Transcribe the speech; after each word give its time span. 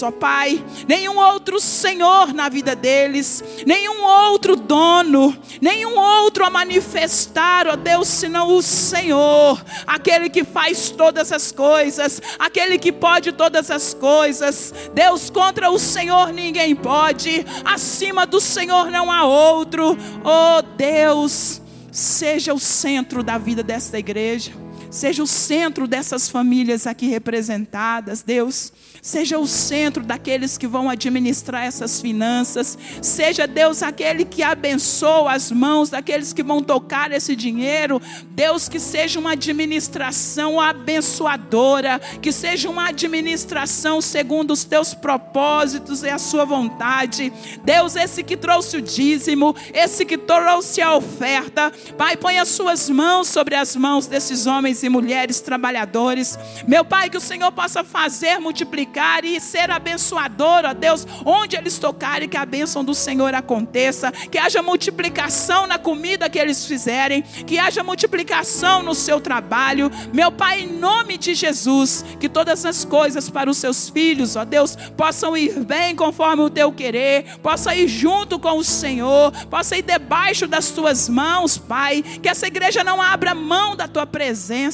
deles, 0.00 0.02
ó 0.02 0.10
Pai, 0.10 0.64
nenhum 0.88 1.18
outro 1.18 1.60
Senhor 1.60 2.32
na 2.32 2.48
vida 2.48 2.74
deles, 2.74 3.44
nenhum 3.66 4.02
outro 4.02 4.56
dono, 4.56 5.36
nenhum 5.60 5.98
outro 5.98 6.44
a 6.44 6.50
manifestar, 6.50 7.66
ó 7.66 7.76
Deus, 7.76 8.08
senão 8.08 8.56
o 8.56 8.62
Senhor, 8.62 9.62
aquele 9.86 10.28
que 10.30 10.44
faz 10.44 10.90
todas 10.90 11.32
as 11.32 11.52
coisas, 11.52 12.20
aquele 12.38 12.78
que 12.78 12.92
pode 12.92 13.32
todas 13.32 13.70
as 13.70 13.94
coisas. 13.94 14.72
Deus, 14.94 15.30
contra 15.30 15.70
o 15.70 15.78
Senhor 15.78 16.32
ninguém 16.32 16.74
pode, 16.74 17.44
acima 17.64 18.26
do 18.26 18.40
Senhor 18.40 18.90
não 18.90 19.10
há 19.10 19.24
outro. 19.24 19.96
Oh 20.24 20.62
Deus, 20.76 21.60
seja 21.90 22.54
o 22.54 22.58
centro 22.58 23.22
da 23.22 23.38
vida 23.38 23.62
desta 23.62 23.98
igreja 23.98 24.69
seja 24.90 25.22
o 25.22 25.26
centro 25.26 25.86
dessas 25.86 26.28
famílias 26.28 26.86
aqui 26.86 27.06
representadas, 27.06 28.22
Deus. 28.22 28.72
Seja 29.02 29.38
o 29.38 29.46
centro 29.46 30.04
daqueles 30.04 30.58
que 30.58 30.66
vão 30.66 30.90
administrar 30.90 31.64
essas 31.64 32.00
finanças. 32.00 32.76
Seja 33.00 33.46
Deus 33.46 33.82
aquele 33.82 34.26
que 34.26 34.42
abençoa 34.42 35.32
as 35.32 35.50
mãos 35.50 35.88
daqueles 35.88 36.34
que 36.34 36.42
vão 36.42 36.62
tocar 36.62 37.10
esse 37.10 37.34
dinheiro. 37.34 38.00
Deus, 38.26 38.68
que 38.68 38.78
seja 38.78 39.18
uma 39.18 39.32
administração 39.32 40.60
abençoadora. 40.60 41.98
Que 42.20 42.30
seja 42.30 42.68
uma 42.68 42.88
administração 42.88 44.02
segundo 44.02 44.50
os 44.50 44.64
teus 44.64 44.92
propósitos 44.92 46.02
e 46.02 46.10
a 46.10 46.18
sua 46.18 46.44
vontade. 46.44 47.32
Deus, 47.64 47.96
esse 47.96 48.22
que 48.22 48.36
trouxe 48.36 48.76
o 48.76 48.82
dízimo, 48.82 49.56
esse 49.72 50.04
que 50.04 50.18
trouxe 50.18 50.82
a 50.82 50.94
oferta. 50.94 51.72
Pai, 51.96 52.18
põe 52.18 52.38
as 52.38 52.48
suas 52.48 52.90
mãos 52.90 53.28
sobre 53.28 53.54
as 53.54 53.74
mãos 53.74 54.06
desses 54.06 54.46
homens 54.46 54.79
e 54.82 54.88
mulheres 54.88 55.40
trabalhadores. 55.40 56.38
Meu 56.66 56.84
Pai, 56.84 57.10
que 57.10 57.16
o 57.16 57.20
Senhor 57.20 57.50
possa 57.52 57.84
fazer 57.84 58.38
multiplicar 58.38 58.70
multiplicar 58.70 59.24
e 59.24 59.40
ser 59.40 59.70
abençoador, 59.70 60.64
ó 60.64 60.74
Deus, 60.74 61.06
onde 61.24 61.56
eles 61.56 61.78
tocarem, 61.78 62.28
que 62.28 62.36
a 62.36 62.44
bênção 62.44 62.84
do 62.84 62.94
Senhor 62.94 63.34
aconteça, 63.34 64.12
que 64.12 64.38
haja 64.38 64.62
multiplicação 64.62 65.66
na 65.66 65.78
comida 65.78 66.28
que 66.28 66.38
eles 66.38 66.64
fizerem, 66.64 67.22
que 67.22 67.58
haja 67.58 67.82
multiplicação 67.82 68.82
no 68.82 68.94
seu 68.94 69.20
trabalho. 69.20 69.90
Meu 70.12 70.30
Pai, 70.30 70.60
em 70.60 70.66
nome 70.66 71.16
de 71.16 71.34
Jesus, 71.34 72.04
que 72.18 72.28
todas 72.28 72.64
as 72.64 72.84
coisas 72.84 73.28
para 73.28 73.50
os 73.50 73.56
seus 73.56 73.88
filhos, 73.88 74.36
ó 74.36 74.44
Deus, 74.44 74.76
possam 74.96 75.36
ir 75.36 75.64
bem 75.64 75.94
conforme 75.96 76.42
o 76.42 76.50
teu 76.50 76.72
querer, 76.72 77.38
possa 77.38 77.74
ir 77.74 77.88
junto 77.88 78.38
com 78.38 78.58
o 78.58 78.64
Senhor, 78.64 79.32
possa 79.48 79.76
ir 79.76 79.82
debaixo 79.82 80.46
das 80.46 80.70
tuas 80.70 81.08
mãos, 81.08 81.58
Pai, 81.58 82.02
que 82.02 82.28
essa 82.28 82.46
igreja 82.46 82.84
não 82.84 83.00
abra 83.00 83.34
mão 83.34 83.74
da 83.74 83.88
tua 83.88 84.06
presença. 84.06 84.69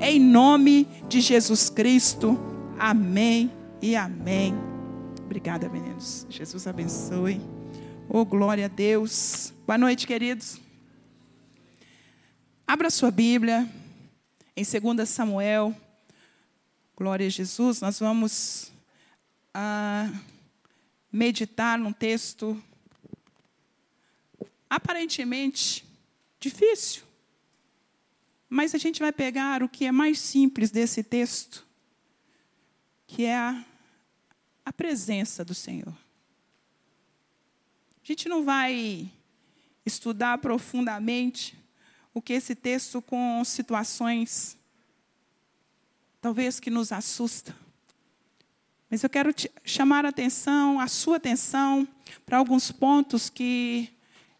Em 0.00 0.20
nome 0.20 0.84
de 1.08 1.22
Jesus 1.22 1.70
Cristo. 1.70 2.38
Amém 2.78 3.50
e 3.80 3.96
amém. 3.96 4.54
Obrigada, 5.24 5.66
meninos. 5.66 6.26
Jesus 6.28 6.66
abençoe. 6.66 7.40
Oh, 8.06 8.26
glória 8.26 8.66
a 8.66 8.68
Deus. 8.68 9.50
Boa 9.66 9.78
noite, 9.78 10.06
queridos. 10.06 10.60
Abra 12.66 12.90
sua 12.90 13.10
Bíblia 13.10 13.66
em 14.54 14.62
2 14.62 15.08
Samuel. 15.08 15.74
Glória 16.94 17.26
a 17.26 17.30
Jesus. 17.30 17.80
Nós 17.80 17.98
vamos 17.98 18.70
ah, 19.54 20.12
meditar 21.10 21.78
num 21.78 21.94
texto 21.94 22.62
aparentemente 24.68 25.82
difícil. 26.38 27.03
Mas 28.48 28.74
a 28.74 28.78
gente 28.78 29.00
vai 29.00 29.12
pegar 29.12 29.62
o 29.62 29.68
que 29.68 29.84
é 29.84 29.92
mais 29.92 30.18
simples 30.18 30.70
desse 30.70 31.02
texto 31.02 31.64
que 33.06 33.24
é 33.24 33.36
a, 33.36 33.64
a 34.64 34.72
presença 34.72 35.44
do 35.44 35.54
Senhor. 35.54 35.94
A 38.02 38.06
gente 38.06 38.28
não 38.28 38.44
vai 38.44 39.08
estudar 39.86 40.38
profundamente 40.38 41.56
o 42.12 42.20
que 42.20 42.32
esse 42.32 42.54
texto 42.54 43.00
com 43.00 43.42
situações 43.44 44.58
talvez 46.20 46.58
que 46.58 46.70
nos 46.70 46.90
assusta. 46.90 47.54
Mas 48.90 49.02
eu 49.02 49.10
quero 49.10 49.34
chamar 49.64 50.04
a 50.04 50.08
atenção, 50.08 50.80
a 50.80 50.86
sua 50.86 51.16
atenção, 51.16 51.86
para 52.24 52.38
alguns 52.38 52.72
pontos 52.72 53.28
que 53.28 53.92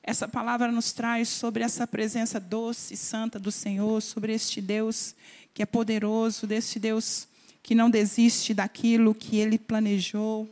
essa 0.06 0.28
palavra 0.28 0.70
nos 0.70 0.92
traz 0.92 1.31
sobre 1.31 1.65
essa 1.65 1.87
presença 1.87 2.38
doce 2.38 2.92
e 2.92 2.97
santa 2.97 3.38
do 3.38 3.50
Senhor, 3.50 4.03
sobre 4.03 4.34
este 4.34 4.60
Deus 4.60 5.15
que 5.54 5.62
é 5.62 5.66
poderoso, 5.66 6.47
desse 6.47 6.78
Deus 6.78 7.26
que 7.62 7.75
não 7.75 7.88
desiste 7.88 8.53
daquilo 8.53 9.15
que 9.15 9.38
ele 9.38 9.59
planejou, 9.59 10.47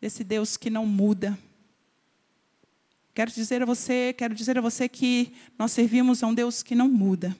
desse 0.00 0.24
Deus 0.24 0.56
que 0.56 0.68
não 0.68 0.84
muda. 0.84 1.38
Quero 3.14 3.30
dizer 3.30 3.62
a 3.62 3.66
você, 3.66 4.12
quero 4.18 4.34
dizer 4.34 4.58
a 4.58 4.60
você 4.60 4.88
que 4.88 5.32
nós 5.56 5.70
servimos 5.70 6.20
a 6.20 6.26
um 6.26 6.34
Deus 6.34 6.60
que 6.60 6.74
não 6.74 6.88
muda. 6.88 7.36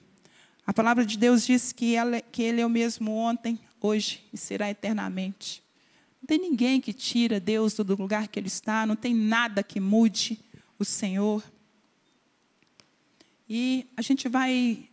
A 0.65 0.71
palavra 0.71 1.05
de 1.05 1.17
Deus 1.17 1.45
diz 1.45 1.73
que, 1.73 1.93
ela, 1.93 2.21
que 2.21 2.41
Ele 2.41 2.61
é 2.61 2.65
o 2.65 2.69
mesmo 2.69 3.11
ontem, 3.11 3.59
hoje 3.81 4.23
e 4.31 4.37
será 4.37 4.69
eternamente. 4.69 5.61
Não 6.21 6.27
tem 6.27 6.39
ninguém 6.39 6.79
que 6.79 6.93
tira 6.93 7.37
Deus 7.37 7.73
do 7.73 7.95
lugar 7.97 8.29
que 8.29 8.39
Ele 8.39 8.47
está, 8.47 8.85
não 8.85 8.95
tem 8.95 9.13
nada 9.13 9.61
que 9.61 9.81
mude 9.81 10.39
o 10.81 10.85
Senhor. 10.85 11.43
E 13.47 13.85
a 13.95 14.01
gente 14.01 14.27
vai 14.27 14.89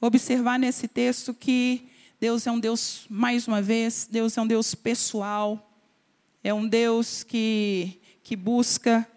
observar 0.00 0.58
nesse 0.58 0.86
texto 0.86 1.34
que 1.34 1.88
Deus 2.20 2.46
é 2.46 2.52
um 2.52 2.60
Deus, 2.60 3.06
mais 3.10 3.48
uma 3.48 3.60
vez, 3.60 4.08
Deus 4.10 4.36
é 4.36 4.42
um 4.42 4.46
Deus 4.46 4.74
pessoal, 4.74 5.76
é 6.44 6.54
um 6.54 6.66
Deus 6.66 7.24
que, 7.24 8.00
que 8.22 8.36
busca 8.36 9.08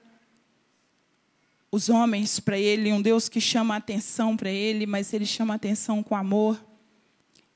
os 1.71 1.89
homens 1.89 2.39
para 2.39 2.57
Ele, 2.57 2.91
um 2.91 3.01
Deus 3.01 3.29
que 3.29 3.39
chama 3.39 3.75
a 3.75 3.77
atenção 3.77 4.35
para 4.35 4.49
Ele, 4.49 4.87
mas 4.87 5.13
Ele 5.13 5.25
chama 5.25 5.53
a 5.53 5.57
atenção 5.57 6.01
com 6.01 6.15
amor. 6.15 6.59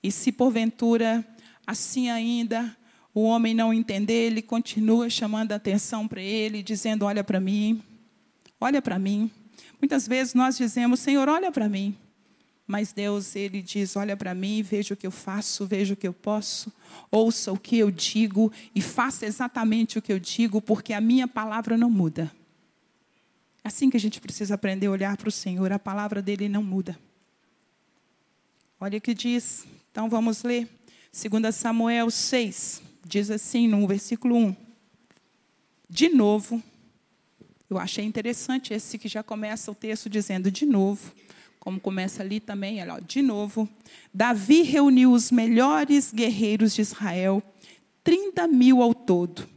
E 0.04 0.12
se 0.12 0.32
porventura, 0.32 1.26
assim 1.66 2.10
ainda, 2.10 2.78
o 3.14 3.24
homem 3.24 3.54
não 3.54 3.74
entender, 3.74 4.28
ele 4.28 4.42
continua 4.42 5.10
chamando 5.10 5.52
a 5.52 5.56
atenção 5.56 6.08
para 6.08 6.22
Ele, 6.22 6.62
dizendo: 6.62 7.06
Olha 7.06 7.24
para 7.24 7.40
mim, 7.40 7.84
olha 8.60 8.82
para 8.82 9.00
mim. 9.00 9.32
Muitas 9.80 10.08
vezes 10.08 10.34
nós 10.34 10.58
dizemos: 10.58 11.00
Senhor, 11.00 11.28
olha 11.30 11.52
para 11.52 11.70
mim. 11.70 11.98
Mas 12.68 12.94
Deus, 12.94 13.36
Ele 13.36 13.64
diz: 13.64 13.96
olha 13.96 14.16
para 14.16 14.36
mim, 14.36 14.62
veja 14.62 14.94
o 14.94 14.98
que 14.98 15.08
eu 15.08 15.12
faço, 15.12 15.66
veja 15.66 15.96
o 15.96 15.98
que 15.98 16.08
eu 16.08 16.14
posso, 16.14 16.72
ouça 17.10 17.52
o 17.52 17.58
que 17.58 17.78
eu 17.80 17.90
digo 17.90 18.52
e 18.76 18.82
faça 18.82 19.26
exatamente 19.26 19.98
o 19.98 20.02
que 20.02 20.14
eu 20.14 20.20
digo, 20.20 20.62
porque 20.62 20.94
a 20.94 21.02
minha 21.02 21.28
palavra 21.28 21.76
não 21.76 21.90
muda. 21.90 22.32
É 23.64 23.68
assim 23.70 23.90
que 23.90 23.98
a 23.98 24.00
gente 24.00 24.22
precisa 24.22 24.54
aprender 24.54 24.86
a 24.86 24.92
olhar 24.92 25.18
para 25.18 25.30
o 25.30 25.32
Senhor, 25.32 25.72
a 25.72 25.80
palavra 25.80 26.22
dele 26.22 26.48
não 26.48 26.62
muda. 26.62 26.96
Olha 28.80 29.00
o 29.00 29.02
que 29.02 29.16
diz, 29.16 29.66
então 29.92 30.08
vamos 30.08 30.44
ler. 30.44 30.70
2 31.12 31.56
Samuel 31.56 32.12
6, 32.12 32.84
diz 33.04 33.32
assim 33.32 33.68
no 33.68 33.86
versículo 33.88 34.36
1. 34.36 34.56
De 35.90 36.08
novo, 36.08 36.62
eu 37.70 37.78
achei 37.78 38.04
interessante 38.04 38.74
esse 38.74 38.98
que 38.98 39.08
já 39.08 39.22
começa 39.22 39.72
o 39.72 39.76
texto 39.76 40.10
dizendo 40.10 40.50
de 40.50 40.66
novo 40.66 41.14
como 41.60 41.80
começa 41.80 42.24
ali 42.24 42.40
também, 42.40 42.82
olha, 42.82 43.02
de 43.02 43.22
novo. 43.22 43.68
Davi 44.14 44.62
reuniu 44.62 45.12
os 45.12 45.30
melhores 45.30 46.12
guerreiros 46.12 46.74
de 46.74 46.82
Israel, 46.82 47.44
30 48.04 48.48
mil 48.48 48.82
ao 48.82 48.94
todo. 48.94 49.48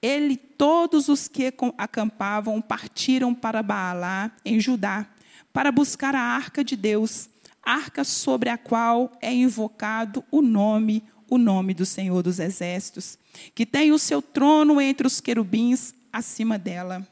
Ele, 0.00 0.36
todos 0.36 1.08
os 1.08 1.28
que 1.28 1.52
acampavam, 1.76 2.60
partiram 2.60 3.34
para 3.34 3.62
Baalá, 3.62 4.32
em 4.44 4.58
Judá, 4.58 5.06
para 5.52 5.70
buscar 5.70 6.14
a 6.14 6.20
arca 6.20 6.64
de 6.64 6.76
Deus, 6.76 7.28
arca 7.62 8.04
sobre 8.04 8.48
a 8.48 8.58
qual 8.58 9.12
é 9.20 9.32
invocado 9.32 10.24
o 10.30 10.42
nome, 10.42 11.04
o 11.28 11.38
nome 11.38 11.72
do 11.72 11.86
Senhor 11.86 12.22
dos 12.22 12.38
Exércitos, 12.38 13.18
que 13.54 13.64
tem 13.64 13.92
o 13.92 13.98
seu 13.98 14.20
trono 14.20 14.80
entre 14.80 15.06
os 15.06 15.20
querubins 15.20 15.94
acima 16.12 16.58
dela. 16.58 17.06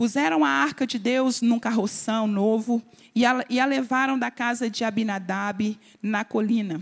Puseram 0.00 0.46
a 0.46 0.48
arca 0.48 0.86
de 0.86 0.98
Deus 0.98 1.42
num 1.42 1.58
carroção 1.58 2.26
novo 2.26 2.82
e 3.14 3.26
a, 3.26 3.44
e 3.50 3.60
a 3.60 3.66
levaram 3.66 4.18
da 4.18 4.30
casa 4.30 4.70
de 4.70 4.82
Abinadab 4.82 5.78
na 6.02 6.24
colina. 6.24 6.80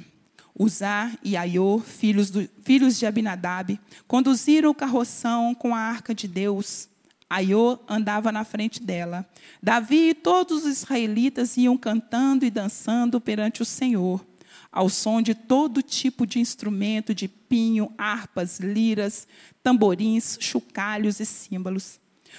Uzá 0.56 1.10
e 1.24 1.36
Aiô, 1.36 1.80
filhos, 1.80 2.30
filhos 2.62 2.96
de 2.96 3.06
Abinadab, 3.06 3.80
conduziram 4.06 4.70
o 4.70 4.74
carroção 4.74 5.52
com 5.52 5.74
a 5.74 5.80
arca 5.80 6.14
de 6.14 6.28
Deus. 6.28 6.88
Aiô 7.28 7.80
andava 7.88 8.30
na 8.30 8.44
frente 8.44 8.80
dela. 8.80 9.28
Davi 9.60 10.10
e 10.10 10.14
todos 10.14 10.64
os 10.64 10.82
israelitas 10.82 11.56
iam 11.56 11.76
cantando 11.76 12.44
e 12.44 12.50
dançando 12.50 13.20
perante 13.20 13.62
o 13.62 13.64
Senhor, 13.64 14.24
ao 14.70 14.88
som 14.88 15.20
de 15.20 15.34
todo 15.34 15.82
tipo 15.82 16.24
de 16.24 16.38
instrumento, 16.38 17.12
de 17.12 17.26
pinho, 17.26 17.92
harpas, 17.98 18.60
liras, 18.60 19.26
tamborins, 19.60 20.38
chocalhos 20.40 21.18
e 21.18 21.26
símbolos. 21.26 21.98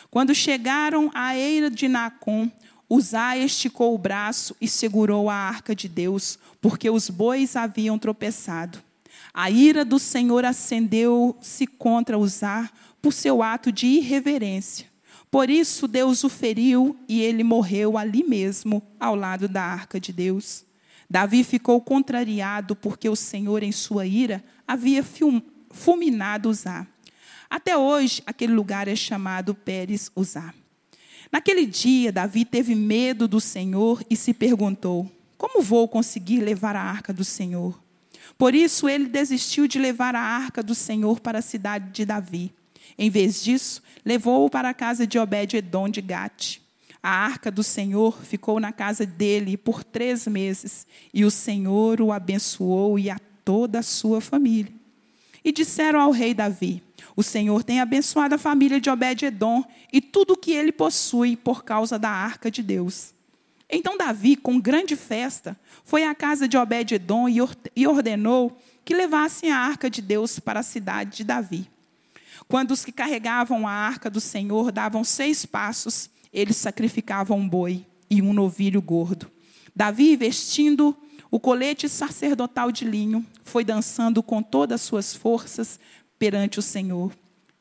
Quando 0.10 0.34
chegaram 0.34 1.12
à 1.14 1.36
eira 1.36 1.70
de 1.70 1.88
Nacon, 1.88 2.52
Uzá 2.90 3.38
esticou 3.38 3.94
o 3.94 3.98
braço 4.00 4.56
e 4.60 4.68
segurou 4.68 5.30
a 5.30 5.36
arca 5.36 5.76
de 5.76 5.88
Deus, 5.88 6.40
porque 6.60 6.90
os 6.90 7.10
bois 7.10 7.56
haviam 7.56 8.00
tropeçado. 8.00 8.80
A 9.34 9.50
ira 9.52 9.86
do 9.86 10.00
Senhor 10.00 10.44
acendeu-se 10.44 11.68
contra 11.68 12.18
Uzá 12.18 12.70
por 13.02 13.14
seu 13.14 13.44
ato 13.44 13.72
de 13.72 13.86
irreverência. 13.86 14.88
Por 15.30 15.50
isso 15.50 15.88
Deus 15.88 16.24
o 16.24 16.30
feriu 16.30 16.98
e 17.08 17.22
ele 17.22 17.44
morreu 17.44 17.98
ali 17.98 18.24
mesmo, 18.24 18.82
ao 19.00 19.16
lado 19.16 19.48
da 19.48 19.64
arca 19.64 20.00
de 20.00 20.12
Deus. 20.12 20.66
Davi 21.08 21.44
ficou 21.44 21.80
contrariado 21.82 22.76
porque 22.76 23.08
o 23.08 23.16
Senhor, 23.16 23.62
em 23.62 23.72
sua 23.72 24.06
ira, 24.06 24.44
havia 24.68 25.04
fulminado 25.72 26.50
Uzá. 26.50 26.88
Até 27.50 27.76
hoje, 27.76 28.22
aquele 28.26 28.54
lugar 28.54 28.88
é 28.88 28.96
chamado 28.96 29.56
Pérez 29.56 30.12
Uzá. 30.16 30.54
Naquele 31.32 31.66
dia, 31.66 32.12
Davi 32.12 32.46
teve 32.46 32.76
medo 32.76 33.28
do 33.28 33.42
Senhor 33.42 34.04
e 34.10 34.16
se 34.16 34.34
perguntou: 34.34 35.10
Como 35.38 35.64
vou 35.64 35.88
conseguir 35.88 36.42
levar 36.42 36.76
a 36.76 36.82
arca 36.82 37.12
do 37.12 37.24
Senhor? 37.24 37.82
Por 38.38 38.54
isso, 38.54 38.88
ele 38.88 39.08
desistiu 39.08 39.68
de 39.68 39.80
levar 39.80 40.16
a 40.16 40.22
arca 40.22 40.62
do 40.62 40.76
Senhor 40.76 41.20
para 41.20 41.40
a 41.40 41.42
cidade 41.42 41.92
de 41.92 42.06
Davi. 42.06 42.54
Em 42.98 43.10
vez 43.10 43.44
disso, 43.44 43.82
levou-o 44.06 44.50
para 44.50 44.70
a 44.70 44.74
casa 44.74 45.08
de 45.08 45.18
Obed-Edom 45.18 45.90
de 45.90 46.02
Gate. 46.02 46.60
A 47.02 47.10
arca 47.10 47.50
do 47.50 47.64
Senhor 47.64 48.22
ficou 48.24 48.60
na 48.60 48.72
casa 48.72 49.06
dele 49.06 49.58
por 49.58 49.84
três 49.84 50.28
meses, 50.28 50.86
e 51.14 51.26
o 51.26 51.32
Senhor 51.32 52.02
o 52.02 52.12
abençoou 52.12 53.00
e 53.00 53.10
a 53.10 53.18
toda 53.44 53.80
a 53.80 53.84
sua 53.84 54.22
família. 54.22 54.79
E 55.44 55.52
disseram 55.52 56.00
ao 56.02 56.12
rei 56.12 56.34
Davi: 56.34 56.84
O 57.16 57.24
Senhor 57.24 57.64
tem 57.64 57.80
abençoado 57.80 58.36
a 58.36 58.38
família 58.38 58.80
de 58.80 58.90
Obed-Edom 58.90 59.64
e 59.92 60.02
tudo 60.02 60.34
o 60.34 60.38
que 60.38 60.52
ele 60.52 60.72
possui 60.72 61.36
por 61.36 61.64
causa 61.64 61.98
da 61.98 62.10
arca 62.10 62.52
de 62.52 62.62
Deus. 62.62 63.14
Então 63.70 63.98
Davi, 63.98 64.36
com 64.36 64.60
grande 64.60 64.96
festa, 64.96 65.58
foi 65.84 66.04
à 66.04 66.16
casa 66.16 66.48
de 66.48 66.58
Obed-Edom 66.58 67.28
e 67.76 67.88
ordenou 67.88 68.58
que 68.84 68.96
levassem 68.96 69.52
a 69.52 69.58
arca 69.58 69.90
de 69.90 70.02
Deus 70.02 70.40
para 70.40 70.62
a 70.62 70.64
cidade 70.64 71.18
de 71.18 71.24
Davi. 71.24 71.70
Quando 72.48 72.72
os 72.72 72.84
que 72.84 72.92
carregavam 72.92 73.68
a 73.68 73.72
arca 73.72 74.10
do 74.10 74.20
Senhor 74.20 74.72
davam 74.72 75.04
seis 75.04 75.46
passos, 75.46 76.10
eles 76.34 76.58
sacrificavam 76.58 77.38
um 77.38 77.48
boi 77.48 77.86
e 78.10 78.22
um 78.22 78.34
novilho 78.34 78.82
gordo. 78.82 79.30
Davi, 79.76 80.16
vestindo 80.16 80.98
o 81.32 81.40
colete 81.40 81.88
sacerdotal 81.88 82.72
de 82.72 82.86
linho, 82.86 83.26
foi 83.44 83.64
dançando 83.64 84.24
com 84.24 84.42
todas 84.42 84.82
as 84.82 84.88
suas 84.88 85.14
forças 85.14 85.80
perante 86.18 86.60
o 86.60 86.62
Senhor. 86.62 87.12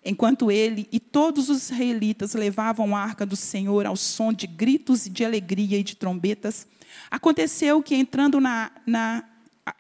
Enquanto 0.04 0.50
ele 0.50 0.88
e 0.90 0.98
todos 0.98 1.50
os 1.50 1.70
israelitas 1.70 2.34
levavam 2.34 2.96
a 2.96 3.00
arca 3.00 3.26
do 3.26 3.36
Senhor 3.36 3.84
ao 3.84 3.96
som 3.96 4.32
de 4.32 4.46
gritos 4.46 5.08
de 5.08 5.24
alegria 5.24 5.78
e 5.78 5.82
de 5.82 5.96
trombetas, 5.96 6.66
aconteceu 7.10 7.82
que 7.82 7.94
entrando, 7.94 8.40
na, 8.40 8.70
na, 8.86 9.24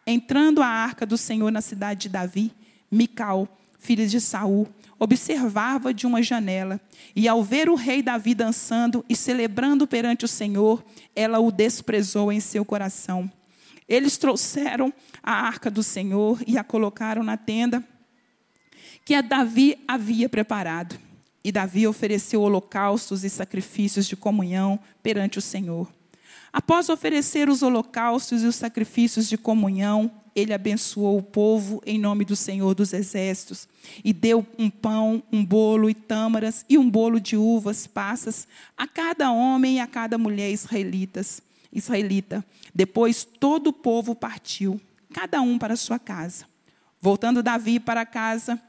entrando 0.06 0.60
a 0.60 0.66
arca 0.66 1.06
do 1.06 1.16
Senhor 1.16 1.50
na 1.50 1.60
cidade 1.60 2.02
de 2.02 2.08
Davi, 2.10 2.52
Mical, 2.90 3.48
filha 3.78 4.06
de 4.06 4.20
Saul, 4.20 4.66
observava 4.98 5.94
de 5.94 6.06
uma 6.06 6.22
janela, 6.22 6.80
e 7.14 7.28
ao 7.28 7.42
ver 7.42 7.68
o 7.68 7.74
rei 7.74 8.02
Davi 8.02 8.34
dançando 8.34 9.04
e 9.08 9.14
celebrando 9.14 9.86
perante 9.86 10.24
o 10.24 10.28
Senhor, 10.28 10.84
ela 11.14 11.38
o 11.38 11.52
desprezou 11.52 12.32
em 12.32 12.40
seu 12.40 12.64
coração. 12.64 13.30
Eles 13.88 14.18
trouxeram 14.18 14.92
a 15.22 15.32
arca 15.32 15.70
do 15.70 15.82
Senhor 15.82 16.42
e 16.46 16.58
a 16.58 16.64
colocaram 16.64 17.22
na 17.22 17.36
tenda 17.36 17.82
que 19.04 19.20
Davi 19.22 19.78
havia 19.88 20.28
preparado. 20.28 20.98
E 21.42 21.50
Davi 21.50 21.86
ofereceu 21.86 22.42
holocaustos 22.42 23.24
e 23.24 23.30
sacrifícios 23.30 24.06
de 24.06 24.14
comunhão 24.14 24.78
perante 25.02 25.38
o 25.38 25.42
Senhor. 25.42 25.90
Após 26.52 26.88
oferecer 26.88 27.48
os 27.48 27.62
holocaustos 27.62 28.42
e 28.42 28.46
os 28.46 28.56
sacrifícios 28.56 29.28
de 29.28 29.38
comunhão, 29.38 30.10
ele 30.34 30.52
abençoou 30.52 31.18
o 31.18 31.22
povo 31.22 31.82
em 31.84 31.98
nome 31.98 32.24
do 32.24 32.36
Senhor 32.36 32.74
dos 32.74 32.92
Exércitos 32.92 33.68
e 34.04 34.12
deu 34.12 34.46
um 34.58 34.70
pão, 34.70 35.22
um 35.32 35.44
bolo 35.44 35.90
e 35.90 35.94
tâmaras 35.94 36.64
e 36.68 36.78
um 36.78 36.88
bolo 36.88 37.20
de 37.20 37.36
uvas 37.36 37.86
passas 37.86 38.46
a 38.76 38.86
cada 38.86 39.30
homem 39.30 39.76
e 39.76 39.80
a 39.80 39.86
cada 39.86 40.16
mulher 40.16 40.50
israelitas, 40.50 41.42
israelita. 41.72 42.44
Depois 42.74 43.24
todo 43.24 43.68
o 43.68 43.72
povo 43.72 44.14
partiu, 44.14 44.80
cada 45.12 45.40
um 45.40 45.58
para 45.58 45.76
sua 45.76 45.98
casa. 45.98 46.46
Voltando 47.00 47.42
Davi 47.42 47.78
para 47.78 48.04
casa, 48.04 48.60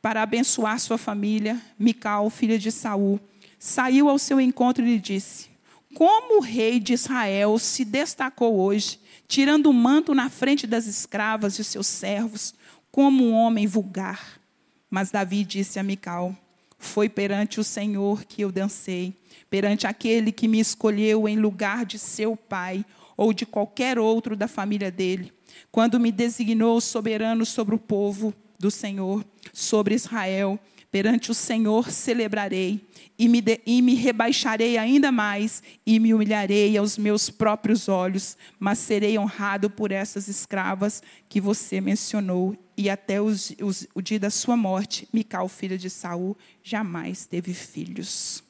para 0.00 0.22
abençoar 0.22 0.78
sua 0.80 0.96
família, 0.96 1.60
Mical, 1.78 2.30
filha 2.30 2.58
de 2.58 2.70
Saul, 2.72 3.20
saiu 3.58 4.08
ao 4.08 4.18
seu 4.18 4.40
encontro 4.40 4.84
e 4.84 4.92
lhe 4.92 4.98
disse: 4.98 5.50
Como 5.94 6.38
o 6.38 6.42
rei 6.42 6.80
de 6.80 6.94
Israel 6.94 7.58
se 7.58 7.84
destacou 7.84 8.58
hoje, 8.58 8.98
tirando 9.28 9.66
o 9.66 9.74
manto 9.74 10.14
na 10.14 10.30
frente 10.30 10.66
das 10.66 10.86
escravas 10.86 11.58
e 11.58 11.64
seus 11.64 11.86
servos, 11.86 12.54
como 12.90 13.24
um 13.24 13.32
homem 13.32 13.66
vulgar. 13.66 14.40
Mas 14.88 15.10
Davi 15.10 15.44
disse 15.44 15.78
a 15.78 15.82
Mical: 15.82 16.36
Foi 16.82 17.10
perante 17.10 17.60
o 17.60 17.64
Senhor 17.64 18.24
que 18.24 18.40
eu 18.40 18.50
dancei, 18.50 19.14
perante 19.50 19.86
aquele 19.86 20.32
que 20.32 20.48
me 20.48 20.58
escolheu 20.58 21.28
em 21.28 21.36
lugar 21.36 21.84
de 21.84 21.98
seu 21.98 22.34
pai 22.34 22.84
ou 23.18 23.34
de 23.34 23.44
qualquer 23.44 23.98
outro 23.98 24.34
da 24.34 24.48
família 24.48 24.90
dele, 24.90 25.30
quando 25.70 26.00
me 26.00 26.10
designou 26.10 26.80
soberano 26.80 27.44
sobre 27.44 27.74
o 27.74 27.78
povo 27.78 28.34
do 28.58 28.70
Senhor 28.70 29.22
sobre 29.52 29.94
Israel. 29.94 30.58
Perante 30.90 31.30
o 31.30 31.34
Senhor 31.34 31.90
celebrarei 31.90 32.84
e 33.16 33.28
me, 33.28 33.40
de, 33.40 33.60
e 33.64 33.80
me 33.80 33.94
rebaixarei 33.94 34.76
ainda 34.76 35.12
mais 35.12 35.62
e 35.86 36.00
me 36.00 36.12
humilharei 36.12 36.76
aos 36.76 36.98
meus 36.98 37.30
próprios 37.30 37.88
olhos, 37.88 38.36
mas 38.58 38.80
serei 38.80 39.16
honrado 39.16 39.70
por 39.70 39.92
essas 39.92 40.26
escravas 40.26 41.00
que 41.28 41.40
você 41.40 41.80
mencionou. 41.80 42.56
E 42.76 42.90
até 42.90 43.20
os, 43.20 43.54
os, 43.62 43.86
o 43.94 44.02
dia 44.02 44.18
da 44.18 44.30
sua 44.30 44.56
morte, 44.56 45.08
Mical, 45.12 45.48
filha 45.48 45.78
de 45.78 45.88
Saul, 45.88 46.36
jamais 46.62 47.24
teve 47.24 47.54
filhos. 47.54 48.42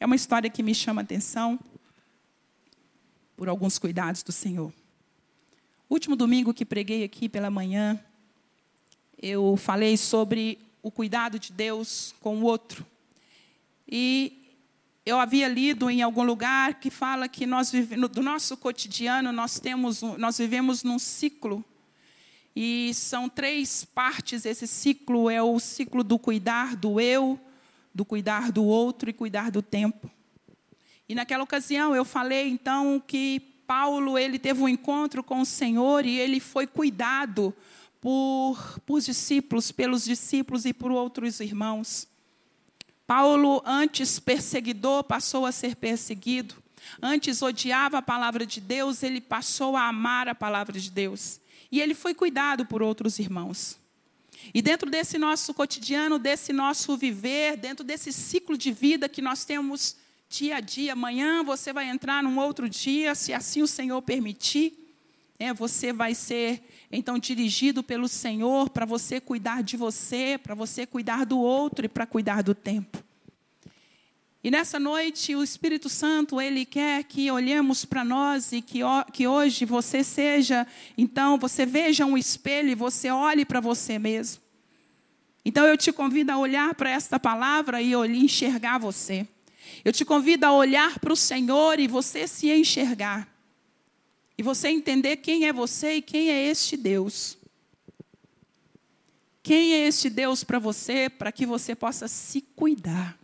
É 0.00 0.06
uma 0.06 0.16
história 0.16 0.50
que 0.50 0.64
me 0.64 0.74
chama 0.74 1.02
a 1.02 1.04
atenção 1.04 1.60
por 3.36 3.48
alguns 3.48 3.78
cuidados 3.78 4.24
do 4.24 4.32
Senhor. 4.32 4.72
Último 5.88 6.16
domingo 6.16 6.52
que 6.52 6.64
preguei 6.64 7.04
aqui 7.04 7.28
pela 7.28 7.50
manhã, 7.50 8.02
eu 9.20 9.56
falei 9.56 9.96
sobre 9.96 10.58
o 10.82 10.90
cuidado 10.90 11.38
de 11.38 11.52
Deus 11.52 12.14
com 12.20 12.38
o 12.38 12.42
outro. 12.42 12.84
E 13.86 14.42
eu 15.04 15.18
havia 15.18 15.48
lido 15.48 15.88
em 15.88 16.02
algum 16.02 16.22
lugar 16.22 16.74
que 16.74 16.90
fala 16.90 17.28
que 17.28 17.46
nós 17.46 17.70
vivemos, 17.70 18.08
do 18.10 18.22
nosso 18.22 18.56
cotidiano 18.56 19.32
nós 19.32 19.60
temos, 19.60 20.02
nós 20.02 20.38
vivemos 20.38 20.82
num 20.82 20.98
ciclo. 20.98 21.64
E 22.54 22.92
são 22.94 23.28
três 23.28 23.84
partes 23.84 24.44
esse 24.44 24.66
ciclo 24.66 25.30
é 25.30 25.42
o 25.42 25.58
ciclo 25.58 26.04
do 26.04 26.18
cuidar 26.18 26.76
do 26.76 27.00
eu, 27.00 27.40
do 27.94 28.04
cuidar 28.04 28.52
do 28.52 28.64
outro 28.64 29.08
e 29.08 29.12
cuidar 29.12 29.50
do 29.50 29.62
tempo. 29.62 30.10
E 31.08 31.14
naquela 31.14 31.44
ocasião 31.44 31.94
eu 31.94 32.04
falei 32.04 32.48
então 32.48 33.02
que 33.06 33.40
Paulo 33.66 34.18
ele 34.18 34.38
teve 34.38 34.62
um 34.62 34.68
encontro 34.68 35.22
com 35.22 35.40
o 35.40 35.46
Senhor 35.46 36.04
e 36.04 36.18
ele 36.18 36.40
foi 36.40 36.66
cuidado 36.66 37.54
por, 38.02 38.80
por 38.84 39.00
discípulos, 39.00 39.70
pelos 39.70 40.04
discípulos 40.04 40.64
e 40.64 40.74
por 40.74 40.90
outros 40.90 41.38
irmãos. 41.38 42.08
Paulo, 43.06 43.62
antes 43.64 44.18
perseguidor, 44.18 45.04
passou 45.04 45.46
a 45.46 45.52
ser 45.52 45.76
perseguido. 45.76 46.56
Antes 47.00 47.40
odiava 47.42 47.98
a 47.98 48.02
palavra 48.02 48.44
de 48.44 48.60
Deus, 48.60 49.04
ele 49.04 49.20
passou 49.20 49.76
a 49.76 49.86
amar 49.86 50.28
a 50.28 50.34
palavra 50.34 50.80
de 50.80 50.90
Deus. 50.90 51.40
E 51.70 51.80
ele 51.80 51.94
foi 51.94 52.12
cuidado 52.12 52.66
por 52.66 52.82
outros 52.82 53.20
irmãos. 53.20 53.78
E 54.52 54.60
dentro 54.60 54.90
desse 54.90 55.16
nosso 55.16 55.54
cotidiano, 55.54 56.18
desse 56.18 56.52
nosso 56.52 56.96
viver, 56.96 57.56
dentro 57.56 57.84
desse 57.84 58.12
ciclo 58.12 58.58
de 58.58 58.72
vida 58.72 59.08
que 59.08 59.22
nós 59.22 59.44
temos 59.44 59.96
dia 60.28 60.56
a 60.56 60.60
dia, 60.60 60.94
amanhã 60.94 61.44
você 61.44 61.72
vai 61.72 61.88
entrar 61.88 62.20
num 62.20 62.36
outro 62.40 62.68
dia, 62.68 63.14
se 63.14 63.32
assim 63.32 63.62
o 63.62 63.68
Senhor 63.68 64.02
permitir, 64.02 64.81
é, 65.42 65.52
você 65.52 65.92
vai 65.92 66.14
ser 66.14 66.62
então 66.90 67.18
dirigido 67.18 67.82
pelo 67.82 68.06
Senhor 68.06 68.70
para 68.70 68.86
você 68.86 69.20
cuidar 69.20 69.60
de 69.64 69.76
você, 69.76 70.38
para 70.40 70.54
você 70.54 70.86
cuidar 70.86 71.26
do 71.26 71.36
outro 71.36 71.84
e 71.84 71.88
para 71.88 72.06
cuidar 72.06 72.44
do 72.44 72.54
tempo. 72.54 73.02
E 74.44 74.52
nessa 74.52 74.78
noite 74.78 75.34
o 75.34 75.42
Espírito 75.42 75.88
Santo, 75.88 76.40
ele 76.40 76.64
quer 76.64 77.02
que 77.02 77.28
olhemos 77.28 77.84
para 77.84 78.04
nós 78.04 78.52
e 78.52 78.62
que, 78.62 78.80
que 79.12 79.26
hoje 79.26 79.64
você 79.64 80.04
seja, 80.04 80.64
então 80.96 81.36
você 81.36 81.66
veja 81.66 82.06
um 82.06 82.16
espelho 82.16 82.70
e 82.70 82.76
você 82.76 83.10
olhe 83.10 83.44
para 83.44 83.58
você 83.58 83.98
mesmo. 83.98 84.40
Então 85.44 85.66
eu 85.66 85.76
te 85.76 85.90
convido 85.90 86.30
a 86.30 86.38
olhar 86.38 86.72
para 86.76 86.90
esta 86.90 87.18
palavra 87.18 87.82
e 87.82 87.94
enxergar 87.94 88.78
você. 88.78 89.26
Eu 89.84 89.92
te 89.92 90.04
convido 90.04 90.46
a 90.46 90.52
olhar 90.52 91.00
para 91.00 91.12
o 91.12 91.16
Senhor 91.16 91.80
e 91.80 91.88
você 91.88 92.28
se 92.28 92.48
enxergar. 92.48 93.31
E 94.42 94.44
você 94.44 94.66
entender 94.66 95.18
quem 95.18 95.46
é 95.46 95.52
você 95.52 95.98
e 95.98 96.02
quem 96.02 96.28
é 96.28 96.48
este 96.48 96.76
Deus. 96.76 97.38
Quem 99.40 99.74
é 99.74 99.86
este 99.86 100.10
Deus 100.10 100.42
para 100.42 100.58
você, 100.58 101.08
para 101.08 101.30
que 101.30 101.46
você 101.46 101.76
possa 101.76 102.08
se 102.08 102.40
cuidar. 102.40 103.16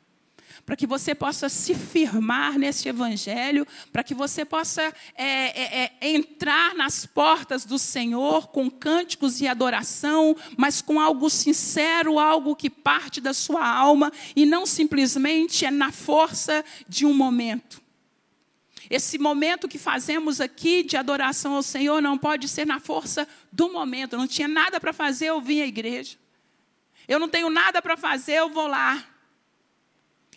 para 0.65 0.77
que 0.77 0.87
você 0.87 1.15
possa 1.15 1.49
se 1.49 1.75
firmar 1.75 2.59
neste 2.59 2.89
Evangelho, 2.91 3.67
para 3.91 4.05
que 4.05 4.15
você 4.15 4.45
possa 4.45 4.83
é, 5.15 5.25
é, 5.25 5.93
é, 6.01 6.11
entrar 6.11 6.75
nas 6.75 7.07
portas 7.07 7.65
do 7.65 7.79
Senhor 7.79 8.49
com 8.49 8.71
cânticos 8.71 9.41
e 9.41 9.49
adoração, 9.49 10.37
mas 10.57 10.83
com 10.83 11.01
algo 11.01 11.31
sincero, 11.31 12.19
algo 12.19 12.55
que 12.55 12.69
parte 12.69 13.19
da 13.21 13.33
sua 13.33 13.67
alma 13.67 14.13
e 14.37 14.45
não 14.45 14.67
simplesmente 14.67 15.65
é 15.65 15.71
na 15.71 15.91
força 15.91 16.63
de 16.87 17.07
um 17.07 17.15
momento. 17.15 17.88
Esse 18.91 19.19
momento 19.19 19.69
que 19.69 19.79
fazemos 19.79 20.41
aqui 20.41 20.83
de 20.83 20.97
adoração 20.97 21.55
ao 21.55 21.63
Senhor 21.63 22.01
não 22.01 22.17
pode 22.17 22.49
ser 22.49 22.67
na 22.67 22.81
força 22.81 23.29
do 23.53 23.71
momento. 23.71 24.15
Eu 24.15 24.19
não 24.19 24.27
tinha 24.27 24.49
nada 24.49 24.81
para 24.81 24.93
fazer, 24.93 25.27
eu 25.27 25.41
vim 25.41 25.61
à 25.61 25.67
igreja. 25.67 26.17
Eu 27.07 27.19
não 27.19 27.29
tenho 27.29 27.51
nada 27.51 27.83
para 27.83 27.97
fazer, 27.97 28.35
eu 28.35 28.49
vou 28.49 28.67
lá. 28.67 29.05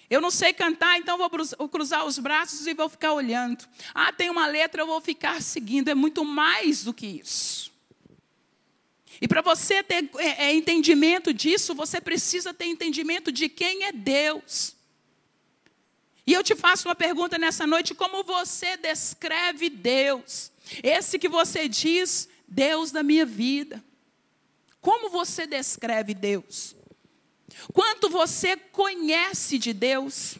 Eu 0.09 0.19
não 0.19 0.29
sei 0.29 0.51
cantar, 0.51 0.97
então 0.97 1.17
vou 1.17 1.69
cruzar 1.69 2.05
os 2.05 2.19
braços 2.19 2.67
e 2.67 2.73
vou 2.73 2.89
ficar 2.89 3.13
olhando. 3.13 3.65
Ah, 3.93 4.11
tem 4.11 4.29
uma 4.29 4.45
letra, 4.45 4.81
eu 4.81 4.87
vou 4.87 4.99
ficar 4.99 5.41
seguindo. 5.41 5.87
É 5.87 5.95
muito 5.95 6.25
mais 6.25 6.83
do 6.83 6.93
que 6.93 7.07
isso. 7.07 7.71
E 9.21 9.27
para 9.27 9.41
você 9.41 9.81
ter 9.81 10.09
é, 10.17 10.47
é, 10.47 10.53
entendimento 10.53 11.33
disso, 11.33 11.73
você 11.73 12.01
precisa 12.01 12.53
ter 12.53 12.65
entendimento 12.65 13.31
de 13.31 13.47
quem 13.47 13.85
é 13.85 13.93
Deus. 13.93 14.75
E 16.25 16.33
eu 16.33 16.43
te 16.43 16.55
faço 16.55 16.87
uma 16.87 16.95
pergunta 16.95 17.37
nessa 17.37 17.65
noite: 17.65 17.93
como 17.93 18.23
você 18.23 18.77
descreve 18.77 19.69
Deus? 19.69 20.51
Esse 20.83 21.17
que 21.19 21.27
você 21.27 21.67
diz, 21.67 22.29
Deus 22.47 22.91
da 22.91 23.03
minha 23.03 23.25
vida. 23.25 23.83
Como 24.79 25.09
você 25.09 25.45
descreve 25.45 26.13
Deus? 26.13 26.75
Quanto 27.73 28.09
você 28.09 28.55
conhece 28.57 29.57
de 29.57 29.73
Deus? 29.73 30.37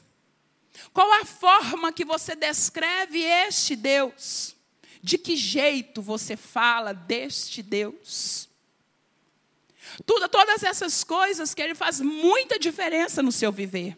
Qual 0.94 1.12
a 1.14 1.26
forma 1.26 1.94
que 1.94 2.04
você 2.04 2.36
descreve 2.36 3.24
este 3.24 3.76
Deus? 3.76 4.56
De 5.02 5.18
que 5.18 5.36
jeito 5.36 6.02
você 6.02 6.36
fala 6.36 6.94
deste 6.94 7.62
Deus? 7.62 8.50
Tudo, 10.06 10.28
todas 10.28 10.64
essas 10.64 11.04
coisas 11.04 11.54
que 11.54 11.62
ele 11.62 11.76
faz 11.76 12.00
muita 12.00 12.58
diferença 12.58 13.22
no 13.22 13.32
seu 13.32 13.52
viver. 13.52 13.98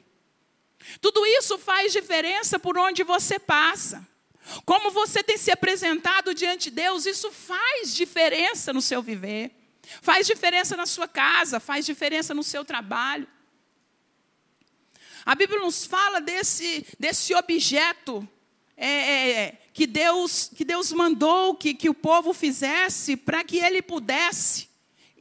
Tudo 1.02 1.25
isso 1.25 1.58
faz 1.58 1.92
diferença 1.92 2.60
por 2.60 2.78
onde 2.78 3.04
você 3.04 3.40
passa. 3.40 4.08
Como 4.66 4.92
você 4.92 5.24
tem 5.24 5.38
se 5.38 5.52
apresentado 5.52 6.34
diante 6.34 6.70
de 6.70 6.75
Deus, 6.75 7.06
isso 7.06 7.32
faz 7.32 7.94
diferença 7.94 8.74
no 8.74 8.82
seu 8.82 9.02
viver. 9.02 9.52
Faz 10.02 10.28
diferença 10.28 10.75
na 10.75 10.86
sua 10.86 11.08
casa, 11.08 11.60
faz 11.60 11.86
diferença 11.86 12.34
no 12.34 12.44
seu 12.44 12.63
trabalho. 12.66 13.28
A 15.25 15.36
Bíblia 15.36 15.60
nos 15.60 15.86
fala 15.86 16.20
desse, 16.20 16.86
desse 17.00 17.34
objeto 17.34 18.28
é, 18.75 18.88
é, 18.88 19.32
é 19.32 19.58
que, 19.74 19.88
Deus, 19.88 20.52
que 20.54 20.66
Deus 20.66 20.92
mandou 20.92 21.56
que, 21.56 21.74
que 21.74 21.90
o 21.90 21.94
povo 21.94 22.34
fizesse 22.34 23.16
para 23.16 23.44
que 23.44 23.58
ele 23.58 23.82
pudesse 23.82 24.68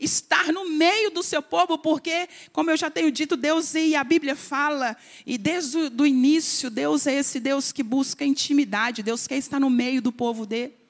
estar 0.03 0.53
no 0.53 0.69
meio 0.69 1.11
do 1.11 1.23
seu 1.23 1.41
povo, 1.43 1.79
porque, 1.79 2.29
como 2.53 2.71
eu 2.71 2.77
já 2.77 2.91
tenho 2.91 3.11
dito, 3.11 3.37
Deus 3.37 3.75
e 3.75 3.95
a 3.95 4.03
Bíblia 4.03 4.35
fala, 4.35 4.97
e 5.25 5.39
desde 5.39 5.79
o 5.79 6.07
início, 6.07 6.69
Deus 6.69 7.07
é 7.07 7.15
esse 7.15 7.39
Deus 7.39 7.73
que 7.73 7.83
busca 7.83 8.25
intimidade, 8.25 9.03
Deus 9.03 9.27
quer 9.27 9.37
estar 9.37 9.61
no 9.61 9.71
meio 9.71 10.03
do 10.03 10.13
povo 10.13 10.45
dele. 10.45 10.83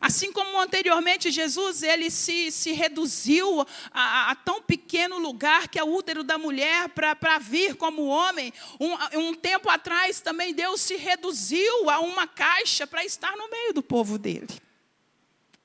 Assim 0.00 0.32
como 0.32 0.60
anteriormente 0.60 1.30
Jesus 1.30 1.82
ele 1.82 2.10
se, 2.10 2.52
se 2.52 2.72
reduziu 2.72 3.66
a, 3.90 4.30
a, 4.30 4.34
tão 4.34 4.62
pequeno 4.62 5.18
lugar 5.18 5.66
que 5.68 5.78
é 5.78 5.82
o 5.82 5.92
útero 5.92 6.22
da 6.22 6.36
mulher 6.36 6.90
para 6.90 7.38
vir 7.38 7.74
como 7.74 8.06
homem, 8.06 8.52
um, 8.78 9.18
um 9.18 9.34
tempo 9.34 9.68
atrás 9.68 10.20
também 10.20 10.54
Deus 10.54 10.82
se 10.82 10.96
reduziu 10.96 11.88
a 11.90 12.00
uma 12.00 12.26
caixa 12.26 12.86
para 12.86 13.04
estar 13.04 13.34
no 13.36 13.50
meio 13.50 13.72
do 13.72 13.82
povo 13.82 14.18
dele. 14.18 14.48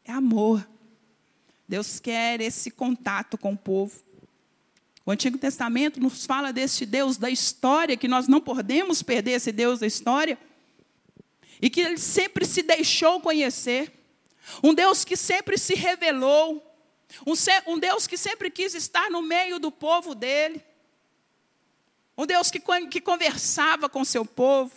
É 0.05 0.11
amor. 0.11 0.67
Deus 1.73 1.99
quer 1.99 2.39
esse 2.39 2.69
contato 2.69 3.35
com 3.35 3.53
o 3.53 3.57
povo. 3.57 3.99
O 5.03 5.09
Antigo 5.09 5.39
Testamento 5.39 5.99
nos 5.99 6.23
fala 6.23 6.53
desse 6.53 6.85
Deus 6.85 7.17
da 7.17 7.31
história, 7.31 7.97
que 7.97 8.07
nós 8.07 8.27
não 8.27 8.39
podemos 8.39 9.01
perder 9.01 9.31
esse 9.31 9.51
Deus 9.51 9.79
da 9.79 9.87
história, 9.87 10.37
e 11.59 11.71
que 11.71 11.81
ele 11.81 11.97
sempre 11.97 12.45
se 12.45 12.61
deixou 12.61 13.19
conhecer. 13.19 13.91
Um 14.63 14.71
Deus 14.71 15.03
que 15.03 15.17
sempre 15.17 15.57
se 15.57 15.73
revelou, 15.73 16.63
um, 17.25 17.33
um 17.65 17.79
Deus 17.79 18.05
que 18.05 18.17
sempre 18.17 18.51
quis 18.51 18.75
estar 18.75 19.09
no 19.09 19.23
meio 19.23 19.57
do 19.57 19.71
povo 19.71 20.13
dele, 20.13 20.63
um 22.15 22.27
Deus 22.27 22.51
que, 22.51 22.61
que 22.87 23.01
conversava 23.01 23.89
com 23.89 24.05
seu 24.05 24.23
povo, 24.23 24.71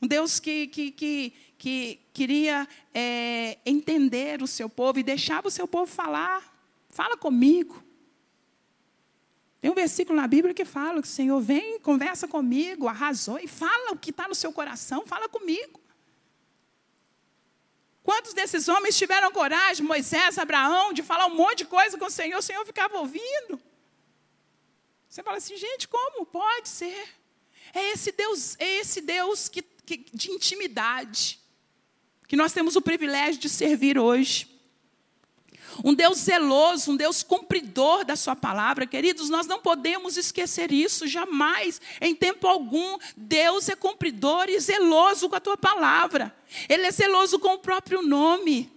um 0.00 0.06
Deus 0.06 0.38
que, 0.38 0.66
que, 0.68 0.90
que, 0.90 1.32
que 1.56 2.00
queria 2.12 2.68
é, 2.92 3.58
entender 3.64 4.42
o 4.42 4.46
seu 4.46 4.68
povo 4.68 4.98
e 4.98 5.02
deixava 5.02 5.48
o 5.48 5.50
seu 5.50 5.66
povo 5.66 5.90
falar. 5.90 6.52
Fala 6.88 7.16
comigo. 7.16 7.82
Tem 9.60 9.70
um 9.70 9.74
versículo 9.74 10.20
na 10.20 10.26
Bíblia 10.26 10.52
que 10.52 10.64
fala 10.64 11.00
que 11.00 11.08
o 11.08 11.10
Senhor 11.10 11.40
vem, 11.40 11.80
conversa 11.80 12.28
comigo, 12.28 12.86
arrasou 12.86 13.38
e 13.38 13.48
fala 13.48 13.92
o 13.92 13.96
que 13.96 14.10
está 14.10 14.28
no 14.28 14.34
seu 14.34 14.52
coração, 14.52 15.06
fala 15.06 15.26
comigo. 15.26 15.80
Quantos 18.02 18.34
desses 18.34 18.68
homens 18.68 18.98
tiveram 18.98 19.32
coragem, 19.32 19.86
Moisés, 19.86 20.36
Abraão, 20.36 20.92
de 20.92 21.02
falar 21.02 21.24
um 21.24 21.34
monte 21.34 21.58
de 21.58 21.64
coisa 21.64 21.96
com 21.96 22.04
o 22.04 22.10
Senhor, 22.10 22.38
o 22.38 22.42
Senhor 22.42 22.62
ficava 22.66 22.98
ouvindo? 22.98 23.58
Você 25.08 25.22
fala 25.22 25.38
assim, 25.38 25.56
gente, 25.56 25.88
como 25.88 26.26
pode 26.26 26.68
ser? 26.68 27.08
É 27.74 27.92
esse 27.92 28.12
Deus, 28.12 28.56
é 28.58 28.76
esse 28.78 29.00
Deus 29.00 29.48
que, 29.48 29.62
que, 29.62 30.06
de 30.12 30.30
intimidade 30.30 31.40
que 32.28 32.36
nós 32.36 32.52
temos 32.52 32.74
o 32.76 32.80
privilégio 32.82 33.40
de 33.40 33.48
servir 33.48 33.98
hoje. 33.98 34.48
Um 35.84 35.92
Deus 35.92 36.18
zeloso, 36.18 36.92
um 36.92 36.96
Deus 36.96 37.22
cumpridor 37.22 38.04
da 38.04 38.14
Sua 38.14 38.36
palavra, 38.36 38.86
queridos, 38.86 39.28
nós 39.28 39.46
não 39.46 39.60
podemos 39.60 40.16
esquecer 40.16 40.70
isso 40.72 41.06
jamais, 41.06 41.80
em 42.00 42.14
tempo 42.14 42.46
algum. 42.46 42.96
Deus 43.16 43.68
é 43.68 43.74
cumpridor 43.74 44.48
e 44.48 44.58
zeloso 44.60 45.28
com 45.28 45.36
a 45.36 45.40
Tua 45.40 45.56
palavra, 45.56 46.34
Ele 46.68 46.86
é 46.86 46.90
zeloso 46.92 47.38
com 47.38 47.54
o 47.54 47.58
próprio 47.58 48.02
nome. 48.02 48.72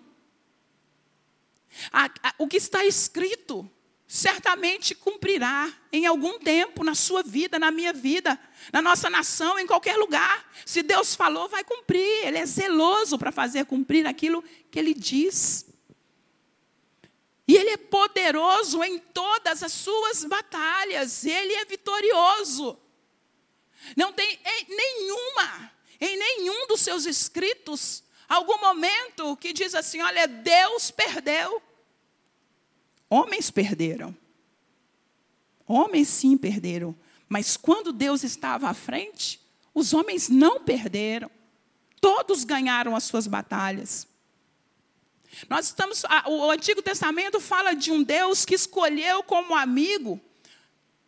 o 2.37 2.47
que 2.47 2.57
está 2.57 2.83
escrito 2.83 3.69
certamente 4.07 4.95
cumprirá 4.95 5.71
em 5.91 6.05
algum 6.05 6.39
tempo 6.39 6.83
na 6.83 6.95
sua 6.95 7.21
vida, 7.21 7.59
na 7.59 7.69
minha 7.69 7.91
vida, 7.91 8.39
na 8.71 8.81
nossa 8.81 9.09
nação, 9.09 9.59
em 9.59 9.67
qualquer 9.67 9.97
lugar. 9.97 10.49
Se 10.65 10.81
Deus 10.81 11.13
falou, 11.13 11.49
vai 11.49 11.63
cumprir. 11.63 12.25
Ele 12.25 12.37
é 12.37 12.45
zeloso 12.45 13.17
para 13.17 13.31
fazer 13.31 13.65
cumprir 13.65 14.07
aquilo 14.07 14.41
que 14.71 14.79
ele 14.79 14.93
diz. 14.93 15.65
E 17.45 17.55
ele 17.55 17.71
é 17.71 17.77
poderoso 17.77 18.81
em 18.83 18.97
todas 18.97 19.61
as 19.61 19.73
suas 19.73 20.23
batalhas. 20.23 21.25
Ele 21.25 21.53
é 21.53 21.65
vitorioso. 21.65 22.79
Não 23.95 24.13
tem 24.13 24.39
em 24.45 24.75
nenhuma, 24.75 25.71
em 25.99 26.17
nenhum 26.17 26.67
dos 26.67 26.81
seus 26.81 27.05
escritos, 27.05 28.03
algum 28.27 28.57
momento 28.59 29.35
que 29.37 29.53
diz 29.53 29.75
assim: 29.75 30.01
olha, 30.01 30.27
Deus 30.27 30.91
perdeu. 30.91 31.61
Homens 33.09 33.49
perderam. 33.49 34.15
Homens 35.65 36.07
sim 36.07 36.37
perderam. 36.37 36.95
Mas 37.27 37.57
quando 37.57 37.91
Deus 37.91 38.23
estava 38.23 38.69
à 38.69 38.73
frente, 38.73 39.39
os 39.73 39.93
homens 39.93 40.29
não 40.29 40.61
perderam. 40.61 41.29
Todos 41.99 42.43
ganharam 42.43 42.95
as 42.95 43.03
suas 43.03 43.27
batalhas. 43.27 44.07
Nós 45.49 45.67
estamos, 45.67 46.03
o 46.25 46.49
Antigo 46.49 46.81
Testamento 46.81 47.39
fala 47.39 47.73
de 47.73 47.91
um 47.91 48.01
Deus 48.01 48.45
que 48.45 48.55
escolheu 48.55 49.21
como 49.23 49.55
amigo, 49.55 50.19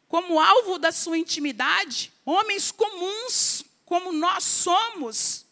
como 0.08 0.40
alvo 0.40 0.78
da 0.78 0.92
sua 0.92 1.18
intimidade, 1.18 2.12
homens 2.26 2.72
comuns, 2.72 3.64
como 3.86 4.12
nós 4.12 4.44
somos. 4.44 5.46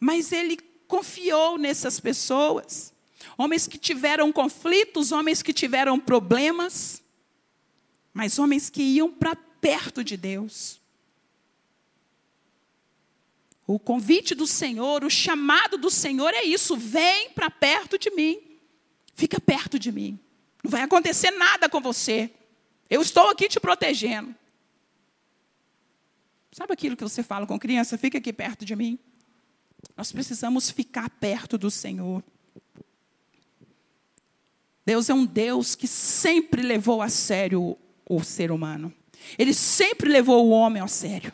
Mas 0.00 0.32
ele 0.32 0.58
confiou 0.86 1.56
nessas 1.56 2.00
pessoas 2.00 2.93
homens 3.36 3.66
que 3.66 3.78
tiveram 3.78 4.32
conflitos, 4.32 5.12
homens 5.12 5.42
que 5.42 5.52
tiveram 5.52 5.98
problemas, 5.98 7.02
mas 8.12 8.38
homens 8.38 8.70
que 8.70 8.82
iam 8.82 9.10
para 9.10 9.34
perto 9.34 10.04
de 10.04 10.16
Deus. 10.16 10.80
O 13.66 13.78
convite 13.78 14.34
do 14.34 14.46
Senhor, 14.46 15.04
o 15.04 15.10
chamado 15.10 15.78
do 15.78 15.90
Senhor 15.90 16.32
é 16.34 16.44
isso: 16.44 16.76
vem 16.76 17.30
para 17.30 17.50
perto 17.50 17.98
de 17.98 18.10
mim, 18.10 18.40
fica 19.14 19.40
perto 19.40 19.78
de 19.78 19.90
mim. 19.90 20.18
Não 20.62 20.70
vai 20.70 20.82
acontecer 20.82 21.30
nada 21.30 21.68
com 21.68 21.80
você. 21.80 22.30
Eu 22.88 23.02
estou 23.02 23.28
aqui 23.30 23.48
te 23.48 23.58
protegendo. 23.58 24.34
Sabe 26.52 26.72
aquilo 26.72 26.96
que 26.96 27.02
você 27.02 27.22
fala 27.22 27.46
com 27.46 27.58
criança? 27.58 27.98
Fica 27.98 28.18
aqui 28.18 28.32
perto 28.32 28.64
de 28.64 28.76
mim. 28.76 28.98
Nós 29.96 30.12
precisamos 30.12 30.70
ficar 30.70 31.10
perto 31.10 31.58
do 31.58 31.70
Senhor. 31.70 32.22
Deus 34.84 35.08
é 35.08 35.14
um 35.14 35.24
Deus 35.24 35.74
que 35.74 35.86
sempre 35.86 36.62
levou 36.62 37.00
a 37.00 37.08
sério 37.08 37.76
o 38.08 38.22
ser 38.22 38.50
humano. 38.50 38.92
Ele 39.38 39.54
sempre 39.54 40.10
levou 40.10 40.46
o 40.46 40.50
homem 40.50 40.82
ao 40.82 40.88
sério. 40.88 41.32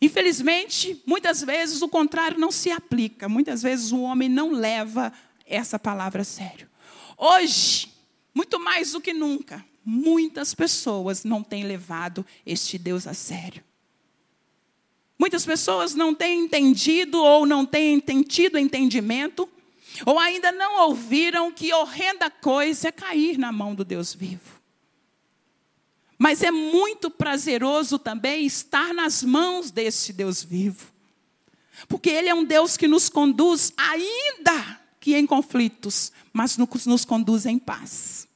Infelizmente, 0.00 1.02
muitas 1.06 1.40
vezes 1.42 1.82
o 1.82 1.88
contrário 1.88 2.38
não 2.38 2.52
se 2.52 2.70
aplica. 2.70 3.28
Muitas 3.28 3.62
vezes 3.62 3.90
o 3.90 4.02
homem 4.02 4.28
não 4.28 4.52
leva 4.52 5.12
essa 5.46 5.78
palavra 5.78 6.22
a 6.22 6.24
sério. 6.24 6.68
Hoje, 7.16 7.92
muito 8.34 8.60
mais 8.60 8.92
do 8.92 9.00
que 9.00 9.12
nunca, 9.12 9.64
muitas 9.84 10.54
pessoas 10.54 11.24
não 11.24 11.42
têm 11.42 11.64
levado 11.64 12.24
este 12.44 12.78
Deus 12.78 13.06
a 13.06 13.14
sério. 13.14 13.62
Muitas 15.18 15.46
pessoas 15.46 15.94
não 15.94 16.14
têm 16.14 16.44
entendido 16.44 17.22
ou 17.22 17.46
não 17.46 17.64
têm 17.64 18.00
tido 18.28 18.58
entendimento, 18.58 19.48
ou 20.04 20.18
ainda 20.18 20.50
não 20.50 20.88
ouviram 20.88 21.52
que 21.52 21.72
horrenda 21.72 22.30
coisa 22.30 22.88
é 22.88 22.92
cair 22.92 23.38
na 23.38 23.52
mão 23.52 23.74
do 23.74 23.84
Deus 23.84 24.14
vivo. 24.14 24.60
Mas 26.18 26.42
é 26.42 26.50
muito 26.50 27.10
prazeroso 27.10 27.98
também 27.98 28.46
estar 28.46 28.94
nas 28.94 29.22
mãos 29.22 29.70
desse 29.70 30.12
Deus 30.12 30.42
vivo. 30.42 30.92
Porque 31.88 32.08
Ele 32.08 32.28
é 32.28 32.34
um 32.34 32.44
Deus 32.44 32.76
que 32.76 32.88
nos 32.88 33.08
conduz, 33.08 33.72
ainda 33.76 34.80
que 35.00 35.14
em 35.14 35.26
conflitos, 35.26 36.12
mas 36.32 36.56
nos 36.56 37.04
conduz 37.04 37.46
em 37.46 37.58
paz. 37.58 38.26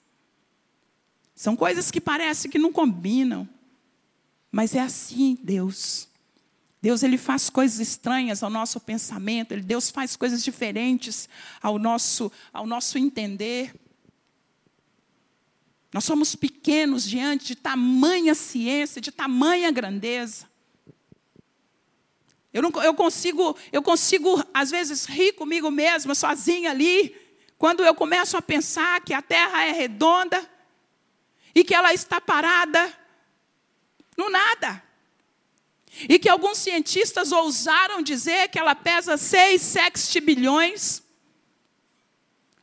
São 1.34 1.54
coisas 1.56 1.90
que 1.90 2.00
parecem 2.00 2.50
que 2.50 2.58
não 2.58 2.72
combinam, 2.72 3.48
mas 4.50 4.74
é 4.74 4.80
assim 4.80 5.38
Deus. 5.42 6.08
Deus 6.80 7.02
ele 7.02 7.18
faz 7.18 7.50
coisas 7.50 7.80
estranhas 7.80 8.42
ao 8.42 8.50
nosso 8.50 8.78
pensamento, 8.78 9.56
Deus 9.60 9.90
faz 9.90 10.14
coisas 10.14 10.44
diferentes 10.44 11.28
ao 11.60 11.78
nosso, 11.78 12.30
ao 12.52 12.66
nosso 12.66 12.96
entender. 12.98 13.74
Nós 15.92 16.04
somos 16.04 16.36
pequenos 16.36 17.02
diante 17.04 17.46
de 17.46 17.56
tamanha 17.56 18.34
ciência, 18.34 19.00
de 19.00 19.10
tamanha 19.10 19.70
grandeza. 19.70 20.48
Eu, 22.52 22.62
não, 22.62 22.70
eu, 22.82 22.94
consigo, 22.94 23.56
eu 23.72 23.82
consigo, 23.82 24.42
às 24.54 24.70
vezes, 24.70 25.04
rir 25.04 25.32
comigo 25.32 25.70
mesma, 25.70 26.14
sozinha 26.14 26.70
ali, 26.70 27.14
quando 27.58 27.84
eu 27.84 27.94
começo 27.94 28.36
a 28.36 28.42
pensar 28.42 29.00
que 29.00 29.12
a 29.12 29.20
Terra 29.20 29.64
é 29.64 29.72
redonda 29.72 30.48
e 31.54 31.64
que 31.64 31.74
ela 31.74 31.92
está 31.92 32.20
parada 32.20 32.92
no 34.16 34.30
nada. 34.30 34.87
E 36.08 36.18
que 36.18 36.28
alguns 36.28 36.58
cientistas 36.58 37.32
ousaram 37.32 38.02
dizer 38.02 38.48
que 38.48 38.58
ela 38.58 38.74
pesa 38.74 39.16
6 39.16 39.60
sextilhões. 39.60 41.02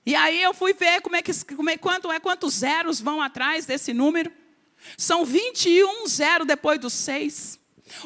E 0.05 0.15
aí 0.15 0.41
eu 0.41 0.53
fui 0.53 0.73
ver 0.73 1.01
como 1.01 1.15
é 1.15 1.21
que, 1.21 1.33
como 1.55 1.69
é, 1.69 1.77
quanto 1.77 2.11
é 2.11 2.19
quantos 2.19 2.55
zeros 2.55 3.01
vão 3.01 3.21
atrás 3.21 3.65
desse 3.65 3.93
número. 3.93 4.31
São 4.97 5.25
21 5.25 6.07
zeros 6.07 6.47
depois 6.47 6.79
dos 6.79 6.93
6. 6.93 7.59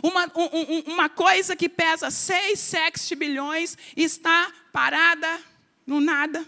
Uma, 0.04 0.26
um, 0.36 0.94
uma 0.94 1.10
coisa 1.10 1.56
que 1.56 1.70
pesa 1.70 2.10
6 2.10 2.60
sextilhões 2.60 3.78
está 3.96 4.52
parada 4.72 5.40
no 5.86 6.00
nada. 6.00 6.48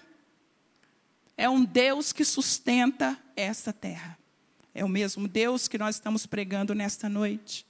É 1.38 1.50
um 1.50 1.64
Deus 1.64 2.14
que 2.14 2.24
sustenta 2.24 3.18
essa 3.36 3.74
terra. 3.74 4.18
É 4.74 4.86
o 4.86 4.90
mesmo 4.90 5.28
Deus 5.28 5.68
que 5.68 5.78
nós 5.78 5.96
estamos 5.96 6.26
pregando 6.26 6.74
nesta 6.74 7.10
noite. 7.10 7.66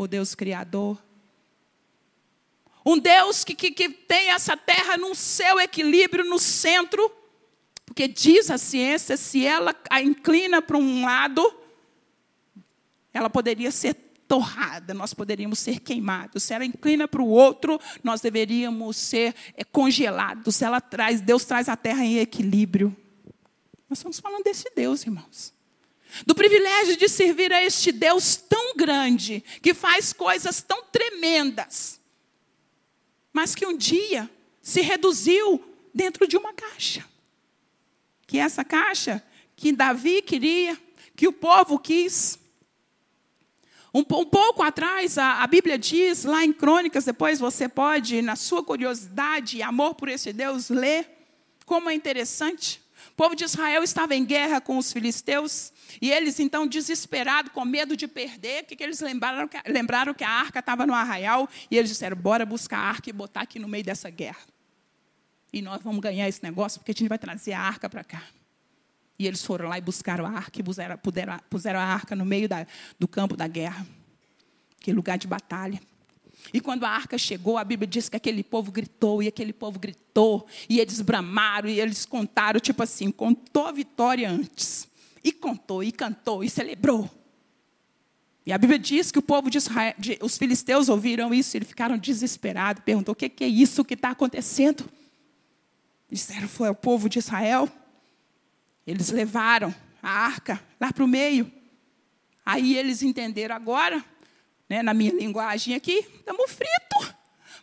O 0.00 0.08
Deus 0.08 0.34
Criador. 0.34 0.98
Um 2.86 2.98
Deus 2.98 3.44
que, 3.44 3.54
que, 3.54 3.70
que 3.70 3.90
tem 3.90 4.30
essa 4.30 4.56
terra 4.56 4.96
no 4.96 5.14
seu 5.14 5.60
equilíbrio, 5.60 6.24
no 6.24 6.38
centro. 6.38 7.12
Porque 7.84 8.08
diz 8.08 8.50
a 8.50 8.56
ciência, 8.56 9.14
se 9.18 9.44
ela 9.44 9.76
a 9.90 10.00
inclina 10.00 10.62
para 10.62 10.78
um 10.78 11.04
lado, 11.04 11.54
ela 13.12 13.28
poderia 13.28 13.70
ser 13.70 13.92
torrada, 14.26 14.94
nós 14.94 15.12
poderíamos 15.12 15.58
ser 15.58 15.80
queimados. 15.80 16.44
Se 16.44 16.54
ela 16.54 16.64
inclina 16.64 17.06
para 17.06 17.20
o 17.20 17.28
outro, 17.28 17.78
nós 18.02 18.22
deveríamos 18.22 18.96
ser 18.96 19.34
é, 19.54 19.64
congelados. 19.64 20.62
Ela 20.62 20.80
traz, 20.80 21.20
Deus 21.20 21.44
traz 21.44 21.68
a 21.68 21.76
terra 21.76 22.06
em 22.06 22.16
equilíbrio. 22.16 22.96
Nós 23.86 23.98
estamos 23.98 24.18
falando 24.18 24.44
desse 24.44 24.72
Deus, 24.74 25.02
irmãos. 25.02 25.59
Do 26.26 26.34
privilégio 26.34 26.96
de 26.96 27.08
servir 27.08 27.52
a 27.52 27.62
este 27.62 27.92
Deus 27.92 28.36
tão 28.36 28.74
grande, 28.76 29.42
que 29.62 29.74
faz 29.74 30.12
coisas 30.12 30.62
tão 30.62 30.84
tremendas, 30.84 32.00
mas 33.32 33.54
que 33.54 33.66
um 33.66 33.76
dia 33.76 34.28
se 34.62 34.80
reduziu 34.80 35.62
dentro 35.94 36.26
de 36.26 36.36
uma 36.36 36.52
caixa. 36.52 37.04
Que 38.26 38.38
é 38.38 38.42
essa 38.42 38.64
caixa 38.64 39.22
que 39.56 39.72
Davi 39.72 40.22
queria, 40.22 40.78
que 41.16 41.28
o 41.28 41.32
povo 41.32 41.78
quis. 41.78 42.38
Um, 43.92 44.00
um 44.00 44.24
pouco 44.24 44.62
atrás, 44.62 45.18
a, 45.18 45.42
a, 45.42 45.46
Bíblia 45.46 45.76
diz, 45.76 46.24
lá 46.24 46.44
em 46.44 46.52
Crônicas, 46.52 47.04
depois 47.04 47.40
você 47.40 47.68
pode, 47.68 48.22
na 48.22 48.36
sua 48.36 48.62
curiosidade 48.62 49.58
e 49.58 49.62
amor 49.62 49.94
por 49.94 50.08
esse 50.08 50.32
Deus, 50.32 50.70
ler 50.70 51.08
como 51.66 51.90
é 51.90 51.94
interessante. 51.94 52.79
O 53.08 53.14
povo 53.16 53.34
de 53.34 53.44
Israel 53.44 53.82
estava 53.82 54.14
em 54.14 54.24
guerra 54.24 54.60
com 54.60 54.78
os 54.78 54.92
filisteus, 54.92 55.72
e 56.00 56.10
eles, 56.10 56.38
então, 56.38 56.66
desesperados, 56.66 57.52
com 57.52 57.64
medo 57.64 57.96
de 57.96 58.06
perder, 58.06 58.62
o 58.62 58.66
que, 58.66 58.76
que 58.76 58.82
eles 58.82 59.00
lembraram? 59.00 59.48
Lembraram 59.66 60.14
que 60.14 60.24
a 60.24 60.30
arca 60.30 60.60
estava 60.60 60.86
no 60.86 60.94
arraial, 60.94 61.48
e 61.70 61.76
eles 61.76 61.90
disseram: 61.90 62.16
bora 62.16 62.46
buscar 62.46 62.78
a 62.78 62.88
arca 62.88 63.10
e 63.10 63.12
botar 63.12 63.42
aqui 63.42 63.58
no 63.58 63.68
meio 63.68 63.84
dessa 63.84 64.10
guerra. 64.10 64.40
E 65.52 65.60
nós 65.60 65.82
vamos 65.82 66.00
ganhar 66.00 66.28
esse 66.28 66.42
negócio, 66.42 66.78
porque 66.78 66.92
a 66.92 66.94
gente 66.94 67.08
vai 67.08 67.18
trazer 67.18 67.52
a 67.52 67.60
arca 67.60 67.88
para 67.88 68.04
cá. 68.04 68.22
E 69.18 69.26
eles 69.26 69.44
foram 69.44 69.68
lá 69.68 69.76
e 69.76 69.80
buscaram 69.80 70.24
a 70.24 70.30
arca 70.30 70.60
e 70.60 70.62
puseram, 70.62 70.96
puseram, 71.50 71.80
a 71.80 71.84
arca 71.84 72.16
no 72.16 72.24
meio 72.24 72.48
da, 72.48 72.66
do 72.98 73.06
campo 73.06 73.36
da 73.36 73.46
guerra, 73.46 73.86
aquele 74.80 74.96
lugar 74.96 75.18
de 75.18 75.26
batalha. 75.26 75.80
E 76.52 76.60
quando 76.60 76.84
a 76.84 76.88
arca 76.88 77.16
chegou, 77.16 77.58
a 77.58 77.64
Bíblia 77.64 77.86
diz 77.86 78.08
que 78.08 78.16
aquele 78.16 78.42
povo 78.42 78.72
gritou, 78.72 79.22
e 79.22 79.28
aquele 79.28 79.52
povo 79.52 79.78
gritou, 79.78 80.46
e 80.68 80.80
eles 80.80 81.00
bramaram, 81.00 81.68
e 81.68 81.80
eles 81.80 82.04
contaram, 82.04 82.58
tipo 82.58 82.82
assim, 82.82 83.10
contou 83.10 83.66
a 83.66 83.72
vitória 83.72 84.30
antes. 84.30 84.88
E 85.22 85.32
contou, 85.32 85.84
e 85.84 85.92
cantou, 85.92 86.42
e 86.42 86.50
celebrou. 86.50 87.08
E 88.44 88.52
a 88.52 88.58
Bíblia 88.58 88.78
diz 88.78 89.12
que 89.12 89.18
o 89.18 89.22
povo 89.22 89.50
de 89.50 89.58
Israel, 89.58 89.94
de, 89.98 90.18
os 90.22 90.38
filisteus 90.38 90.88
ouviram 90.88 91.32
isso, 91.32 91.56
eles 91.56 91.68
ficaram 91.68 91.98
desesperados, 91.98 92.82
perguntou: 92.84 93.12
o 93.12 93.16
que, 93.16 93.28
que 93.28 93.44
é 93.44 93.48
isso 93.48 93.84
que 93.84 93.94
está 93.94 94.10
acontecendo? 94.10 94.90
Disseram: 96.10 96.48
foi 96.48 96.68
o 96.68 96.74
povo 96.74 97.08
de 97.08 97.18
Israel. 97.18 97.68
Eles 98.86 99.10
levaram 99.10 99.74
a 100.02 100.10
arca 100.10 100.60
lá 100.80 100.92
para 100.92 101.04
o 101.04 101.08
meio. 101.08 101.52
Aí 102.44 102.76
eles 102.76 103.02
entenderam 103.02 103.54
agora, 103.54 104.04
né, 104.70 104.84
na 104.84 104.94
minha 104.94 105.12
linguagem 105.12 105.74
aqui, 105.74 105.98
estamos 106.14 106.52
fritos, 106.52 107.12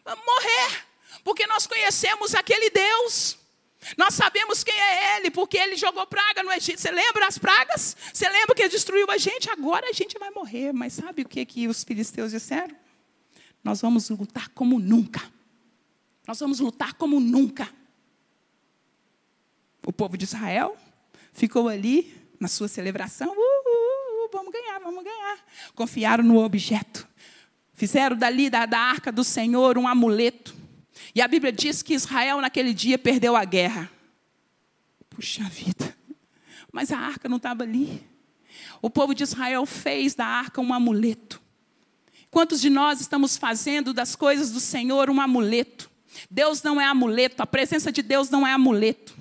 vamos 0.04 0.26
morrer, 0.26 0.86
porque 1.24 1.48
nós 1.48 1.66
conhecemos 1.66 2.36
aquele 2.36 2.70
Deus. 2.70 3.40
Nós 3.98 4.14
sabemos 4.14 4.62
quem 4.66 4.78
é 4.78 5.16
Ele, 5.16 5.32
porque 5.32 5.58
Ele 5.58 5.78
jogou 5.78 6.06
praga 6.06 6.44
no 6.44 6.52
Egito. 6.52 6.82
Você 6.82 6.92
lembra 6.92 7.26
as 7.26 7.38
pragas? 7.38 7.96
Você 8.14 8.28
lembra 8.28 8.54
que 8.54 8.62
Ele 8.62 8.70
destruiu 8.70 9.10
a 9.10 9.18
gente? 9.18 9.50
Agora 9.50 9.88
a 9.88 9.94
gente 9.94 10.20
vai 10.20 10.30
morrer. 10.32 10.74
Mas 10.74 10.94
sabe 10.94 11.22
o 11.22 11.30
que, 11.30 11.46
que 11.46 11.68
os 11.70 11.86
filisteus 11.86 12.32
disseram? 12.32 12.76
Nós 13.64 13.80
vamos 13.80 14.10
lutar 14.10 14.50
como 14.50 14.78
nunca. 14.78 15.22
Nós 16.28 16.40
vamos 16.40 16.60
lutar 16.60 16.96
como 16.96 17.22
nunca. 17.22 17.70
O 19.86 19.94
povo 19.94 20.18
de 20.18 20.26
Israel 20.26 20.76
ficou 21.32 21.70
ali 21.70 22.14
na 22.40 22.50
sua 22.50 22.68
celebração. 22.68 23.32
Uh, 23.32 23.57
uh, 24.28 24.30
vamos 24.32 24.52
ganhar, 24.52 24.80
vamos 24.80 25.04
ganhar. 25.04 25.38
Confiaram 25.76 26.24
no 26.24 26.38
objeto. 26.38 27.08
Fizeram 27.74 28.16
dali 28.16 28.50
da, 28.50 28.66
da 28.66 28.80
arca 28.80 29.12
do 29.12 29.24
Senhor 29.24 29.78
um 29.78 29.88
amuleto. 29.88 30.56
E 31.14 31.22
a 31.22 31.28
Bíblia 31.28 31.52
diz 31.52 31.82
que 31.82 31.94
Israel 31.94 32.42
naquele 32.42 32.74
dia 32.74 32.98
perdeu 32.98 33.36
a 33.36 33.46
guerra. 33.46 33.90
Puxa 35.10 35.44
vida. 35.44 35.96
Mas 36.72 36.92
a 36.92 36.98
arca 36.98 37.28
não 37.28 37.38
estava 37.38 37.64
ali. 37.64 38.06
O 38.82 38.90
povo 38.90 39.14
de 39.14 39.24
Israel 39.24 39.66
fez 39.66 40.14
da 40.14 40.26
arca 40.26 40.62
um 40.62 40.74
amuleto. 40.74 41.42
Quantos 42.30 42.62
de 42.62 42.70
nós 42.70 43.02
estamos 43.02 43.38
fazendo 43.38 43.94
das 43.94 44.16
coisas 44.16 44.52
do 44.52 44.60
Senhor 44.60 45.10
um 45.10 45.20
amuleto? 45.20 45.90
Deus 46.30 46.62
não 46.62 46.80
é 46.80 46.86
amuleto, 46.86 47.42
a 47.42 47.48
presença 47.48 47.92
de 47.92 48.02
Deus 48.02 48.30
não 48.30 48.46
é 48.46 48.54
amuleto. 48.54 49.17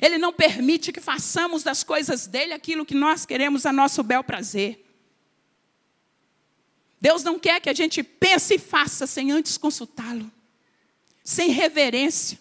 Ele 0.00 0.18
não 0.18 0.32
permite 0.32 0.92
que 0.92 1.00
façamos 1.00 1.62
das 1.62 1.82
coisas 1.82 2.26
dele 2.26 2.52
aquilo 2.52 2.86
que 2.86 2.94
nós 2.94 3.26
queremos 3.26 3.66
a 3.66 3.72
nosso 3.72 4.02
bel 4.02 4.22
prazer. 4.22 4.84
Deus 7.00 7.24
não 7.24 7.38
quer 7.38 7.60
que 7.60 7.68
a 7.68 7.74
gente 7.74 8.02
pense 8.02 8.54
e 8.54 8.58
faça 8.58 9.08
sem 9.08 9.32
antes 9.32 9.58
consultá-lo, 9.58 10.30
sem 11.24 11.50
reverência. 11.50 12.38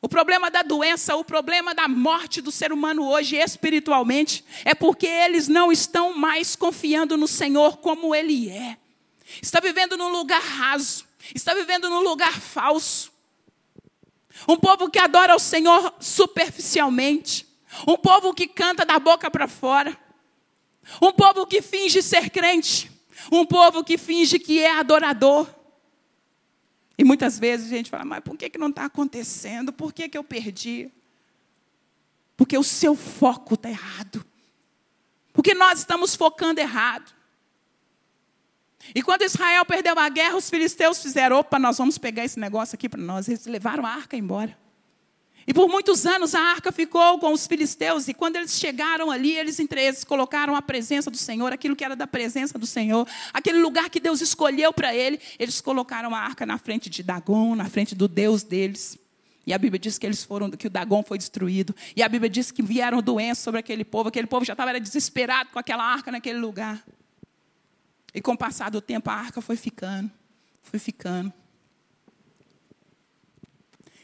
O 0.00 0.08
problema 0.08 0.50
da 0.50 0.62
doença, 0.62 1.16
o 1.16 1.24
problema 1.24 1.74
da 1.74 1.88
morte 1.88 2.40
do 2.40 2.52
ser 2.52 2.72
humano 2.72 3.06
hoje 3.06 3.36
espiritualmente, 3.36 4.44
é 4.64 4.74
porque 4.74 5.06
eles 5.06 5.48
não 5.48 5.72
estão 5.72 6.16
mais 6.16 6.56
confiando 6.56 7.16
no 7.16 7.28
Senhor 7.28 7.78
como 7.78 8.14
Ele 8.14 8.48
é. 8.48 8.78
Está 9.42 9.60
vivendo 9.60 9.96
num 9.96 10.08
lugar 10.08 10.40
raso, 10.40 11.04
está 11.34 11.52
vivendo 11.52 11.90
num 11.90 12.00
lugar 12.00 12.40
falso. 12.40 13.12
Um 14.46 14.56
povo 14.56 14.90
que 14.90 14.98
adora 14.98 15.34
o 15.34 15.38
Senhor 15.38 15.94
superficialmente. 15.98 17.46
Um 17.86 17.96
povo 17.96 18.32
que 18.32 18.46
canta 18.46 18.84
da 18.84 18.98
boca 18.98 19.30
para 19.30 19.48
fora. 19.48 19.98
Um 21.02 21.12
povo 21.12 21.46
que 21.46 21.60
finge 21.60 22.02
ser 22.02 22.30
crente. 22.30 22.90
Um 23.32 23.44
povo 23.44 23.82
que 23.82 23.98
finge 23.98 24.38
que 24.38 24.60
é 24.60 24.70
adorador. 24.70 25.48
E 26.96 27.04
muitas 27.04 27.38
vezes 27.38 27.66
a 27.72 27.76
gente 27.76 27.90
fala, 27.90 28.04
mas 28.04 28.20
por 28.20 28.36
que, 28.36 28.50
que 28.50 28.58
não 28.58 28.70
está 28.70 28.84
acontecendo? 28.84 29.72
Por 29.72 29.92
que, 29.92 30.08
que 30.08 30.18
eu 30.18 30.24
perdi? 30.24 30.90
Porque 32.36 32.56
o 32.56 32.64
seu 32.64 32.94
foco 32.94 33.54
está 33.54 33.68
errado. 33.68 34.24
Porque 35.32 35.54
nós 35.54 35.80
estamos 35.80 36.14
focando 36.14 36.60
errado. 36.60 37.17
E 38.94 39.02
quando 39.02 39.22
Israel 39.22 39.64
perdeu 39.64 39.98
a 39.98 40.08
guerra, 40.08 40.36
os 40.36 40.48
filisteus 40.48 41.02
fizeram: 41.02 41.38
opa, 41.38 41.58
nós 41.58 41.78
vamos 41.78 41.98
pegar 41.98 42.24
esse 42.24 42.38
negócio 42.38 42.74
aqui 42.74 42.88
para 42.88 43.00
nós. 43.00 43.28
Eles 43.28 43.46
levaram 43.46 43.84
a 43.84 43.90
arca 43.90 44.16
embora. 44.16 44.56
E 45.48 45.54
por 45.54 45.66
muitos 45.66 46.04
anos 46.04 46.34
a 46.34 46.40
arca 46.40 46.70
ficou 46.70 47.18
com 47.18 47.32
os 47.32 47.46
filisteus, 47.46 48.06
e 48.06 48.12
quando 48.12 48.36
eles 48.36 48.58
chegaram 48.58 49.10
ali, 49.10 49.34
eles 49.34 49.58
eles 49.58 50.04
colocaram 50.04 50.54
a 50.54 50.60
presença 50.60 51.10
do 51.10 51.16
Senhor, 51.16 51.50
aquilo 51.54 51.74
que 51.74 51.82
era 51.82 51.96
da 51.96 52.06
presença 52.06 52.58
do 52.58 52.66
Senhor, 52.66 53.08
aquele 53.32 53.58
lugar 53.58 53.88
que 53.88 53.98
Deus 53.98 54.20
escolheu 54.20 54.74
para 54.74 54.94
ele, 54.94 55.18
eles 55.38 55.62
colocaram 55.62 56.14
a 56.14 56.18
arca 56.18 56.44
na 56.44 56.58
frente 56.58 56.90
de 56.90 57.02
Dagon, 57.02 57.54
na 57.54 57.64
frente 57.64 57.94
do 57.94 58.06
Deus 58.06 58.42
deles. 58.42 58.98
E 59.46 59.54
a 59.54 59.56
Bíblia 59.56 59.78
diz 59.78 59.96
que 59.96 60.04
eles 60.04 60.22
foram, 60.22 60.50
que 60.50 60.66
o 60.66 60.70
Dagon 60.70 61.02
foi 61.02 61.16
destruído. 61.16 61.74
E 61.96 62.02
a 62.02 62.08
Bíblia 62.10 62.28
diz 62.28 62.50
que 62.50 62.62
vieram 62.62 63.00
doenças 63.00 63.42
sobre 63.42 63.58
aquele 63.58 63.86
povo, 63.86 64.10
aquele 64.10 64.26
povo 64.26 64.44
já 64.44 64.52
estava 64.52 64.78
desesperado 64.78 65.48
com 65.48 65.58
aquela 65.58 65.82
arca 65.82 66.12
naquele 66.12 66.38
lugar. 66.38 66.84
E 68.14 68.20
com 68.20 68.32
o 68.32 68.38
passar 68.38 68.70
do 68.70 68.80
tempo, 68.80 69.10
a 69.10 69.14
arca 69.14 69.40
foi 69.40 69.56
ficando, 69.56 70.10
foi 70.62 70.78
ficando. 70.78 71.32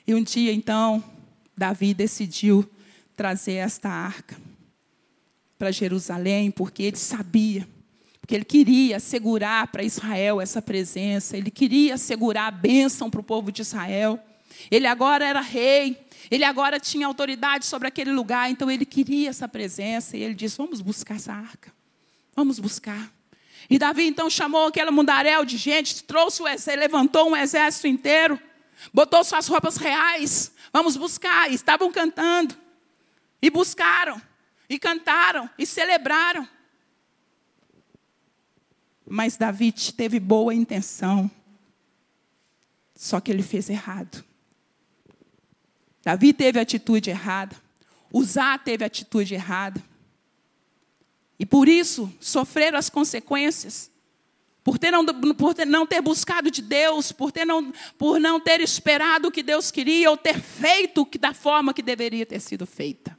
E 0.07 0.15
um 0.15 0.23
dia, 0.23 0.53
então, 0.53 1.03
Davi 1.57 1.95
decidiu 1.95 2.69
trazer 3.17 3.55
esta 3.55 3.89
arca 3.89 4.37
para 5.59 5.71
Jerusalém, 5.71 6.51
porque 6.51 6.83
ele 6.83 6.97
sabia, 6.97 7.67
porque 8.21 8.35
ele 8.35 8.45
queria 8.45 8.97
assegurar 8.97 9.69
para 9.69 9.83
Israel 9.83 10.41
essa 10.41 10.61
presença, 10.61 11.37
ele 11.37 11.51
queria 11.51 11.95
assegurar 11.95 12.49
a 12.49 12.51
bênção 12.51 13.11
para 13.11 13.21
o 13.21 13.25
povo 13.25 13.51
de 13.51 13.63
Israel. 13.63 14.19
Ele 14.71 14.87
agora 14.87 15.25
era 15.25 15.41
rei, 15.41 16.07
ele 16.31 16.45
agora 16.45 16.79
tinha 16.79 17.07
autoridade 17.07 17.65
sobre 17.65 17.89
aquele 17.89 18.13
lugar, 18.13 18.51
então 18.51 18.71
ele 18.71 18.85
queria 18.85 19.31
essa 19.31 19.49
presença, 19.49 20.17
e 20.17 20.23
ele 20.23 20.35
disse: 20.35 20.59
Vamos 20.59 20.81
buscar 20.81 21.17
essa 21.17 21.33
arca, 21.33 21.73
vamos 22.35 22.59
buscar. 22.59 23.13
E 23.69 23.79
Davi 23.79 24.07
então 24.07 24.29
chamou 24.29 24.67
aquele 24.67 24.91
mundaréu 24.91 25.45
de 25.45 25.57
gente, 25.57 26.05
trouxe 26.05 26.43
o 26.43 26.49
exército, 26.49 26.79
levantou 26.79 27.31
um 27.31 27.37
exército 27.37 27.87
inteiro, 27.87 28.41
botou 28.93 29.25
suas 29.25 29.47
roupas 29.47 29.77
reais, 29.77 30.55
Vamos 30.75 30.97
buscar. 30.97 31.49
E 31.53 31.55
estavam 31.55 31.93
cantando. 31.93 32.57
E 33.41 33.49
buscaram. 33.49 34.21
E 34.69 34.77
cantaram. 34.77 35.49
E 35.57 35.65
celebraram. 35.65 36.49
Mas 39.07 39.37
Davi 39.37 39.71
teve 39.71 40.19
boa 40.19 40.53
intenção. 40.53 41.31
Só 42.97 43.21
que 43.21 43.31
ele 43.31 43.45
fez 43.45 43.71
errado. 43.71 44.25
Davi 46.03 46.33
teve 46.33 46.59
atitude 46.59 47.11
errada. 47.11 47.55
Uzá 48.13 48.59
teve 48.59 48.85
atitude 48.85 49.33
errada. 49.33 49.81
E 51.45 51.47
por 51.47 51.69
isso 51.69 52.11
sofreram 52.19 52.79
as 52.79 52.89
consequências 52.89 53.91
por, 54.63 54.79
ter 54.79 54.91
não, 54.91 55.05
por 55.05 55.53
ter, 55.53 55.67
não 55.67 55.87
ter 55.87 56.01
buscado 56.01 56.51
de 56.51 56.63
Deus, 56.63 57.13
por, 57.13 57.31
ter 57.31 57.45
não, 57.45 57.71
por 57.99 58.19
não 58.19 58.41
ter 58.41 58.63
esperado 58.63 59.29
o 59.29 59.31
que 59.31 59.43
Deus 59.43 59.71
queria, 59.71 60.09
ou 60.09 60.17
ter 60.17 60.41
feito 60.41 61.07
da 61.21 61.35
forma 61.35 61.75
que 61.75 61.83
deveria 61.83 62.25
ter 62.25 62.41
sido 62.41 62.65
feita. 62.65 63.15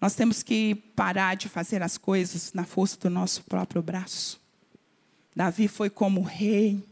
Nós 0.00 0.16
temos 0.16 0.42
que 0.42 0.74
parar 0.96 1.36
de 1.36 1.48
fazer 1.48 1.80
as 1.80 1.96
coisas 1.96 2.52
na 2.52 2.64
força 2.64 2.98
do 2.98 3.08
nosso 3.08 3.44
próprio 3.44 3.80
braço. 3.80 4.40
Davi 5.32 5.68
foi 5.68 5.88
como 5.88 6.22
rei, 6.22 6.82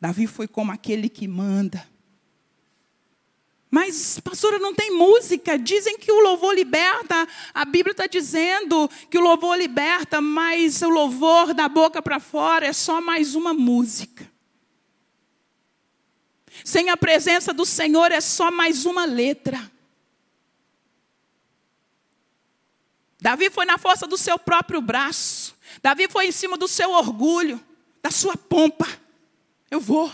Davi 0.00 0.28
foi 0.28 0.46
como 0.46 0.70
aquele 0.70 1.08
que 1.08 1.26
manda. 1.26 1.84
Mas, 3.70 4.18
pastora, 4.20 4.58
não 4.58 4.74
tem 4.74 4.90
música. 4.90 5.58
Dizem 5.58 5.98
que 5.98 6.10
o 6.10 6.20
louvor 6.20 6.54
liberta. 6.54 7.28
A 7.52 7.64
Bíblia 7.64 7.92
está 7.92 8.06
dizendo 8.06 8.88
que 9.10 9.18
o 9.18 9.20
louvor 9.20 9.58
liberta, 9.58 10.20
mas 10.20 10.80
o 10.80 10.88
louvor 10.88 11.52
da 11.52 11.68
boca 11.68 12.00
para 12.00 12.18
fora 12.18 12.66
é 12.66 12.72
só 12.72 13.00
mais 13.00 13.34
uma 13.34 13.52
música. 13.52 14.30
Sem 16.64 16.88
a 16.90 16.96
presença 16.96 17.52
do 17.52 17.64
Senhor 17.64 18.10
é 18.10 18.20
só 18.20 18.50
mais 18.50 18.86
uma 18.86 19.04
letra. 19.04 19.70
Davi 23.20 23.50
foi 23.50 23.66
na 23.66 23.76
força 23.76 24.06
do 24.06 24.16
seu 24.16 24.38
próprio 24.38 24.80
braço. 24.80 25.56
Davi 25.82 26.08
foi 26.08 26.28
em 26.28 26.32
cima 26.32 26.56
do 26.56 26.68
seu 26.68 26.92
orgulho, 26.92 27.60
da 28.02 28.10
sua 28.10 28.36
pompa. 28.36 28.86
Eu 29.70 29.80
vou. 29.80 30.10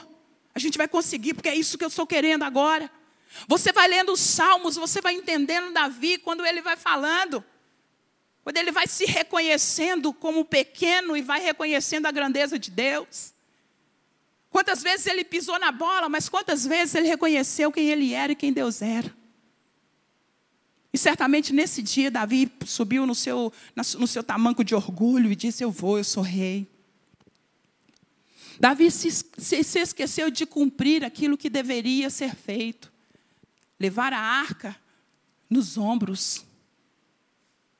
A 0.54 0.58
gente 0.58 0.76
vai 0.76 0.88
conseguir, 0.88 1.34
porque 1.34 1.48
é 1.48 1.54
isso 1.54 1.78
que 1.78 1.84
eu 1.84 1.88
estou 1.88 2.06
querendo 2.06 2.42
agora. 2.42 2.90
Você 3.48 3.72
vai 3.72 3.88
lendo 3.88 4.12
os 4.12 4.20
salmos, 4.20 4.76
você 4.76 5.00
vai 5.00 5.14
entendendo 5.14 5.72
Davi 5.72 6.18
quando 6.18 6.46
ele 6.46 6.62
vai 6.62 6.76
falando. 6.76 7.44
Quando 8.42 8.56
ele 8.56 8.70
vai 8.70 8.86
se 8.86 9.04
reconhecendo 9.04 10.12
como 10.12 10.44
pequeno 10.44 11.16
e 11.16 11.22
vai 11.22 11.40
reconhecendo 11.40 12.06
a 12.06 12.10
grandeza 12.10 12.58
de 12.58 12.70
Deus. 12.70 13.32
Quantas 14.50 14.82
vezes 14.82 15.06
ele 15.06 15.24
pisou 15.24 15.58
na 15.58 15.72
bola, 15.72 16.08
mas 16.08 16.28
quantas 16.28 16.64
vezes 16.64 16.94
ele 16.94 17.08
reconheceu 17.08 17.72
quem 17.72 17.90
ele 17.90 18.12
era 18.12 18.32
e 18.32 18.36
quem 18.36 18.52
Deus 18.52 18.82
era. 18.82 19.14
E 20.92 20.98
certamente 20.98 21.52
nesse 21.52 21.82
dia 21.82 22.10
Davi 22.10 22.52
subiu 22.64 23.04
no 23.04 23.16
seu, 23.16 23.52
no 23.98 24.06
seu 24.06 24.22
tamanco 24.22 24.62
de 24.62 24.74
orgulho 24.74 25.32
e 25.32 25.36
disse: 25.36 25.64
Eu 25.64 25.72
vou, 25.72 25.98
eu 25.98 26.04
sou 26.04 26.22
rei. 26.22 26.68
Davi 28.60 28.92
se, 28.92 29.10
se, 29.10 29.64
se 29.64 29.80
esqueceu 29.80 30.30
de 30.30 30.46
cumprir 30.46 31.04
aquilo 31.04 31.36
que 31.36 31.50
deveria 31.50 32.08
ser 32.08 32.36
feito 32.36 32.93
levar 33.78 34.12
a 34.12 34.18
arca 34.18 34.76
nos 35.48 35.76
ombros. 35.76 36.44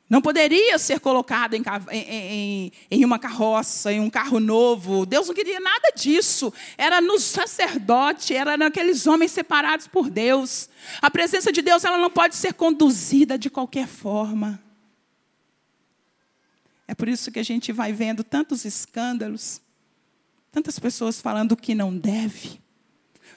Não 0.09 0.21
poderia 0.21 0.79
ser 0.79 1.01
colocada 1.01 1.57
em, 1.57 1.63
em, 1.91 2.73
em, 2.91 3.05
uma 3.05 3.19
carroça, 3.19 3.91
em 3.91 4.01
um 4.01 4.11
carro 4.11 4.39
novo. 4.39 5.07
Deus 5.07 5.27
não 5.29 5.35
queria 5.35 5.59
nada 5.59 5.91
disso. 5.97 6.53
Era 6.77 7.01
no 7.01 7.19
sacerdote, 7.19 8.35
era 8.35 8.57
naqueles 8.57 9.07
homens 9.07 9.33
separados 9.33 9.89
por 9.89 10.11
Deus. 10.11 10.69
A 11.01 11.11
presença 11.11 11.51
de 11.51 11.63
Deus 11.63 11.85
ela 11.85 11.97
não 11.97 12.11
pode 12.11 12.37
ser 12.37 12.53
conduzida 12.53 13.39
de 13.39 13.49
qualquer 13.49 13.89
forma. 13.89 14.63
É 16.87 16.95
por 16.95 17.09
isso 17.09 17.33
que 17.33 17.39
a 17.39 17.43
gente 17.43 17.73
vai 17.73 17.93
vendo 17.93 18.23
tantos 18.23 18.67
escândalos, 18.67 19.61
tantas 20.53 20.79
pessoas 20.79 21.19
falando 21.21 21.53
o 21.53 21.57
que 21.57 21.75
não 21.75 21.97
deve. 21.97 22.61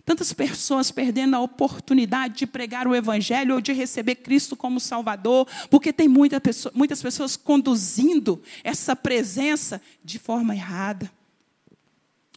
Tantas 0.08 0.32
pessoas 0.32 0.90
perdendo 0.90 1.36
a 1.36 1.42
oportunidade 1.42 2.36
de 2.38 2.48
pregar 2.48 2.88
o 2.88 2.96
Evangelho 2.96 3.56
ou 3.56 3.60
de 3.60 3.74
receber 3.74 4.16
Cristo 4.16 4.56
como 4.56 4.80
Salvador, 4.80 5.46
porque 5.70 5.92
tem 5.92 6.08
muita 6.08 6.40
pessoa, 6.40 6.72
muitas 6.74 7.02
pessoas 7.02 7.36
conduzindo 7.36 8.42
essa 8.64 8.96
presença 8.96 9.82
de 10.02 10.18
forma 10.18 10.56
errada, 10.56 11.12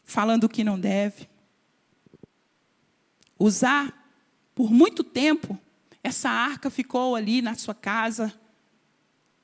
falando 0.03 0.43
o 0.43 0.49
que 0.49 0.65
não 0.65 0.77
deve. 0.77 1.29
Usar 3.39 4.05
por 4.53 4.69
muito 4.69 5.01
tempo, 5.01 5.57
essa 6.03 6.29
arca 6.29 6.69
ficou 6.69 7.15
ali 7.15 7.41
na 7.41 7.55
sua 7.55 7.73
casa, 7.73 8.33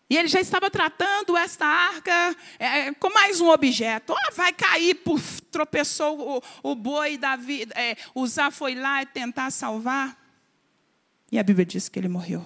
e 0.09 0.15
ele 0.15 0.27
já 0.29 0.39
estava 0.39 0.71
tratando 0.71 1.35
esta 1.35 1.65
arca 1.65 2.35
é, 2.57 2.93
com 2.93 3.09
mais 3.09 3.41
um 3.41 3.49
objeto. 3.49 4.13
Oh, 4.13 4.33
vai 4.33 4.53
cair, 4.53 4.95
puf, 4.95 5.41
tropeçou 5.43 6.37
o, 6.37 6.71
o 6.71 6.75
boi, 6.75 7.17
Davi, 7.17 7.67
é, 7.75 7.97
foi 8.51 8.73
lá 8.73 9.05
tentar 9.05 9.51
salvar. 9.51 10.17
E 11.29 11.37
a 11.37 11.43
Bíblia 11.43 11.65
diz 11.65 11.89
que 11.89 11.99
ele 11.99 12.07
morreu. 12.07 12.45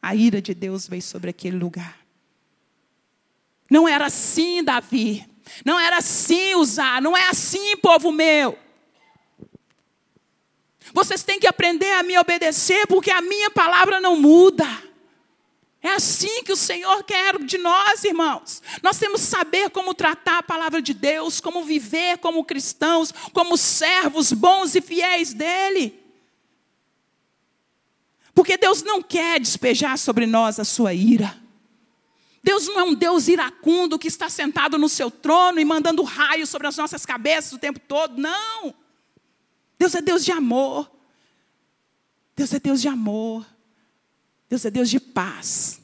A 0.00 0.14
ira 0.14 0.40
de 0.40 0.54
Deus 0.54 0.88
veio 0.88 1.02
sobre 1.02 1.28
aquele 1.28 1.58
lugar. 1.58 1.98
Não 3.70 3.86
era 3.86 4.06
assim, 4.06 4.64
Davi. 4.64 5.28
Não 5.64 5.78
era 5.78 5.98
assim, 5.98 6.54
Uzá. 6.54 7.02
Não 7.02 7.14
é 7.14 7.28
assim, 7.28 7.76
povo 7.76 8.10
meu. 8.10 8.58
Vocês 10.94 11.22
têm 11.22 11.38
que 11.38 11.46
aprender 11.46 11.92
a 11.92 12.02
me 12.02 12.18
obedecer, 12.18 12.86
porque 12.86 13.10
a 13.10 13.20
minha 13.20 13.50
palavra 13.50 14.00
não 14.00 14.18
muda. 14.18 14.66
É 15.80 15.90
assim 15.90 16.42
que 16.42 16.52
o 16.52 16.56
Senhor 16.56 17.04
quer 17.04 17.38
de 17.38 17.56
nós, 17.56 18.02
irmãos. 18.02 18.62
Nós 18.82 18.98
temos 18.98 19.20
que 19.20 19.28
saber 19.28 19.70
como 19.70 19.94
tratar 19.94 20.38
a 20.38 20.42
palavra 20.42 20.82
de 20.82 20.92
Deus, 20.92 21.40
como 21.40 21.64
viver 21.64 22.18
como 22.18 22.44
cristãos, 22.44 23.12
como 23.32 23.56
servos 23.56 24.32
bons 24.32 24.74
e 24.74 24.80
fiéis 24.80 25.32
dEle. 25.32 25.98
Porque 28.34 28.56
Deus 28.56 28.82
não 28.82 29.02
quer 29.02 29.40
despejar 29.40 29.96
sobre 29.98 30.26
nós 30.26 30.58
a 30.58 30.64
sua 30.64 30.92
ira. 30.92 31.36
Deus 32.42 32.66
não 32.66 32.80
é 32.80 32.82
um 32.82 32.94
Deus 32.94 33.28
iracundo 33.28 33.98
que 33.98 34.08
está 34.08 34.28
sentado 34.28 34.78
no 34.78 34.88
seu 34.88 35.10
trono 35.10 35.60
e 35.60 35.64
mandando 35.64 36.02
raios 36.02 36.48
sobre 36.48 36.66
as 36.66 36.76
nossas 36.76 37.04
cabeças 37.04 37.52
o 37.52 37.58
tempo 37.58 37.78
todo. 37.80 38.20
Não. 38.20 38.74
Deus 39.78 39.94
é 39.94 40.00
Deus 40.00 40.24
de 40.24 40.32
amor. 40.32 40.90
Deus 42.34 42.52
é 42.52 42.58
Deus 42.58 42.80
de 42.80 42.88
amor. 42.88 43.46
Deus 44.48 44.64
é 44.64 44.70
Deus 44.70 44.88
de 44.88 44.98
paz. 44.98 45.80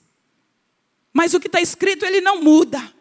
Mas 1.13 1.35
o 1.35 1.41
que 1.41 1.47
está 1.47 1.61
escrito, 1.61 2.05
ele 2.05 2.21
não 2.21 2.43
muda. 2.43 2.93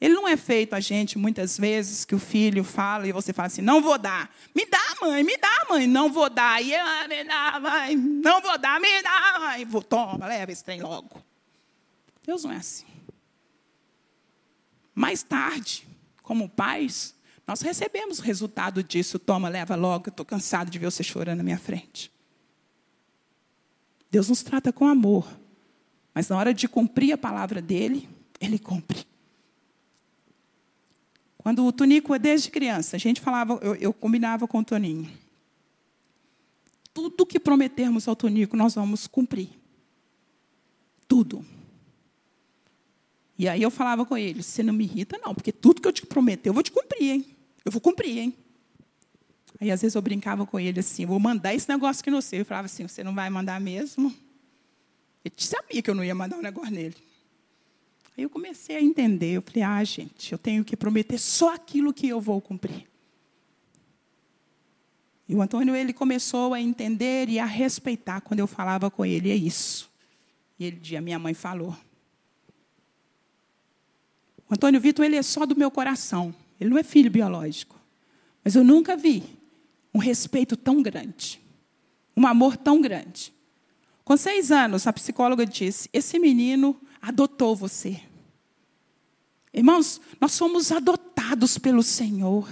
Ele 0.00 0.14
não 0.14 0.26
é 0.26 0.36
feito 0.36 0.74
a 0.74 0.80
gente, 0.80 1.16
muitas 1.16 1.56
vezes, 1.56 2.04
que 2.04 2.12
o 2.12 2.18
filho 2.18 2.64
fala 2.64 3.06
e 3.06 3.12
você 3.12 3.32
fala 3.32 3.46
assim: 3.46 3.62
não 3.62 3.80
vou 3.80 3.96
dar. 3.96 4.34
Me 4.52 4.66
dá, 4.66 4.82
mãe, 5.00 5.22
me 5.22 5.36
dá, 5.36 5.66
mãe. 5.70 5.86
Não 5.86 6.10
vou 6.12 6.28
dar. 6.28 6.60
E 6.60 6.72
eu, 6.72 7.08
me 7.08 7.22
dá, 7.22 7.60
mãe. 7.60 7.94
Não 7.94 8.40
vou 8.40 8.58
dar, 8.58 8.80
me 8.80 9.00
dá, 9.00 9.38
mãe. 9.38 9.64
Vou, 9.64 9.80
toma, 9.80 10.26
leva 10.26 10.50
esse 10.50 10.64
trem 10.64 10.82
logo. 10.82 11.22
Deus 12.26 12.42
não 12.42 12.50
é 12.50 12.56
assim. 12.56 12.86
Mais 14.92 15.22
tarde, 15.22 15.86
como 16.20 16.48
pais, 16.48 17.14
nós 17.46 17.60
recebemos 17.60 18.18
o 18.18 18.22
resultado 18.22 18.82
disso. 18.82 19.20
Toma, 19.20 19.48
leva 19.48 19.76
logo, 19.76 20.08
estou 20.08 20.26
cansado 20.26 20.68
de 20.68 20.80
ver 20.80 20.90
você 20.90 21.04
chorando 21.04 21.38
na 21.38 21.44
minha 21.44 21.58
frente. 21.58 22.10
Deus 24.12 24.28
nos 24.28 24.42
trata 24.42 24.70
com 24.70 24.86
amor. 24.86 25.26
Mas 26.14 26.28
na 26.28 26.36
hora 26.36 26.52
de 26.52 26.68
cumprir 26.68 27.14
a 27.14 27.18
palavra 27.18 27.62
dele, 27.62 28.06
ele 28.38 28.58
cumpre. 28.58 29.06
Quando 31.38 31.64
o 31.64 31.72
Tonico, 31.72 32.16
desde 32.18 32.50
criança, 32.50 32.94
a 32.96 32.98
gente 32.98 33.22
falava, 33.22 33.58
eu, 33.62 33.74
eu 33.76 33.90
combinava 33.90 34.46
com 34.46 34.58
o 34.58 34.64
Toninho. 34.64 35.10
Tudo 36.92 37.24
que 37.24 37.40
prometermos 37.40 38.06
ao 38.06 38.14
Tonico, 38.14 38.54
nós 38.54 38.74
vamos 38.74 39.06
cumprir. 39.06 39.48
Tudo. 41.08 41.42
E 43.38 43.48
aí 43.48 43.62
eu 43.62 43.70
falava 43.70 44.04
com 44.04 44.16
ele, 44.16 44.42
você 44.42 44.62
não 44.62 44.74
me 44.74 44.84
irrita, 44.84 45.18
não, 45.24 45.34
porque 45.34 45.50
tudo 45.50 45.80
que 45.80 45.88
eu 45.88 45.92
te 45.92 46.04
prometer, 46.04 46.50
eu 46.50 46.54
vou 46.54 46.62
te 46.62 46.70
cumprir, 46.70 47.10
hein? 47.10 47.26
Eu 47.64 47.72
vou 47.72 47.80
cumprir, 47.80 48.18
hein? 48.18 48.36
Aí 49.62 49.70
às 49.70 49.80
vezes 49.80 49.94
eu 49.94 50.02
brincava 50.02 50.44
com 50.44 50.58
ele 50.58 50.80
assim, 50.80 51.06
vou 51.06 51.20
mandar 51.20 51.54
esse 51.54 51.68
negócio 51.68 52.00
aqui 52.00 52.10
no 52.10 52.20
seu. 52.20 52.40
Eu 52.40 52.44
falava 52.44 52.66
assim, 52.66 52.88
você 52.88 53.04
não 53.04 53.14
vai 53.14 53.30
mandar 53.30 53.60
mesmo? 53.60 54.12
Ele 55.24 55.34
sabia 55.38 55.80
que 55.80 55.88
eu 55.88 55.94
não 55.94 56.02
ia 56.02 56.16
mandar 56.16 56.36
um 56.36 56.42
negócio 56.42 56.72
nele. 56.72 56.96
Aí 58.18 58.24
eu 58.24 58.28
comecei 58.28 58.74
a 58.74 58.82
entender, 58.82 59.36
eu 59.36 59.42
falei, 59.42 59.62
ah, 59.62 59.84
gente, 59.84 60.32
eu 60.32 60.38
tenho 60.38 60.64
que 60.64 60.76
prometer 60.76 61.16
só 61.16 61.54
aquilo 61.54 61.94
que 61.94 62.08
eu 62.08 62.20
vou 62.20 62.40
cumprir. 62.40 62.88
E 65.28 65.34
o 65.36 65.40
Antônio, 65.40 65.76
ele 65.76 65.92
começou 65.92 66.54
a 66.54 66.60
entender 66.60 67.28
e 67.28 67.38
a 67.38 67.46
respeitar 67.46 68.20
quando 68.20 68.40
eu 68.40 68.48
falava 68.48 68.90
com 68.90 69.06
ele, 69.06 69.30
é 69.30 69.36
isso. 69.36 69.88
E 70.58 70.64
ele 70.64 70.76
dizia, 70.78 71.00
minha 71.00 71.20
mãe 71.20 71.34
falou. 71.34 71.78
O 74.50 74.54
Antônio 74.54 74.80
Vitor, 74.80 75.04
ele 75.04 75.14
é 75.14 75.22
só 75.22 75.46
do 75.46 75.54
meu 75.54 75.70
coração. 75.70 76.34
Ele 76.60 76.68
não 76.68 76.78
é 76.78 76.82
filho 76.82 77.12
biológico. 77.12 77.78
Mas 78.42 78.56
eu 78.56 78.64
nunca 78.64 78.96
vi 78.96 79.40
um 79.94 79.98
respeito 79.98 80.56
tão 80.56 80.82
grande, 80.82 81.40
um 82.16 82.26
amor 82.26 82.56
tão 82.56 82.80
grande. 82.80 83.32
Com 84.04 84.16
seis 84.16 84.50
anos, 84.50 84.86
a 84.86 84.92
psicóloga 84.92 85.46
disse: 85.46 85.88
Esse 85.92 86.18
menino 86.18 86.80
adotou 87.00 87.54
você. 87.54 88.00
Irmãos, 89.52 90.00
nós 90.20 90.32
somos 90.32 90.72
adotados 90.72 91.58
pelo 91.58 91.82
Senhor. 91.82 92.48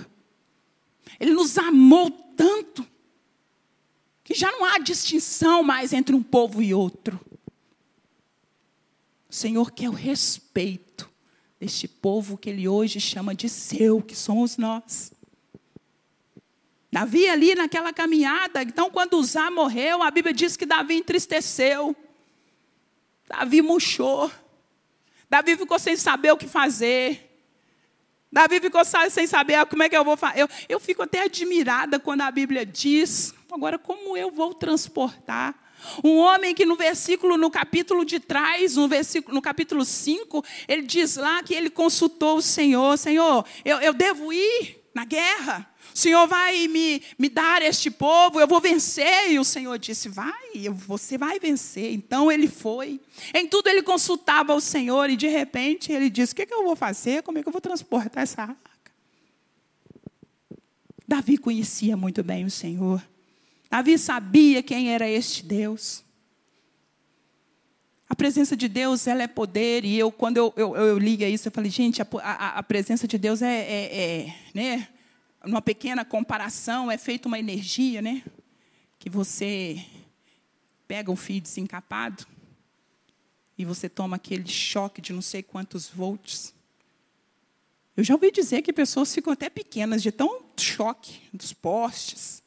Ele 1.18 1.32
nos 1.32 1.56
amou 1.56 2.10
tanto 2.10 2.86
que 4.22 4.34
já 4.34 4.50
não 4.52 4.64
há 4.64 4.78
distinção 4.78 5.62
mais 5.62 5.92
entre 5.92 6.14
um 6.14 6.22
povo 6.22 6.62
e 6.62 6.72
outro. 6.72 7.18
O 9.28 9.34
Senhor 9.34 9.72
quer 9.72 9.88
o 9.88 9.92
respeito 9.92 11.10
deste 11.58 11.88
povo 11.88 12.36
que 12.36 12.50
Ele 12.50 12.68
hoje 12.68 13.00
chama 13.00 13.34
de 13.34 13.48
seu, 13.48 14.02
que 14.02 14.14
somos 14.14 14.56
nós. 14.56 15.12
Davi 16.92 17.28
ali 17.28 17.54
naquela 17.54 17.92
caminhada, 17.92 18.62
então 18.62 18.90
quando 18.90 19.14
Uzá 19.14 19.50
morreu, 19.50 20.02
a 20.02 20.10
Bíblia 20.10 20.34
diz 20.34 20.56
que 20.56 20.66
Davi 20.66 20.96
entristeceu. 20.96 21.94
Davi 23.28 23.62
murchou. 23.62 24.30
Davi 25.28 25.56
ficou 25.56 25.78
sem 25.78 25.96
saber 25.96 26.32
o 26.32 26.36
que 26.36 26.48
fazer. 26.48 27.30
Davi 28.32 28.60
ficou 28.60 28.82
sem 28.84 29.26
saber 29.26 29.54
ah, 29.54 29.66
como 29.66 29.84
é 29.84 29.88
que 29.88 29.96
eu 29.96 30.04
vou 30.04 30.16
fazer. 30.16 30.42
Eu, 30.42 30.48
eu 30.68 30.80
fico 30.80 31.02
até 31.02 31.22
admirada 31.22 32.00
quando 32.00 32.22
a 32.22 32.30
Bíblia 32.30 32.66
diz, 32.66 33.32
agora 33.52 33.78
como 33.78 34.16
eu 34.16 34.32
vou 34.32 34.52
transportar? 34.52 35.54
Um 36.04 36.18
homem 36.18 36.54
que 36.54 36.66
no 36.66 36.76
versículo, 36.76 37.36
no 37.36 37.50
capítulo 37.50 38.04
de 38.04 38.18
trás, 38.18 38.76
no, 38.76 38.88
versículo, 38.88 39.34
no 39.34 39.40
capítulo 39.40 39.84
5, 39.84 40.44
ele 40.68 40.82
diz 40.82 41.16
lá 41.16 41.42
que 41.42 41.54
ele 41.54 41.70
consultou 41.70 42.36
o 42.36 42.42
Senhor: 42.42 42.98
Senhor, 42.98 43.46
eu, 43.64 43.78
eu 43.78 43.94
devo 43.94 44.32
ir 44.32 44.90
na 44.92 45.04
guerra? 45.04 45.69
O 45.94 45.98
Senhor 45.98 46.26
vai 46.26 46.68
me, 46.68 47.02
me 47.18 47.28
dar 47.28 47.62
este 47.62 47.90
povo, 47.90 48.40
eu 48.40 48.46
vou 48.46 48.60
vencer. 48.60 49.30
E 49.32 49.38
o 49.38 49.44
Senhor 49.44 49.78
disse: 49.78 50.08
Vai, 50.08 50.68
você 50.70 51.18
vai 51.18 51.38
vencer. 51.38 51.92
Então 51.92 52.30
ele 52.30 52.48
foi. 52.48 53.00
Em 53.34 53.46
tudo 53.48 53.68
ele 53.68 53.82
consultava 53.82 54.54
o 54.54 54.60
Senhor 54.60 55.10
e 55.10 55.16
de 55.16 55.28
repente 55.28 55.92
ele 55.92 56.08
disse: 56.08 56.32
O 56.32 56.36
que, 56.36 56.42
é 56.42 56.46
que 56.46 56.54
eu 56.54 56.64
vou 56.64 56.76
fazer? 56.76 57.22
Como 57.22 57.38
é 57.38 57.42
que 57.42 57.48
eu 57.48 57.52
vou 57.52 57.60
transportar 57.60 58.22
essa 58.22 58.42
arca? 58.42 58.70
Davi 61.06 61.36
conhecia 61.36 61.96
muito 61.96 62.22
bem 62.22 62.44
o 62.44 62.50
Senhor. 62.50 63.02
Davi 63.68 63.98
sabia 63.98 64.62
quem 64.62 64.92
era 64.92 65.08
este 65.08 65.44
Deus. 65.44 66.04
A 68.08 68.14
presença 68.16 68.56
de 68.56 68.66
Deus, 68.66 69.06
ela 69.06 69.22
é 69.22 69.28
poder. 69.28 69.84
E 69.84 69.96
eu, 69.96 70.10
quando 70.10 70.36
eu, 70.36 70.52
eu, 70.56 70.76
eu 70.76 70.98
liga 70.98 71.28
isso, 71.28 71.46
eu 71.46 71.52
falei, 71.52 71.70
gente, 71.70 72.02
a, 72.02 72.06
a, 72.22 72.58
a 72.58 72.62
presença 72.62 73.06
de 73.06 73.16
Deus 73.16 73.40
é, 73.40 73.60
é, 73.60 73.96
é 73.96 74.34
né? 74.52 74.88
Numa 75.44 75.62
pequena 75.62 76.04
comparação, 76.04 76.90
é 76.90 76.98
feita 76.98 77.28
uma 77.28 77.38
energia, 77.38 78.02
né? 78.02 78.22
Que 78.98 79.08
você 79.08 79.84
pega 80.86 81.10
um 81.10 81.16
fio 81.16 81.40
desencapado 81.40 82.26
e 83.56 83.64
você 83.64 83.88
toma 83.88 84.16
aquele 84.16 84.48
choque 84.48 85.00
de 85.00 85.12
não 85.12 85.22
sei 85.22 85.42
quantos 85.42 85.88
volts. 85.88 86.54
Eu 87.96 88.04
já 88.04 88.14
ouvi 88.14 88.30
dizer 88.30 88.62
que 88.62 88.72
pessoas 88.72 89.14
ficam 89.14 89.32
até 89.32 89.50
pequenas 89.50 90.02
de 90.02 90.10
tão 90.10 90.42
choque 90.56 91.20
dos 91.32 91.52
postes. 91.52 92.42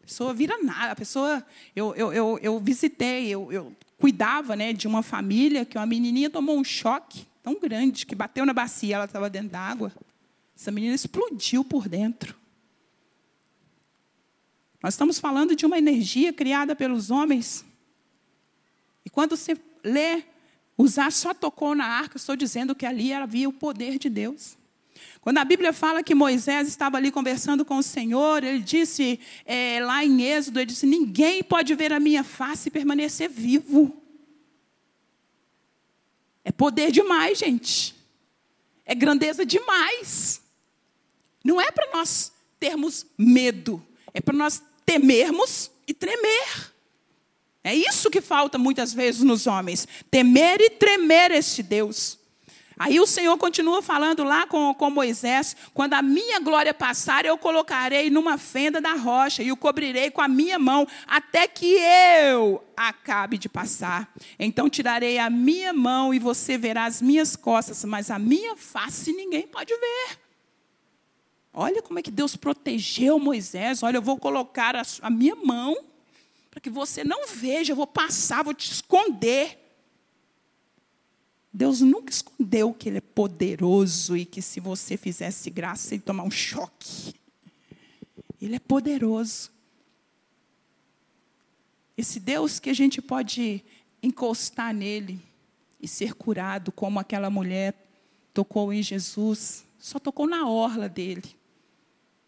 A 0.00 0.06
pessoa 0.06 0.32
vira 0.32 0.62
nada. 0.62 0.92
A 0.92 0.96
pessoa. 0.96 1.44
Eu, 1.74 1.94
eu, 1.94 2.12
eu, 2.12 2.38
eu 2.42 2.60
visitei, 2.60 3.28
eu, 3.28 3.50
eu 3.52 3.76
cuidava 3.98 4.54
né, 4.56 4.72
de 4.72 4.86
uma 4.86 5.02
família 5.02 5.64
que 5.64 5.76
uma 5.76 5.86
menininha 5.86 6.30
tomou 6.30 6.58
um 6.58 6.64
choque 6.64 7.26
tão 7.42 7.58
grande 7.58 8.06
que 8.06 8.14
bateu 8.14 8.46
na 8.46 8.52
bacia, 8.52 8.96
ela 8.96 9.04
estava 9.04 9.28
dentro 9.28 9.50
d'água. 9.50 9.92
Essa 10.62 10.70
menina 10.70 10.94
explodiu 10.94 11.64
por 11.64 11.88
dentro. 11.88 12.36
Nós 14.80 14.94
estamos 14.94 15.18
falando 15.18 15.56
de 15.56 15.66
uma 15.66 15.76
energia 15.76 16.32
criada 16.32 16.76
pelos 16.76 17.10
homens. 17.10 17.64
E 19.04 19.10
quando 19.10 19.36
você 19.36 19.56
lê, 19.82 20.22
usar 20.78 21.10
só 21.10 21.34
tocou 21.34 21.74
na 21.74 21.84
arca, 21.84 22.16
estou 22.16 22.36
dizendo 22.36 22.76
que 22.76 22.86
ali 22.86 23.12
havia 23.12 23.48
o 23.48 23.52
poder 23.52 23.98
de 23.98 24.08
Deus. 24.08 24.56
Quando 25.20 25.38
a 25.38 25.44
Bíblia 25.44 25.72
fala 25.72 26.00
que 26.00 26.14
Moisés 26.14 26.68
estava 26.68 26.96
ali 26.96 27.10
conversando 27.10 27.64
com 27.64 27.78
o 27.78 27.82
Senhor, 27.82 28.44
ele 28.44 28.60
disse 28.60 29.18
é, 29.44 29.84
lá 29.84 30.04
em 30.04 30.22
Êxodo, 30.22 30.60
ele 30.60 30.66
disse: 30.66 30.86
Ninguém 30.86 31.42
pode 31.42 31.74
ver 31.74 31.92
a 31.92 31.98
minha 31.98 32.22
face 32.22 32.68
e 32.68 32.70
permanecer 32.70 33.28
vivo. 33.28 34.00
É 36.44 36.52
poder 36.52 36.92
demais, 36.92 37.36
gente. 37.36 37.96
É 38.84 38.94
grandeza 38.94 39.44
demais. 39.44 40.40
Não 41.44 41.60
é 41.60 41.70
para 41.70 41.90
nós 41.92 42.32
termos 42.58 43.06
medo, 43.18 43.84
é 44.14 44.20
para 44.20 44.36
nós 44.36 44.62
temermos 44.86 45.70
e 45.86 45.94
tremer. 45.94 46.72
É 47.64 47.74
isso 47.74 48.10
que 48.10 48.20
falta 48.20 48.58
muitas 48.58 48.92
vezes 48.92 49.22
nos 49.22 49.46
homens: 49.46 49.86
temer 50.10 50.60
e 50.60 50.70
tremer 50.70 51.30
este 51.30 51.62
Deus. 51.62 52.18
Aí 52.78 52.98
o 52.98 53.06
Senhor 53.06 53.36
continua 53.38 53.80
falando 53.82 54.24
lá 54.24 54.46
com, 54.46 54.74
com 54.74 54.90
Moisés: 54.90 55.56
quando 55.72 55.94
a 55.94 56.02
minha 56.02 56.40
glória 56.40 56.74
passar, 56.74 57.24
eu 57.24 57.38
colocarei 57.38 58.10
numa 58.10 58.38
fenda 58.38 58.80
da 58.80 58.94
rocha 58.94 59.42
e 59.42 59.52
o 59.52 59.56
cobrirei 59.56 60.10
com 60.10 60.20
a 60.20 60.28
minha 60.28 60.58
mão, 60.58 60.86
até 61.06 61.46
que 61.46 61.76
eu 62.34 62.64
acabe 62.76 63.38
de 63.38 63.48
passar. 63.48 64.12
Então 64.38 64.68
tirarei 64.68 65.18
a 65.18 65.30
minha 65.30 65.72
mão 65.72 66.12
e 66.12 66.18
você 66.18 66.58
verá 66.58 66.84
as 66.86 67.00
minhas 67.00 67.36
costas, 67.36 67.84
mas 67.84 68.10
a 68.10 68.18
minha 68.18 68.56
face 68.56 69.12
ninguém 69.12 69.46
pode 69.46 69.72
ver. 69.72 70.21
Olha 71.52 71.82
como 71.82 71.98
é 71.98 72.02
que 72.02 72.10
Deus 72.10 72.34
protegeu 72.34 73.18
Moisés. 73.18 73.82
Olha, 73.82 73.98
eu 73.98 74.02
vou 74.02 74.16
colocar 74.16 74.74
a, 74.74 74.82
a 75.02 75.10
minha 75.10 75.36
mão 75.36 75.76
para 76.50 76.60
que 76.60 76.70
você 76.70 77.02
não 77.02 77.26
veja, 77.26 77.72
eu 77.72 77.76
vou 77.76 77.86
passar, 77.86 78.44
vou 78.44 78.54
te 78.54 78.70
esconder. 78.70 79.58
Deus 81.52 81.80
nunca 81.80 82.10
escondeu 82.10 82.72
que 82.72 82.88
Ele 82.88 82.98
é 82.98 83.02
poderoso 83.02 84.16
e 84.16 84.24
que 84.24 84.40
se 84.40 84.60
você 84.60 84.96
fizesse 84.96 85.50
graça, 85.50 85.94
Ele 85.94 86.02
tomar 86.02 86.22
um 86.22 86.30
choque. 86.30 87.14
Ele 88.40 88.56
é 88.56 88.58
poderoso. 88.58 89.50
Esse 91.96 92.18
Deus 92.18 92.58
que 92.58 92.70
a 92.70 92.74
gente 92.74 93.02
pode 93.02 93.62
encostar 94.02 94.74
nele 94.74 95.20
e 95.80 95.86
ser 95.86 96.14
curado, 96.14 96.72
como 96.72 96.98
aquela 96.98 97.28
mulher 97.28 97.74
tocou 98.32 98.72
em 98.72 98.82
Jesus, 98.82 99.64
só 99.78 99.98
tocou 99.98 100.26
na 100.26 100.48
orla 100.48 100.88
dele. 100.88 101.41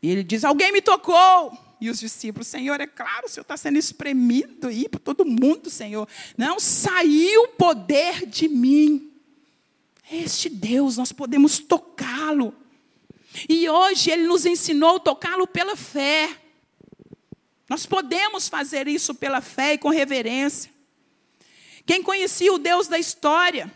E 0.05 0.11
ele 0.11 0.23
diz: 0.23 0.45
Alguém 0.45 0.71
me 0.71 0.83
tocou. 0.83 1.59
E 1.81 1.88
os 1.88 1.99
discípulos, 1.99 2.47
Senhor, 2.47 2.79
é 2.79 2.87
claro, 2.87 3.25
o 3.25 3.29
Senhor 3.29 3.40
está 3.40 3.57
sendo 3.57 3.79
espremido 3.79 4.69
aí 4.69 4.87
por 4.87 4.99
todo 4.99 5.25
mundo, 5.25 5.71
Senhor. 5.71 6.07
Não, 6.37 6.61
saiu 6.61 7.49
poder 7.49 8.27
de 8.27 8.47
mim. 8.47 9.11
Este 10.12 10.51
Deus, 10.51 10.99
nós 10.99 11.11
podemos 11.11 11.59
tocá-lo. 11.59 12.55
E 13.49 13.67
hoje 13.67 14.11
Ele 14.11 14.25
nos 14.27 14.45
ensinou 14.45 14.97
a 14.97 15.01
tocá-lo 15.01 15.47
pela 15.47 15.75
fé. 15.75 16.37
Nós 17.67 17.87
podemos 17.87 18.47
fazer 18.47 18.87
isso 18.87 19.14
pela 19.14 19.40
fé 19.40 19.73
e 19.73 19.79
com 19.79 19.88
reverência. 19.88 20.71
Quem 21.87 22.03
conhecia 22.03 22.53
o 22.53 22.59
Deus 22.59 22.88
da 22.88 22.99
história 22.99 23.73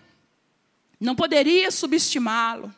não 1.01 1.17
poderia 1.17 1.71
subestimá-lo. 1.71 2.75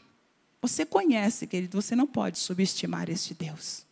Você 0.60 0.84
conhece, 0.84 1.46
querido, 1.46 1.80
você 1.80 1.96
não 1.96 2.06
pode 2.06 2.38
subestimar 2.38 3.08
este 3.08 3.32
Deus. 3.32 3.86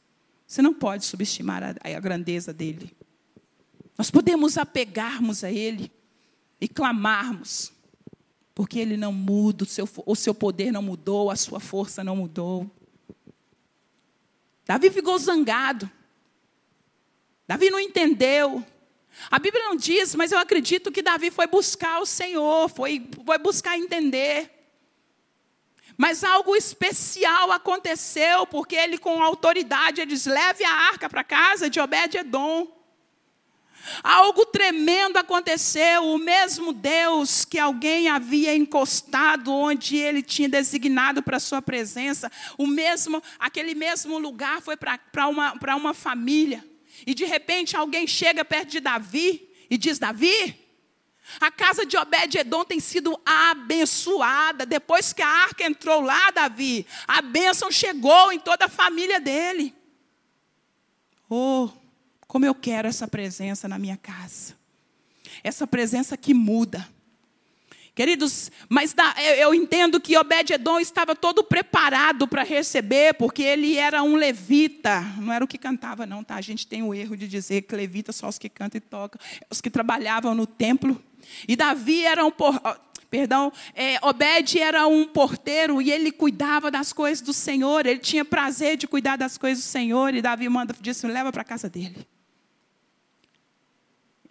Você 0.47 0.61
não 0.61 0.75
pode 0.75 1.05
subestimar 1.05 1.63
a, 1.63 1.97
a 1.97 2.01
grandeza 2.01 2.53
dele. 2.53 2.95
Nós 3.97 4.11
podemos 4.11 4.57
apegarmos 4.59 5.43
a 5.43 5.51
ele 5.51 5.91
e 6.61 6.69
clamarmos, 6.69 7.73
porque 8.55 8.79
ele 8.79 8.97
não 8.97 9.13
muda, 9.13 9.65
o 9.65 9.67
seu, 9.67 9.89
o 10.07 10.15
seu 10.15 10.35
poder 10.35 10.71
não 10.71 10.83
mudou, 10.83 11.31
a 11.31 11.37
sua 11.37 11.59
força 11.61 12.05
não 12.05 12.17
mudou. 12.17 12.71
Davi 14.65 14.91
ficou 14.91 15.19
zangado. 15.19 15.91
Davi 17.47 17.71
não 17.71 17.81
entendeu. 17.81 18.65
A 19.31 19.39
Bíblia 19.39 19.65
não 19.65 19.75
diz, 19.75 20.15
mas 20.15 20.33
eu 20.33 20.39
acredito 20.39 20.93
que 20.93 21.03
Davi 21.03 21.31
foi 21.31 21.47
buscar 21.47 22.01
o 22.01 22.07
Senhor, 22.07 22.69
foi, 22.69 23.09
foi 23.25 23.39
buscar 23.39 23.79
entender. 23.79 24.58
Mas 25.99 26.23
algo 26.23 26.55
especial 26.55 27.51
aconteceu, 27.51 28.47
porque 28.47 28.77
ele, 28.77 28.99
com 28.99 29.21
autoridade, 29.21 30.01
ele 30.01 30.13
diz: 30.13 30.27
leve 30.27 30.63
a 30.65 30.73
arca 30.73 31.11
para 31.11 31.25
casa 31.25 31.69
de 31.69 31.81
Obed-Edom. 31.81 32.69
Algo 34.03 34.47
tremendo 34.47 35.17
aconteceu, 35.17 36.05
o 36.05 36.19
mesmo 36.19 36.73
Deus 36.73 37.45
que 37.45 37.59
alguém 37.59 38.09
havia 38.09 38.55
encostado 38.55 39.53
onde 39.53 39.97
ele 39.97 40.23
tinha 40.23 40.49
designado 40.49 41.23
para 41.23 41.41
sua 41.41 41.61
presença, 41.61 42.31
o 42.57 42.67
mesmo, 42.67 43.23
aquele 43.39 43.75
mesmo 43.75 44.19
lugar 44.19 44.61
foi 44.61 44.77
para 44.77 45.27
uma, 45.27 45.55
uma 45.77 45.95
família. 45.95 46.65
E 47.07 47.15
de 47.15 47.25
repente 47.25 47.77
alguém 47.77 48.07
chega 48.07 48.45
perto 48.45 48.69
de 48.69 48.81
Davi 48.81 49.49
e 49.69 49.77
diz: 49.77 49.99
Davi, 49.99 50.68
a 51.41 51.51
casa 51.51 51.85
de 51.85 51.97
Obed-Edom 51.97 52.65
tem 52.65 52.81
sido 52.81 53.21
abençoada. 53.25 54.65
Depois 54.65 55.13
que 55.13 55.23
a 55.23 55.29
arca 55.29 55.65
entrou 55.65 56.01
lá, 56.01 56.31
Davi, 56.31 56.87
a 57.07 57.21
bênção 57.23 57.71
chegou 57.71 58.33
em 58.33 58.39
toda 58.39 58.67
a 58.67 58.69
família 58.69 59.21
dele. 59.21 59.75
Oh, 61.29 61.69
como 62.27 62.45
eu 62.45 62.55
quero 62.55 62.89
essa 62.89 63.07
presença 63.07 63.69
na 63.69 63.79
minha 63.79 63.97
casa. 63.97 64.57
Essa 65.43 65.67
presença 65.67 66.17
que 66.17 66.33
muda. 66.33 66.89
Queridos, 67.99 68.53
mas 68.69 68.95
eu 69.39 69.53
entendo 69.53 70.01
que 70.01 70.17
Obed-Edom 70.17 70.79
estava 70.79 71.17
todo 71.17 71.43
preparado 71.43 72.29
para 72.29 72.45
receber, 72.45 73.15
porque 73.15 73.43
ele 73.43 73.77
era 73.77 74.05
um 74.05 74.15
levita, 74.15 75.01
não 75.19 75.33
era 75.33 75.45
o 75.45 75.49
que 75.49 75.59
cantava, 75.59 76.07
não, 76.07 76.23
tá? 76.23 76.37
A 76.37 76.41
gente 76.41 76.65
tem 76.65 76.81
o 76.81 76.95
erro 76.95 77.17
de 77.17 77.27
dizer 77.27 77.63
que 77.63 77.75
levita 77.75 78.13
só 78.13 78.29
os 78.29 78.39
que 78.39 78.49
cantam 78.49 78.79
e 78.79 78.81
tocam, 78.81 79.21
os 79.51 79.61
que 79.61 79.69
trabalhavam 79.69 80.33
no 80.33 80.47
templo. 80.47 81.03
E 81.49 81.57
Davi 81.57 82.05
era 82.05 82.25
um 82.25 82.31
por... 82.31 82.63
perdão, 83.11 83.53
é, 83.75 83.99
Obed 84.07 84.61
era 84.61 84.87
um 84.87 85.05
porteiro 85.05 85.83
e 85.83 85.91
ele 85.91 86.13
cuidava 86.13 86.71
das 86.71 86.93
coisas 86.93 87.21
do 87.21 87.33
Senhor, 87.33 87.85
ele 87.85 87.99
tinha 87.99 88.25
prazer 88.25 88.77
de 88.77 88.87
cuidar 88.87 89.17
das 89.17 89.37
coisas 89.37 89.65
do 89.65 89.67
Senhor, 89.67 90.15
e 90.15 90.23
Davi 90.23 90.49
manda, 90.49 90.73
disse: 90.81 91.05
leva 91.05 91.33
para 91.33 91.43
a 91.43 91.45
casa 91.45 91.69
dele. 91.69 92.07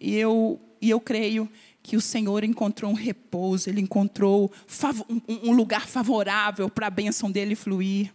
E 0.00 0.16
eu, 0.16 0.58
e 0.80 0.88
eu 0.88 0.98
creio 0.98 1.50
que 1.82 1.96
o 1.96 2.00
Senhor 2.00 2.44
encontrou 2.44 2.90
um 2.90 2.94
repouso, 2.94 3.68
ele 3.68 3.80
encontrou 3.80 4.52
um 5.26 5.52
lugar 5.52 5.86
favorável 5.86 6.68
para 6.68 6.88
a 6.88 6.90
bênção 6.90 7.30
dele 7.30 7.54
fluir. 7.54 8.12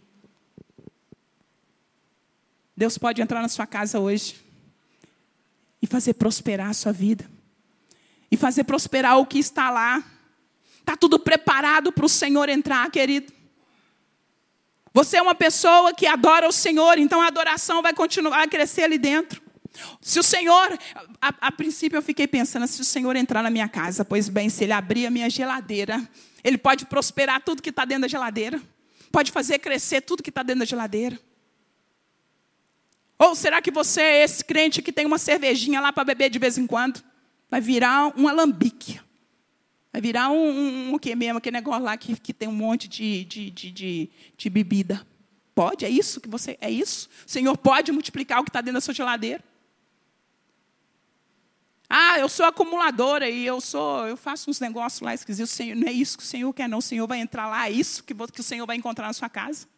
Deus 2.76 2.98
pode 2.98 3.22
entrar 3.22 3.40
na 3.40 3.48
sua 3.48 3.66
casa 3.66 3.98
hoje 4.00 4.36
e 5.80 5.86
fazer 5.86 6.14
prosperar 6.14 6.70
a 6.70 6.74
sua 6.74 6.92
vida, 6.92 7.28
e 8.30 8.36
fazer 8.36 8.64
prosperar 8.64 9.18
o 9.18 9.26
que 9.26 9.38
está 9.38 9.70
lá. 9.70 10.02
Está 10.80 10.96
tudo 10.96 11.18
preparado 11.18 11.92
para 11.92 12.06
o 12.06 12.08
Senhor 12.08 12.48
entrar, 12.48 12.90
querido. 12.90 13.32
Você 14.92 15.16
é 15.16 15.22
uma 15.22 15.34
pessoa 15.34 15.92
que 15.92 16.06
adora 16.06 16.48
o 16.48 16.52
Senhor, 16.52 16.98
então 16.98 17.20
a 17.20 17.26
adoração 17.26 17.82
vai 17.82 17.92
continuar 17.92 18.42
a 18.42 18.48
crescer 18.48 18.84
ali 18.84 18.98
dentro. 18.98 19.43
Se 20.00 20.18
o 20.18 20.22
Senhor, 20.22 20.78
a, 21.20 21.34
a, 21.40 21.52
princípio 21.52 21.96
eu 21.96 22.02
fiquei 22.02 22.26
pensando, 22.26 22.66
se 22.66 22.80
o 22.80 22.84
Senhor 22.84 23.16
entrar 23.16 23.42
na 23.42 23.50
minha 23.50 23.68
casa, 23.68 24.04
pois 24.04 24.28
bem, 24.28 24.48
se 24.48 24.64
Ele 24.64 24.72
abrir 24.72 25.06
a 25.06 25.10
minha 25.10 25.28
geladeira, 25.28 26.08
Ele 26.42 26.58
pode 26.58 26.86
prosperar 26.86 27.42
tudo 27.42 27.62
que 27.62 27.70
está 27.70 27.84
dentro 27.84 28.02
da 28.02 28.08
geladeira, 28.08 28.60
pode 29.10 29.32
fazer 29.32 29.58
crescer 29.58 30.00
tudo 30.00 30.22
que 30.22 30.30
está 30.30 30.42
dentro 30.42 30.60
da 30.60 30.66
geladeira. 30.66 31.18
Ou 33.18 33.34
será 33.34 33.62
que 33.62 33.70
você 33.70 34.00
é 34.00 34.24
esse 34.24 34.44
crente 34.44 34.82
que 34.82 34.92
tem 34.92 35.06
uma 35.06 35.18
cervejinha 35.18 35.80
lá 35.80 35.92
para 35.92 36.04
beber 36.04 36.30
de 36.30 36.38
vez 36.38 36.58
em 36.58 36.66
quando? 36.66 37.02
Vai 37.48 37.60
virar 37.60 38.12
um 38.18 38.28
alambique. 38.28 39.00
Vai 39.92 40.02
virar 40.02 40.30
um, 40.30 40.50
um, 40.50 40.88
um 40.88 40.94
o 40.94 40.98
que 40.98 41.14
mesmo, 41.14 41.38
aquele 41.38 41.56
negócio 41.56 41.84
lá 41.84 41.96
que, 41.96 42.18
que 42.18 42.32
tem 42.32 42.48
um 42.48 42.52
monte 42.52 42.88
de, 42.88 43.24
de, 43.24 43.50
de, 43.50 43.70
de, 43.70 44.10
de 44.36 44.50
bebida. 44.50 45.06
Pode? 45.54 45.84
É 45.84 45.88
isso 45.88 46.20
que 46.20 46.28
você. 46.28 46.58
É 46.60 46.68
isso? 46.68 47.08
O 47.24 47.30
Senhor 47.30 47.56
pode 47.56 47.92
multiplicar 47.92 48.40
o 48.40 48.44
que 48.44 48.50
está 48.50 48.60
dentro 48.60 48.74
da 48.74 48.80
sua 48.80 48.92
geladeira? 48.92 49.42
Ah, 51.96 52.18
eu 52.18 52.28
sou 52.28 52.44
acumuladora 52.44 53.30
e 53.30 53.46
eu 53.46 53.60
sou, 53.60 54.04
eu 54.08 54.16
faço 54.16 54.50
uns 54.50 54.58
negócios 54.58 55.00
lá 55.00 55.14
esquisitos. 55.14 55.52
Senhor, 55.52 55.76
não 55.76 55.86
é 55.86 55.92
isso 55.92 56.18
que 56.18 56.24
o 56.24 56.26
Senhor 56.26 56.52
quer, 56.52 56.68
não. 56.68 56.78
O 56.78 56.82
Senhor 56.82 57.06
vai 57.06 57.20
entrar 57.20 57.46
lá, 57.46 57.68
é 57.68 57.70
isso 57.70 58.02
que, 58.02 58.12
que 58.12 58.40
o 58.40 58.42
Senhor 58.42 58.66
vai 58.66 58.74
encontrar 58.74 59.06
na 59.06 59.12
sua 59.12 59.28
casa. 59.28 59.68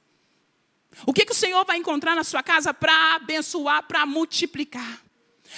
O 1.05 1.13
que, 1.13 1.27
que 1.27 1.33
o 1.33 1.35
Senhor 1.35 1.63
vai 1.67 1.77
encontrar 1.77 2.15
na 2.15 2.25
sua 2.25 2.43
casa 2.43 2.73
para 2.73 3.17
abençoar, 3.17 3.83
para 3.83 4.07
multiplicar? 4.07 5.03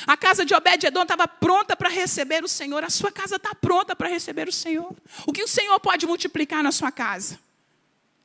A 0.05 0.17
casa 0.17 0.45
de 0.45 0.53
Obed-Edom 0.53 1.03
estava 1.03 1.29
pronta 1.29 1.77
para 1.77 1.89
receber 1.89 2.43
o 2.43 2.49
Senhor. 2.49 2.83
A 2.83 2.91
sua 2.91 3.13
casa 3.13 3.37
está 3.37 3.55
pronta 3.55 3.95
para 3.95 4.09
receber 4.09 4.49
o 4.49 4.53
Senhor. 4.53 4.97
O 5.29 5.33
que 5.33 5.45
o 5.45 5.49
Senhor 5.49 5.79
pode 5.79 6.09
multiplicar 6.09 6.61
na 6.65 6.73
sua 6.73 6.91
casa? 6.91 7.39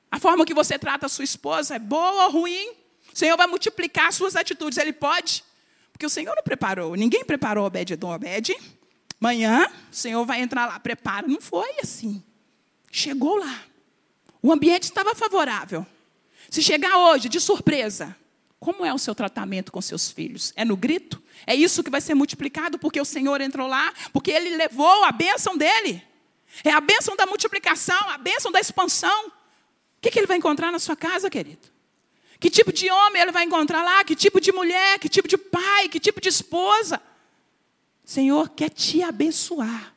A 0.10 0.20
forma 0.20 0.44
que 0.44 0.56
você 0.56 0.80
trata 0.80 1.06
a 1.06 1.10
sua 1.10 1.24
esposa 1.24 1.76
é 1.76 1.80
boa 1.80 2.26
ou 2.26 2.32
ruim? 2.32 2.72
O 3.14 3.16
Senhor 3.16 3.38
vai 3.38 3.46
multiplicar 3.46 4.08
as 4.08 4.16
suas 4.16 4.36
atitudes. 4.36 4.80
Ele 4.80 4.92
pode. 4.92 5.44
Porque 5.94 6.06
o 6.06 6.10
Senhor 6.10 6.36
não 6.36 6.44
preparou. 6.44 6.96
Ninguém 6.96 7.24
preparou 7.24 7.66
Obed 7.66 7.94
Edom 7.94 8.14
Obed. 8.14 8.54
Amanhã 9.22 9.72
o 9.90 9.96
Senhor 9.96 10.26
vai 10.26 10.42
entrar 10.42 10.66
lá. 10.66 10.80
Prepara. 10.80 11.28
Não 11.28 11.40
foi 11.40 11.80
assim. 11.82 12.22
Chegou 12.92 13.38
lá. 13.38 13.64
O 14.42 14.52
ambiente 14.52 14.84
estava 14.84 15.16
favorável. 15.16 15.86
Se 16.50 16.62
chegar 16.62 16.98
hoje 16.98 17.30
de 17.30 17.40
surpresa, 17.40 18.16
como 18.60 18.86
é 18.86 18.94
o 18.94 18.98
seu 18.98 19.16
tratamento 19.16 19.72
com 19.72 19.82
seus 19.82 20.12
filhos? 20.12 20.52
É 20.56 20.66
no 20.66 20.76
grito? 20.76 21.22
É 21.48 21.56
isso 21.56 21.84
que 21.84 21.90
vai 21.90 22.02
ser 22.02 22.14
multiplicado 22.14 22.78
porque 22.78 23.00
o 23.00 23.06
Senhor 23.06 23.40
entrou 23.40 23.68
lá? 23.68 23.94
Porque 24.12 24.32
ele 24.32 24.56
levou 24.56 25.04
a 25.06 25.12
bênção 25.12 25.58
dele? 25.58 26.04
É 26.64 26.72
a 26.72 26.82
bênção 26.82 27.16
da 27.16 27.26
multiplicação, 27.26 28.10
a 28.10 28.18
bênção 28.18 28.52
da 28.52 28.60
expansão. 28.60 29.28
O 29.28 29.32
que, 30.02 30.12
que 30.12 30.20
ele 30.20 30.28
vai 30.28 30.38
encontrar 30.38 30.72
na 30.72 30.80
sua 30.80 30.96
casa, 30.96 31.30
querido? 31.30 31.73
Que 32.44 32.50
tipo 32.50 32.74
de 32.74 32.92
homem 32.92 33.22
ele 33.22 33.32
vai 33.32 33.46
encontrar 33.46 33.82
lá? 33.82 34.04
Que 34.04 34.18
tipo 34.18 34.42
de 34.42 34.52
mulher? 34.52 35.00
Que 35.00 35.08
tipo 35.08 35.30
de 35.30 35.38
pai? 35.38 35.88
Que 35.88 35.98
tipo 35.98 36.20
de 36.20 36.28
esposa? 36.28 37.02
Senhor 38.04 38.50
quer 38.50 38.70
te 38.70 39.02
abençoar. 39.02 39.96